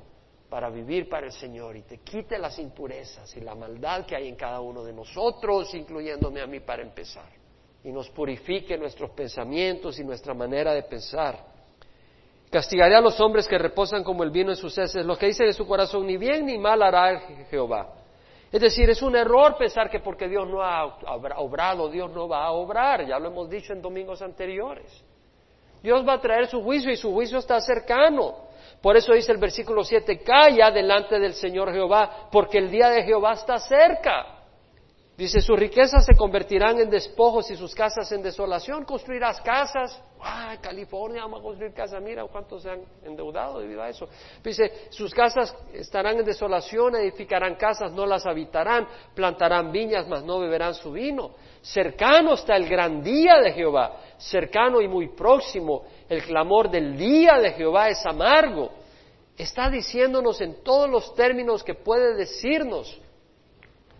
para 0.49 0.69
vivir 0.69 1.09
para 1.09 1.27
el 1.27 1.31
Señor 1.31 1.77
y 1.77 1.83
te 1.83 1.99
quite 1.99 2.37
las 2.37 2.59
impurezas 2.59 3.35
y 3.35 3.41
la 3.41 3.55
maldad 3.55 4.05
que 4.05 4.15
hay 4.15 4.27
en 4.27 4.35
cada 4.35 4.61
uno 4.61 4.83
de 4.83 4.93
nosotros, 4.93 5.73
incluyéndome 5.73 6.41
a 6.41 6.47
mí 6.47 6.59
para 6.59 6.83
empezar, 6.83 7.29
y 7.83 7.91
nos 7.91 8.09
purifique 8.09 8.77
nuestros 8.77 9.11
pensamientos 9.11 9.99
y 9.99 10.03
nuestra 10.03 10.33
manera 10.33 10.73
de 10.73 10.83
pensar. 10.83 11.37
Castigaré 12.49 12.95
a 12.95 13.01
los 13.01 13.19
hombres 13.19 13.47
que 13.47 13.57
reposan 13.57 14.03
como 14.03 14.23
el 14.23 14.31
vino 14.31 14.51
en 14.51 14.55
sus 14.55 14.77
heces, 14.77 15.05
lo 15.05 15.17
que 15.17 15.27
dice 15.27 15.43
de 15.43 15.53
su 15.53 15.67
corazón, 15.67 16.07
ni 16.07 16.15
bien 16.15 16.45
ni 16.45 16.57
mal 16.57 16.81
hará 16.81 17.19
Jehová. 17.49 17.96
Es 18.51 18.61
decir, 18.61 18.89
es 18.89 19.01
un 19.01 19.15
error 19.15 19.57
pensar 19.57 19.89
que 19.89 19.99
porque 19.99 20.27
Dios 20.27 20.47
no 20.47 20.61
ha 20.61 20.85
obrado, 21.37 21.89
Dios 21.89 22.11
no 22.11 22.27
va 22.27 22.45
a 22.45 22.51
obrar, 22.51 23.05
ya 23.05 23.19
lo 23.19 23.27
hemos 23.27 23.49
dicho 23.49 23.73
en 23.73 23.81
domingos 23.81 24.21
anteriores. 24.21 25.03
Dios 25.83 26.07
va 26.07 26.13
a 26.13 26.21
traer 26.21 26.47
su 26.47 26.63
juicio 26.63 26.91
y 26.91 26.97
su 26.97 27.11
juicio 27.11 27.39
está 27.39 27.59
cercano. 27.59 28.47
Por 28.81 28.95
eso 28.95 29.13
dice 29.13 29.31
el 29.31 29.37
versículo 29.37 29.83
7, 29.83 30.19
calla 30.19 30.71
delante 30.71 31.19
del 31.19 31.33
Señor 31.33 31.71
Jehová, 31.73 32.29
porque 32.31 32.57
el 32.57 32.71
día 32.71 32.89
de 32.89 33.03
Jehová 33.03 33.33
está 33.33 33.59
cerca. 33.59 34.36
Dice, 35.17 35.41
sus 35.41 35.57
riquezas 35.57 36.05
se 36.05 36.15
convertirán 36.15 36.79
en 36.79 36.91
despojos 36.91 37.49
y 37.49 37.55
sus 37.55 37.73
casas 37.73 38.11
en 38.11 38.21
desolación. 38.21 38.85
Construirás 38.85 39.41
casas. 39.41 39.99
¡Ah, 40.21 40.55
California, 40.61 41.23
vamos 41.23 41.39
a 41.39 41.43
construir 41.43 41.73
casas! 41.73 42.03
Mira 42.03 42.23
cuántos 42.25 42.61
se 42.61 42.69
han 42.69 42.83
endeudado 43.03 43.59
debido 43.59 43.81
a 43.81 43.89
eso. 43.89 44.07
Dice, 44.43 44.89
sus 44.91 45.11
casas 45.15 45.55
estarán 45.73 46.19
en 46.19 46.25
desolación, 46.25 46.97
edificarán 46.97 47.55
casas, 47.55 47.91
no 47.93 48.05
las 48.05 48.27
habitarán, 48.27 48.87
plantarán 49.15 49.71
viñas, 49.71 50.07
mas 50.07 50.23
no 50.23 50.37
beberán 50.37 50.75
su 50.75 50.91
vino. 50.91 51.31
Cercano 51.63 52.35
está 52.35 52.55
el 52.55 52.69
gran 52.69 53.01
día 53.01 53.39
de 53.41 53.53
Jehová, 53.53 53.97
cercano 54.17 54.81
y 54.81 54.87
muy 54.87 55.07
próximo. 55.15 55.81
El 56.07 56.21
clamor 56.25 56.69
del 56.69 56.95
día 56.95 57.39
de 57.39 57.53
Jehová 57.53 57.89
es 57.89 58.05
amargo. 58.05 58.69
Está 59.35 59.67
diciéndonos 59.71 60.39
en 60.41 60.63
todos 60.63 60.87
los 60.87 61.15
términos 61.15 61.63
que 61.63 61.73
puede 61.73 62.13
decirnos 62.13 63.01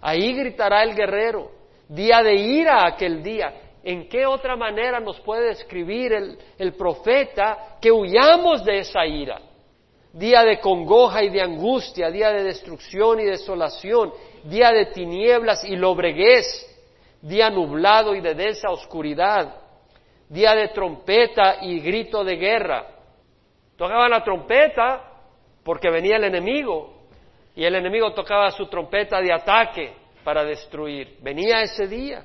Ahí 0.02 0.34
gritará 0.34 0.84
el 0.84 0.96
guerrero, 0.96 1.52
día 1.88 2.22
de 2.22 2.36
ira 2.36 2.86
aquel 2.88 3.24
día. 3.24 3.54
¿En 3.84 4.10
qué 4.10 4.26
otra 4.26 4.56
manera 4.56 5.00
nos 5.00 5.20
puede 5.22 5.48
describir 5.48 6.12
el, 6.12 6.38
el 6.58 6.74
profeta 6.74 7.78
que 7.82 7.92
huyamos 7.92 8.64
de 8.66 8.80
esa 8.80 9.06
ira? 9.06 9.42
Día 10.12 10.44
de 10.44 10.60
congoja 10.60 11.24
y 11.24 11.30
de 11.30 11.42
angustia, 11.42 12.10
día 12.10 12.32
de 12.32 12.44
destrucción 12.44 13.20
y 13.20 13.26
desolación, 13.26 14.12
día 14.44 14.72
de 14.72 14.88
tinieblas 14.88 15.64
y 15.64 15.76
lobreguez, 15.76 16.46
día 17.22 17.50
nublado 17.50 18.16
y 18.16 18.22
de 18.22 18.34
densa 18.34 18.70
oscuridad, 18.70 19.56
día 20.30 20.54
de 20.54 20.70
trompeta 20.70 21.58
y 21.62 21.80
grito 21.80 22.24
de 22.24 22.36
guerra. 22.36 22.88
Tocaban 23.78 24.12
la 24.12 24.24
trompeta 24.24 25.04
porque 25.64 25.90
venía 25.90 26.18
el 26.18 26.24
enemigo, 26.24 26.97
y 27.58 27.66
el 27.66 27.74
enemigo 27.74 28.14
tocaba 28.14 28.52
su 28.52 28.68
trompeta 28.68 29.20
de 29.20 29.34
ataque 29.34 29.92
para 30.24 30.44
destruir. 30.44 31.18
Venía 31.22 31.64
ese 31.64 31.88
día 31.88 32.24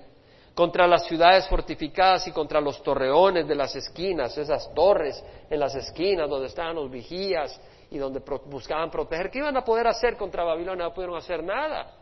contra 0.55 0.87
las 0.87 1.07
ciudades 1.07 1.49
fortificadas 1.49 2.29
y 2.29 2.33
contra 2.33 2.61
los 2.61 2.83
torreones 2.83 3.49
de 3.49 3.55
las 3.55 3.75
esquinas, 3.75 4.37
esas 4.37 4.71
torres 4.75 5.25
en 5.49 5.59
las 5.59 5.75
esquinas 5.75 6.29
donde 6.29 6.49
estaban 6.49 6.75
los 6.75 6.91
vigías 6.91 7.59
y 7.91 7.97
donde 7.97 8.21
buscaban 8.45 8.91
proteger. 8.91 9.31
¿Qué 9.31 9.39
iban 9.39 9.57
a 9.57 9.65
poder 9.65 9.87
hacer 9.87 10.19
contra 10.19 10.45
Babilonia? 10.45 10.85
No 10.85 10.93
pudieron 10.93 11.17
hacer 11.17 11.43
nada. 11.43 11.95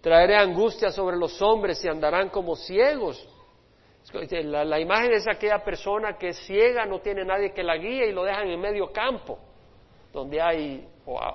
Traeré 0.00 0.36
angustia 0.36 0.90
sobre 0.90 1.18
los 1.18 1.42
hombres 1.42 1.84
y 1.84 1.88
andarán 1.88 2.30
como 2.30 2.56
ciegos. 2.56 3.28
La, 4.44 4.64
la, 4.64 4.80
imagen 4.80 5.12
es 5.12 5.28
aquella 5.28 5.62
persona 5.62 6.16
que 6.16 6.28
es 6.28 6.38
ciega, 6.46 6.86
no 6.86 7.00
tiene 7.00 7.26
nadie 7.26 7.52
que 7.52 7.62
la 7.62 7.76
guíe 7.76 8.08
y 8.08 8.12
lo 8.12 8.24
dejan 8.24 8.48
en 8.48 8.58
medio 8.58 8.90
campo, 8.90 9.38
donde 10.14 10.40
hay 10.40 10.88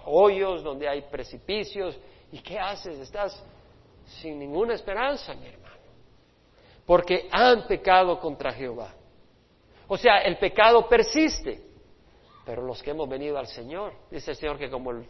hoyos, 0.06 0.64
donde 0.64 0.88
hay 0.88 1.02
precipicios. 1.04 2.00
¿Y 2.32 2.40
qué 2.40 2.60
haces? 2.60 3.00
Estás 3.00 3.44
sin 4.06 4.40
ninguna 4.40 4.74
esperanza, 4.74 5.34
mi 5.34 5.48
hermano. 5.48 5.76
Porque 6.86 7.30
han 7.32 7.68
pecado 7.68 8.20
contra 8.20 8.52
Jehová. 8.52 8.94
O 9.88 9.98
sea, 9.98 10.20
el 10.20 10.38
pecado 10.38 10.88
persiste. 10.88 11.62
Pero 12.46 12.62
los 12.62 12.84
que 12.84 12.92
hemos 12.92 13.08
venido 13.08 13.38
al 13.38 13.48
Señor, 13.48 13.94
dice 14.12 14.32
el 14.32 14.38
Señor 14.38 14.58
que 14.58 14.70
como 14.70 14.92
el, 14.92 15.06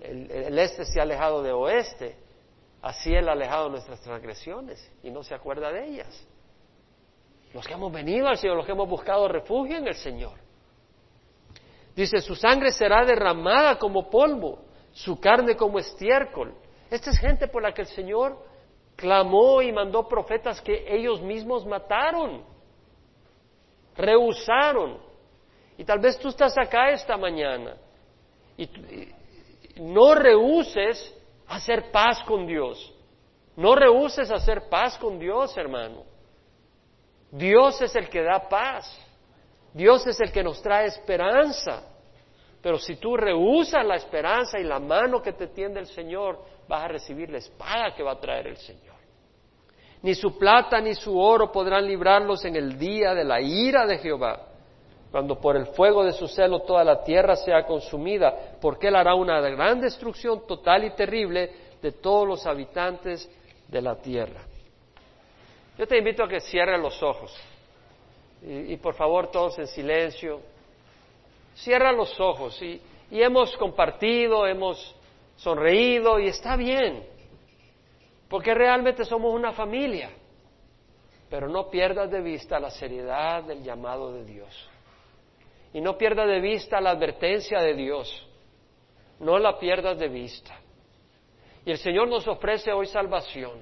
el 0.00 0.58
este 0.58 0.84
se 0.84 0.98
ha 0.98 1.02
alejado 1.02 1.42
de 1.42 1.52
oeste, 1.52 2.16
así 2.80 3.14
Él 3.14 3.28
ha 3.28 3.32
alejado 3.32 3.68
nuestras 3.68 4.00
transgresiones 4.00 4.90
y 5.02 5.10
no 5.10 5.22
se 5.22 5.34
acuerda 5.34 5.70
de 5.70 5.86
ellas. 5.86 6.26
Los 7.52 7.66
que 7.66 7.74
hemos 7.74 7.92
venido 7.92 8.28
al 8.28 8.38
Señor, 8.38 8.56
los 8.56 8.66
que 8.66 8.72
hemos 8.72 8.88
buscado 8.88 9.28
refugio 9.28 9.76
en 9.76 9.88
el 9.88 9.94
Señor. 9.94 10.45
Dice, 11.96 12.20
su 12.20 12.36
sangre 12.36 12.72
será 12.72 13.06
derramada 13.06 13.78
como 13.78 14.10
polvo, 14.10 14.58
su 14.92 15.18
carne 15.18 15.56
como 15.56 15.78
estiércol. 15.78 16.54
Esta 16.90 17.10
es 17.10 17.18
gente 17.18 17.48
por 17.48 17.62
la 17.62 17.72
que 17.72 17.80
el 17.80 17.88
Señor 17.88 18.38
clamó 18.94 19.62
y 19.62 19.72
mandó 19.72 20.06
profetas 20.06 20.60
que 20.60 20.84
ellos 20.94 21.22
mismos 21.22 21.64
mataron, 21.64 22.44
rehusaron. 23.96 24.98
Y 25.78 25.84
tal 25.84 25.98
vez 25.98 26.18
tú 26.18 26.28
estás 26.28 26.56
acá 26.58 26.90
esta 26.90 27.16
mañana 27.16 27.76
y, 28.58 28.68
no 29.76 30.14
rehuses 30.14 31.14
hacer 31.46 31.90
paz 31.90 32.22
con 32.24 32.46
Dios. 32.46 32.92
No 33.56 33.74
rehuses 33.74 34.30
hacer 34.30 34.68
paz 34.68 34.96
con 34.98 35.18
Dios, 35.18 35.56
hermano. 35.56 36.04
Dios 37.30 37.80
es 37.82 37.94
el 37.94 38.08
que 38.08 38.22
da 38.22 38.48
paz. 38.48 38.86
Dios 39.76 40.06
es 40.06 40.18
el 40.20 40.32
que 40.32 40.42
nos 40.42 40.62
trae 40.62 40.86
esperanza. 40.86 41.82
Pero 42.62 42.78
si 42.78 42.96
tú 42.96 43.14
rehusas 43.14 43.84
la 43.84 43.96
esperanza 43.96 44.58
y 44.58 44.64
la 44.64 44.80
mano 44.80 45.20
que 45.20 45.34
te 45.34 45.48
tiende 45.48 45.80
el 45.80 45.86
Señor, 45.86 46.38
vas 46.66 46.84
a 46.84 46.88
recibir 46.88 47.28
la 47.28 47.38
espada 47.38 47.94
que 47.94 48.02
va 48.02 48.12
a 48.12 48.18
traer 48.18 48.46
el 48.46 48.56
Señor. 48.56 48.96
Ni 50.02 50.14
su 50.14 50.38
plata 50.38 50.80
ni 50.80 50.94
su 50.94 51.18
oro 51.18 51.52
podrán 51.52 51.86
librarlos 51.86 52.42
en 52.46 52.56
el 52.56 52.78
día 52.78 53.12
de 53.12 53.24
la 53.24 53.38
ira 53.38 53.86
de 53.86 53.98
Jehová, 53.98 54.48
cuando 55.10 55.38
por 55.38 55.56
el 55.56 55.66
fuego 55.66 56.04
de 56.04 56.12
su 56.12 56.26
celo 56.26 56.60
toda 56.60 56.82
la 56.82 57.04
tierra 57.04 57.36
sea 57.36 57.66
consumida, 57.66 58.34
porque 58.60 58.88
Él 58.88 58.96
hará 58.96 59.14
una 59.14 59.40
gran 59.42 59.78
destrucción 59.78 60.46
total 60.46 60.84
y 60.84 60.94
terrible 60.94 61.50
de 61.82 61.92
todos 61.92 62.26
los 62.26 62.46
habitantes 62.46 63.30
de 63.68 63.82
la 63.82 63.94
tierra. 63.96 64.40
Yo 65.76 65.86
te 65.86 65.98
invito 65.98 66.24
a 66.24 66.28
que 66.28 66.40
cierres 66.40 66.80
los 66.80 67.02
ojos. 67.02 67.36
Y, 68.46 68.76
por 68.76 68.94
favor, 68.94 69.30
todos 69.30 69.58
en 69.58 69.66
silencio. 69.66 70.40
Cierra 71.56 71.90
los 71.90 72.18
ojos 72.20 72.60
y, 72.62 72.80
y 73.10 73.20
hemos 73.20 73.56
compartido, 73.56 74.46
hemos 74.46 74.94
sonreído 75.36 76.20
y 76.20 76.28
está 76.28 76.56
bien, 76.56 77.04
porque 78.28 78.54
realmente 78.54 79.04
somos 79.04 79.34
una 79.34 79.52
familia. 79.52 80.10
Pero 81.28 81.48
no 81.48 81.68
pierdas 81.70 82.08
de 82.08 82.20
vista 82.20 82.60
la 82.60 82.70
seriedad 82.70 83.42
del 83.42 83.64
llamado 83.64 84.12
de 84.12 84.24
Dios. 84.24 84.70
Y 85.72 85.80
no 85.80 85.98
pierdas 85.98 86.28
de 86.28 86.40
vista 86.40 86.80
la 86.80 86.90
advertencia 86.90 87.60
de 87.60 87.74
Dios. 87.74 88.28
No 89.18 89.38
la 89.38 89.58
pierdas 89.58 89.98
de 89.98 90.08
vista. 90.08 90.56
Y 91.64 91.72
el 91.72 91.78
Señor 91.78 92.06
nos 92.06 92.28
ofrece 92.28 92.72
hoy 92.72 92.86
salvación. 92.86 93.60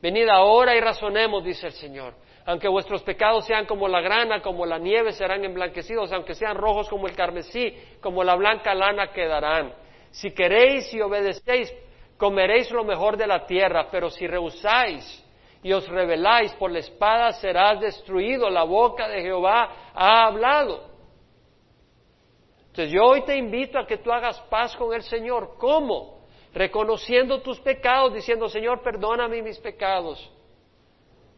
Venid 0.00 0.26
ahora 0.28 0.74
y 0.74 0.80
razonemos, 0.80 1.44
dice 1.44 1.66
el 1.66 1.74
Señor. 1.74 2.14
Aunque 2.46 2.68
vuestros 2.68 3.02
pecados 3.02 3.44
sean 3.46 3.66
como 3.66 3.86
la 3.86 4.00
grana, 4.00 4.40
como 4.40 4.64
la 4.66 4.78
nieve, 4.78 5.12
serán 5.12 5.44
emblanquecidos. 5.44 6.12
Aunque 6.12 6.34
sean 6.34 6.56
rojos 6.56 6.88
como 6.88 7.06
el 7.06 7.14
carmesí, 7.14 7.74
como 8.00 8.24
la 8.24 8.34
blanca 8.34 8.74
lana 8.74 9.12
quedarán. 9.12 9.74
Si 10.10 10.32
queréis 10.32 10.92
y 10.94 11.00
obedecéis, 11.00 11.72
comeréis 12.16 12.70
lo 12.70 12.84
mejor 12.84 13.16
de 13.16 13.26
la 13.26 13.46
tierra. 13.46 13.88
Pero 13.90 14.10
si 14.10 14.26
rehusáis 14.26 15.24
y 15.62 15.72
os 15.72 15.86
rebeláis 15.88 16.52
por 16.54 16.70
la 16.70 16.78
espada, 16.78 17.32
serás 17.32 17.80
destruido. 17.80 18.48
La 18.48 18.64
boca 18.64 19.08
de 19.08 19.20
Jehová 19.20 19.92
ha 19.94 20.26
hablado. 20.26 20.88
Entonces 22.68 22.92
yo 22.92 23.04
hoy 23.04 23.22
te 23.24 23.36
invito 23.36 23.78
a 23.78 23.86
que 23.86 23.98
tú 23.98 24.10
hagas 24.12 24.40
paz 24.42 24.74
con 24.76 24.94
el 24.94 25.02
Señor. 25.02 25.56
¿Cómo? 25.58 26.20
Reconociendo 26.54 27.42
tus 27.42 27.60
pecados, 27.60 28.14
diciendo, 28.14 28.48
Señor, 28.48 28.82
perdóname 28.82 29.42
mis 29.42 29.58
pecados. 29.58 30.30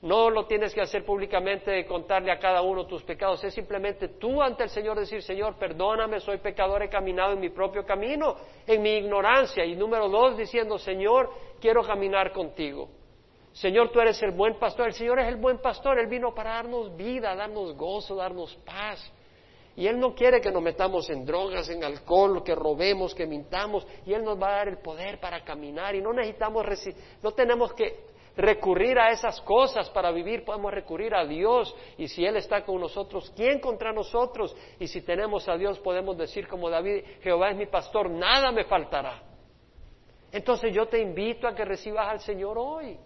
No 0.02 0.30
lo 0.30 0.46
tienes 0.46 0.74
que 0.74 0.80
hacer 0.80 1.04
públicamente 1.04 1.86
contarle 1.86 2.32
a 2.32 2.38
cada 2.40 2.60
uno 2.60 2.86
tus 2.86 3.04
pecados, 3.04 3.44
es 3.44 3.54
simplemente 3.54 4.08
tú 4.08 4.42
ante 4.42 4.64
el 4.64 4.68
Señor 4.68 4.98
decir, 4.98 5.22
Señor, 5.22 5.56
perdóname, 5.56 6.18
soy 6.18 6.38
pecador, 6.38 6.82
he 6.82 6.88
caminado 6.88 7.34
en 7.34 7.40
mi 7.40 7.50
propio 7.50 7.86
camino, 7.86 8.34
en 8.66 8.82
mi 8.82 8.96
ignorancia. 8.96 9.64
Y 9.64 9.76
número 9.76 10.08
dos, 10.08 10.36
diciendo, 10.36 10.76
Señor, 10.76 11.30
quiero 11.60 11.84
caminar 11.84 12.32
contigo. 12.32 12.88
Señor, 13.52 13.92
tú 13.92 14.00
eres 14.00 14.20
el 14.24 14.32
buen 14.32 14.58
pastor. 14.58 14.88
El 14.88 14.94
Señor 14.94 15.20
es 15.20 15.28
el 15.28 15.36
buen 15.36 15.58
pastor. 15.58 15.98
Él 16.00 16.08
vino 16.08 16.34
para 16.34 16.54
darnos 16.54 16.96
vida, 16.96 17.36
darnos 17.36 17.76
gozo, 17.76 18.16
darnos 18.16 18.56
paz. 18.64 19.12
Y 19.76 19.86
Él 19.86 20.00
no 20.00 20.14
quiere 20.14 20.40
que 20.40 20.50
nos 20.50 20.62
metamos 20.62 21.08
en 21.10 21.24
drogas, 21.24 21.68
en 21.68 21.84
alcohol, 21.84 22.42
que 22.42 22.56
robemos, 22.56 23.14
que 23.14 23.26
mintamos. 23.26 23.86
Y 24.04 24.14
Él 24.14 24.24
nos 24.24 24.40
va 24.40 24.48
a 24.48 24.56
dar 24.56 24.68
el 24.68 24.78
poder 24.78 25.20
para 25.20 25.44
caminar. 25.44 25.94
Y 25.94 26.02
no 26.02 26.12
necesitamos, 26.12 26.64
no 27.22 27.30
tenemos 27.32 27.72
que 27.74 28.11
recurrir 28.36 28.98
a 28.98 29.10
esas 29.10 29.40
cosas 29.42 29.90
para 29.90 30.10
vivir, 30.10 30.44
podemos 30.44 30.72
recurrir 30.72 31.14
a 31.14 31.24
Dios. 31.24 31.74
Y 31.98 32.08
si 32.08 32.24
Él 32.24 32.36
está 32.36 32.64
con 32.64 32.80
nosotros, 32.80 33.32
¿quién 33.36 33.60
contra 33.60 33.92
nosotros? 33.92 34.56
Y 34.78 34.86
si 34.86 35.02
tenemos 35.02 35.48
a 35.48 35.56
Dios, 35.56 35.78
podemos 35.78 36.16
decir 36.16 36.48
como 36.48 36.70
David, 36.70 37.04
Jehová 37.22 37.50
es 37.50 37.56
mi 37.56 37.66
pastor, 37.66 38.10
nada 38.10 38.52
me 38.52 38.64
faltará. 38.64 39.22
Entonces 40.32 40.74
yo 40.74 40.86
te 40.86 41.00
invito 41.00 41.46
a 41.46 41.54
que 41.54 41.64
recibas 41.64 42.08
al 42.08 42.20
Señor 42.20 42.56
hoy. 42.58 42.96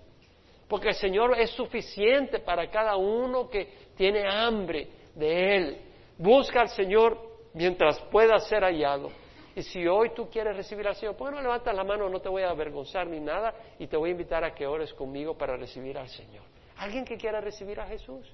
Porque 0.68 0.88
el 0.88 0.94
Señor 0.94 1.38
es 1.38 1.50
suficiente 1.50 2.40
para 2.40 2.68
cada 2.70 2.96
uno 2.96 3.48
que 3.48 3.68
tiene 3.96 4.26
hambre 4.28 4.88
de 5.14 5.56
Él. 5.56 5.78
Busca 6.18 6.60
al 6.60 6.68
Señor 6.70 7.18
mientras 7.54 8.00
pueda 8.10 8.38
ser 8.38 8.62
hallado. 8.62 9.10
Y 9.56 9.62
si 9.62 9.86
hoy 9.86 10.10
tú 10.10 10.28
quieres 10.28 10.54
recibir 10.54 10.86
al 10.86 10.94
Señor, 10.96 11.16
¿por 11.16 11.30
qué 11.30 11.36
no 11.36 11.40
levantas 11.40 11.74
la 11.74 11.82
mano? 11.82 12.10
No 12.10 12.20
te 12.20 12.28
voy 12.28 12.42
a 12.42 12.50
avergonzar 12.50 13.06
ni 13.06 13.18
nada 13.18 13.54
y 13.78 13.86
te 13.86 13.96
voy 13.96 14.10
a 14.10 14.12
invitar 14.12 14.44
a 14.44 14.54
que 14.54 14.66
ores 14.66 14.92
conmigo 14.92 15.36
para 15.36 15.56
recibir 15.56 15.96
al 15.96 16.10
Señor. 16.10 16.44
Alguien 16.76 17.06
que 17.06 17.16
quiera 17.16 17.40
recibir 17.40 17.80
a 17.80 17.86
Jesús, 17.86 18.30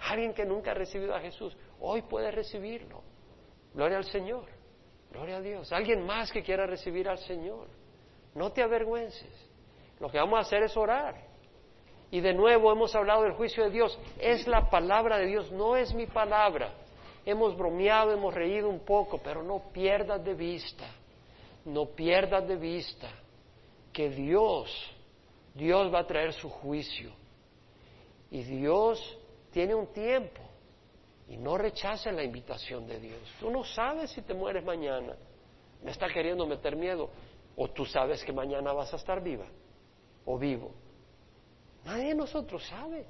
alguien 0.00 0.32
que 0.32 0.46
nunca 0.46 0.70
ha 0.70 0.74
recibido 0.74 1.14
a 1.14 1.20
Jesús, 1.20 1.54
hoy 1.80 2.00
puede 2.00 2.30
recibirlo. 2.30 3.02
Gloria 3.74 3.98
al 3.98 4.04
Señor, 4.04 4.46
gloria 5.12 5.36
a 5.36 5.40
Dios. 5.42 5.70
Alguien 5.70 6.06
más 6.06 6.32
que 6.32 6.42
quiera 6.42 6.66
recibir 6.66 7.10
al 7.10 7.18
Señor, 7.18 7.68
no 8.34 8.50
te 8.50 8.62
avergüences. 8.62 9.50
Lo 10.00 10.08
que 10.08 10.16
vamos 10.16 10.38
a 10.38 10.42
hacer 10.42 10.62
es 10.62 10.74
orar. 10.78 11.14
Y 12.10 12.22
de 12.22 12.32
nuevo 12.32 12.72
hemos 12.72 12.94
hablado 12.94 13.24
del 13.24 13.32
juicio 13.32 13.64
de 13.64 13.70
Dios. 13.70 13.98
Es 14.18 14.46
la 14.46 14.70
palabra 14.70 15.18
de 15.18 15.26
Dios, 15.26 15.52
no 15.52 15.76
es 15.76 15.92
mi 15.92 16.06
palabra. 16.06 16.72
Hemos 17.26 17.56
bromeado, 17.56 18.12
hemos 18.12 18.34
reído 18.34 18.68
un 18.68 18.80
poco, 18.80 19.18
pero 19.18 19.42
no 19.42 19.70
pierdas 19.72 20.22
de 20.24 20.34
vista, 20.34 20.86
no 21.64 21.86
pierdas 21.86 22.46
de 22.46 22.56
vista 22.56 23.08
que 23.92 24.10
Dios, 24.10 24.70
Dios 25.54 25.92
va 25.92 26.00
a 26.00 26.06
traer 26.06 26.32
su 26.32 26.50
juicio. 26.50 27.12
Y 28.30 28.42
Dios 28.42 29.18
tiene 29.52 29.74
un 29.74 29.86
tiempo. 29.92 30.40
Y 31.28 31.36
no 31.36 31.56
rechaces 31.56 32.12
la 32.12 32.22
invitación 32.22 32.86
de 32.86 32.98
Dios. 32.98 33.20
Tú 33.40 33.50
no 33.50 33.64
sabes 33.64 34.10
si 34.10 34.22
te 34.22 34.34
mueres 34.34 34.64
mañana. 34.64 35.14
Me 35.82 35.92
está 35.92 36.08
queriendo 36.08 36.46
meter 36.46 36.76
miedo. 36.76 37.08
O 37.56 37.68
tú 37.68 37.86
sabes 37.86 38.22
que 38.24 38.32
mañana 38.32 38.72
vas 38.72 38.92
a 38.92 38.96
estar 38.96 39.22
viva 39.22 39.46
o 40.24 40.38
vivo. 40.38 40.72
Nadie 41.84 42.08
de 42.08 42.14
nosotros 42.14 42.66
sabe. 42.66 43.06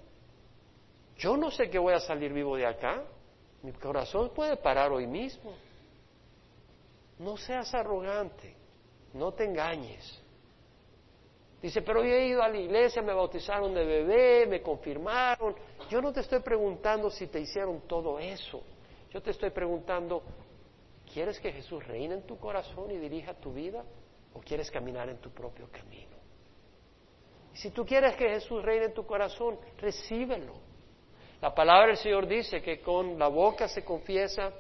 Yo 1.17 1.37
no 1.37 1.51
sé 1.51 1.71
que 1.71 1.79
voy 1.79 1.95
a 1.95 2.01
salir 2.01 2.33
vivo 2.33 2.57
de 2.57 2.67
acá. 2.67 3.03
Mi 3.65 3.73
corazón 3.73 4.31
puede 4.35 4.59
parar 4.59 4.93
hoy 4.93 5.07
mismo. 5.07 5.55
No 7.19 7.39
seas 7.39 7.73
arrogante, 7.73 8.55
no 9.15 9.33
te 9.33 9.45
engañes. 9.45 10.21
Dice, 11.63 11.81
pero 11.81 12.05
yo 12.05 12.13
he 12.13 12.27
ido 12.27 12.43
a 12.43 12.49
la 12.51 12.59
iglesia, 12.59 13.01
me 13.01 13.15
bautizaron 13.15 13.73
de 13.73 13.87
bebé, 13.87 14.47
me 14.47 14.61
confirmaron. 14.61 15.55
Yo 15.89 16.03
no 16.03 16.13
te 16.13 16.21
estoy 16.21 16.41
preguntando 16.41 17.09
si 17.09 17.27
te 17.27 17.41
hicieron 17.41 17.81
todo 17.89 18.19
eso. 18.19 18.63
Yo 19.11 19.23
te 19.23 19.31
estoy 19.31 19.49
preguntando, 19.49 20.23
¿quieres 21.11 21.41
que 21.41 21.51
Jesús 21.51 21.87
reine 21.87 22.17
en 22.17 22.27
tu 22.27 22.37
corazón 22.37 22.91
y 22.91 22.99
dirija 22.99 23.33
tu 23.33 23.55
vida? 23.55 23.83
¿O 24.35 24.41
quieres 24.41 24.71
caminar 24.71 25.09
en 25.09 25.17
tu 25.17 25.31
propio 25.31 25.71
camino? 25.71 26.19
Y 27.55 27.57
si 27.57 27.71
tú 27.71 27.87
quieres 27.87 28.15
que 28.17 28.29
Jesús 28.29 28.63
reine 28.63 28.87
en 28.87 28.93
tu 28.93 29.07
corazón, 29.07 29.59
recíbelo. 29.79 30.74
La 31.45 31.55
palabra 31.55 31.89
del 31.89 31.99
Señor 31.99 32.27
dice 32.27 32.63
que 32.63 32.81
con 32.81 33.19
la 33.19 33.29
boca 33.29 33.69
se 33.69 33.85
confiesa 33.85 34.51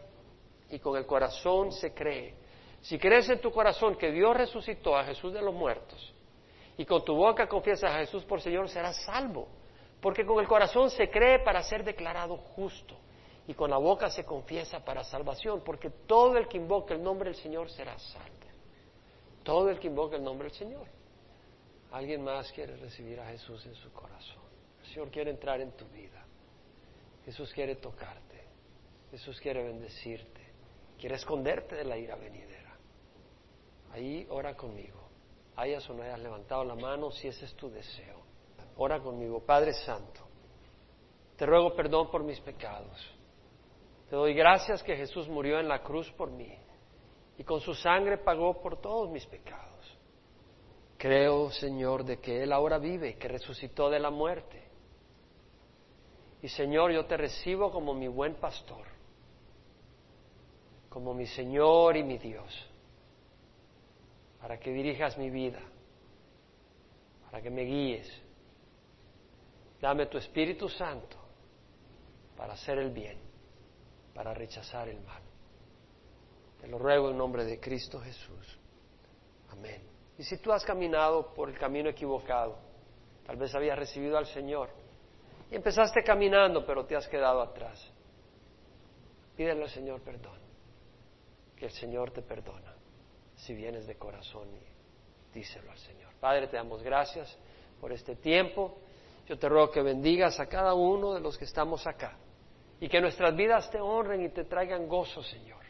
y 0.68 0.78
con 0.78 0.98
el 0.98 1.06
corazón 1.06 1.72
se 1.72 1.94
cree. 1.94 2.34
Si 2.82 2.98
crees 2.98 3.26
en 3.30 3.40
tu 3.40 3.50
corazón 3.50 3.96
que 3.96 4.12
Dios 4.12 4.36
resucitó 4.36 4.94
a 4.94 5.02
Jesús 5.02 5.32
de 5.32 5.40
los 5.40 5.54
muertos 5.54 6.12
y 6.76 6.84
con 6.84 7.02
tu 7.02 7.14
boca 7.14 7.48
confiesas 7.48 7.90
a 7.90 8.00
Jesús 8.00 8.22
por 8.26 8.42
Señor, 8.42 8.68
serás 8.68 9.02
salvo. 9.02 9.48
Porque 9.98 10.26
con 10.26 10.40
el 10.40 10.46
corazón 10.46 10.90
se 10.90 11.08
cree 11.08 11.38
para 11.38 11.62
ser 11.62 11.84
declarado 11.84 12.36
justo 12.36 12.94
y 13.46 13.54
con 13.54 13.70
la 13.70 13.78
boca 13.78 14.10
se 14.10 14.26
confiesa 14.26 14.84
para 14.84 15.04
salvación, 15.04 15.62
porque 15.64 15.88
todo 15.88 16.36
el 16.36 16.46
que 16.48 16.58
invoque 16.58 16.92
el 16.92 17.02
nombre 17.02 17.30
del 17.30 17.40
Señor 17.40 17.70
será 17.70 17.98
salvo. 17.98 18.28
Todo 19.42 19.70
el 19.70 19.78
que 19.78 19.86
invoque 19.86 20.16
el 20.16 20.22
nombre 20.22 20.48
del 20.48 20.58
Señor. 20.58 20.86
Alguien 21.92 22.22
más 22.22 22.52
quiere 22.52 22.76
recibir 22.76 23.18
a 23.20 23.28
Jesús 23.28 23.64
en 23.64 23.74
su 23.74 23.90
corazón. 23.90 24.42
El 24.82 24.86
Señor 24.88 25.10
quiere 25.10 25.30
entrar 25.30 25.62
en 25.62 25.72
tu 25.72 25.86
vida. 25.86 26.24
Jesús 27.24 27.52
quiere 27.52 27.76
tocarte, 27.76 28.44
Jesús 29.10 29.40
quiere 29.40 29.62
bendecirte, 29.62 30.40
quiere 30.98 31.16
esconderte 31.16 31.74
de 31.74 31.84
la 31.84 31.96
ira 31.96 32.16
venidera. 32.16 32.76
Ahí 33.92 34.26
ora 34.28 34.54
conmigo. 34.56 35.02
Hayas 35.56 35.88
o 35.88 35.94
no 35.94 36.02
hayas 36.02 36.18
levantado 36.18 36.64
la 36.64 36.74
mano 36.74 37.10
si 37.12 37.28
ese 37.28 37.44
es 37.44 37.54
tu 37.54 37.70
deseo. 37.70 38.20
Ora 38.76 39.00
conmigo, 39.00 39.40
Padre 39.40 39.72
Santo. 39.72 40.20
Te 41.36 41.46
ruego 41.46 41.74
perdón 41.74 42.10
por 42.10 42.24
mis 42.24 42.40
pecados. 42.40 42.98
Te 44.10 44.16
doy 44.16 44.34
gracias 44.34 44.82
que 44.82 44.96
Jesús 44.96 45.28
murió 45.28 45.60
en 45.60 45.68
la 45.68 45.82
cruz 45.82 46.10
por 46.12 46.30
mí 46.30 46.52
y 47.38 47.44
con 47.44 47.60
su 47.60 47.74
sangre 47.74 48.18
pagó 48.18 48.60
por 48.60 48.80
todos 48.80 49.10
mis 49.10 49.24
pecados. 49.26 49.96
Creo, 50.98 51.50
Señor, 51.50 52.04
de 52.04 52.18
que 52.18 52.42
Él 52.42 52.52
ahora 52.52 52.78
vive, 52.78 53.16
que 53.16 53.28
resucitó 53.28 53.90
de 53.90 54.00
la 54.00 54.10
muerte 54.10 54.63
y 56.44 56.48
Señor, 56.50 56.92
yo 56.92 57.06
te 57.06 57.16
recibo 57.16 57.72
como 57.72 57.94
mi 57.94 58.06
buen 58.06 58.34
pastor, 58.34 58.86
como 60.90 61.14
mi 61.14 61.26
Señor 61.26 61.96
y 61.96 62.02
mi 62.02 62.18
Dios, 62.18 62.68
para 64.42 64.60
que 64.60 64.70
dirijas 64.70 65.16
mi 65.16 65.30
vida, 65.30 65.60
para 67.24 67.40
que 67.40 67.48
me 67.48 67.62
guíes. 67.62 68.06
Dame 69.80 70.04
tu 70.04 70.18
Espíritu 70.18 70.68
Santo 70.68 71.16
para 72.36 72.52
hacer 72.52 72.76
el 72.76 72.90
bien, 72.90 73.16
para 74.12 74.34
rechazar 74.34 74.90
el 74.90 75.00
mal. 75.00 75.22
Te 76.60 76.66
lo 76.66 76.78
ruego 76.78 77.08
en 77.08 77.16
nombre 77.16 77.46
de 77.46 77.58
Cristo 77.58 77.98
Jesús. 78.00 78.58
Amén. 79.48 79.82
Y 80.18 80.22
si 80.22 80.36
tú 80.36 80.52
has 80.52 80.62
caminado 80.62 81.32
por 81.32 81.48
el 81.48 81.58
camino 81.58 81.88
equivocado, 81.88 82.58
tal 83.24 83.38
vez 83.38 83.54
habías 83.54 83.78
recibido 83.78 84.18
al 84.18 84.26
Señor, 84.26 84.83
y 85.50 85.56
empezaste 85.56 86.02
caminando, 86.02 86.64
pero 86.64 86.84
te 86.84 86.96
has 86.96 87.06
quedado 87.08 87.40
atrás. 87.42 87.92
Pídele 89.36 89.62
al 89.64 89.70
Señor 89.70 90.00
perdón, 90.00 90.38
que 91.56 91.66
el 91.66 91.72
Señor 91.72 92.10
te 92.10 92.22
perdona 92.22 92.74
si 93.36 93.54
vienes 93.54 93.86
de 93.86 93.96
corazón 93.96 94.48
y 94.54 95.34
díselo 95.34 95.70
al 95.70 95.78
Señor. 95.78 96.12
Padre, 96.20 96.46
te 96.46 96.56
damos 96.56 96.82
gracias 96.82 97.36
por 97.80 97.92
este 97.92 98.16
tiempo. 98.16 98.78
Yo 99.26 99.38
te 99.38 99.48
ruego 99.48 99.70
que 99.70 99.82
bendigas 99.82 100.38
a 100.38 100.46
cada 100.46 100.74
uno 100.74 101.14
de 101.14 101.20
los 101.20 101.36
que 101.36 101.44
estamos 101.44 101.86
acá 101.86 102.16
y 102.80 102.88
que 102.88 103.00
nuestras 103.00 103.34
vidas 103.34 103.70
te 103.70 103.80
honren 103.80 104.22
y 104.22 104.28
te 104.28 104.44
traigan 104.44 104.86
gozo, 104.86 105.22
Señor. 105.22 105.62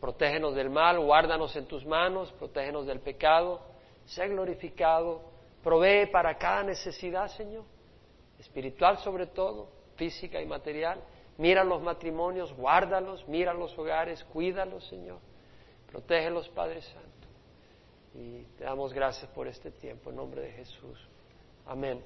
Protégenos 0.00 0.54
del 0.54 0.70
mal, 0.70 0.98
guárdanos 1.00 1.54
en 1.56 1.66
tus 1.66 1.84
manos, 1.84 2.32
protégenos 2.32 2.86
del 2.86 3.00
pecado, 3.00 3.60
sé 4.04 4.28
glorificado, 4.28 5.22
provee 5.62 6.06
para 6.06 6.36
cada 6.36 6.62
necesidad, 6.62 7.28
Señor 7.28 7.73
espiritual 8.38 8.98
sobre 8.98 9.26
todo, 9.26 9.68
física 9.96 10.40
y 10.40 10.46
material. 10.46 11.00
Mira 11.38 11.64
los 11.64 11.82
matrimonios, 11.82 12.52
guárdalos, 12.54 13.26
mira 13.28 13.52
los 13.52 13.76
hogares, 13.78 14.22
cuídalos, 14.24 14.86
Señor. 14.86 15.18
Protégelos, 15.90 16.48
Padre 16.48 16.82
Santo. 16.82 17.08
Y 18.14 18.42
te 18.56 18.64
damos 18.64 18.92
gracias 18.92 19.30
por 19.32 19.48
este 19.48 19.70
tiempo, 19.70 20.10
en 20.10 20.16
nombre 20.16 20.42
de 20.42 20.52
Jesús. 20.52 20.98
Amén. 21.66 22.02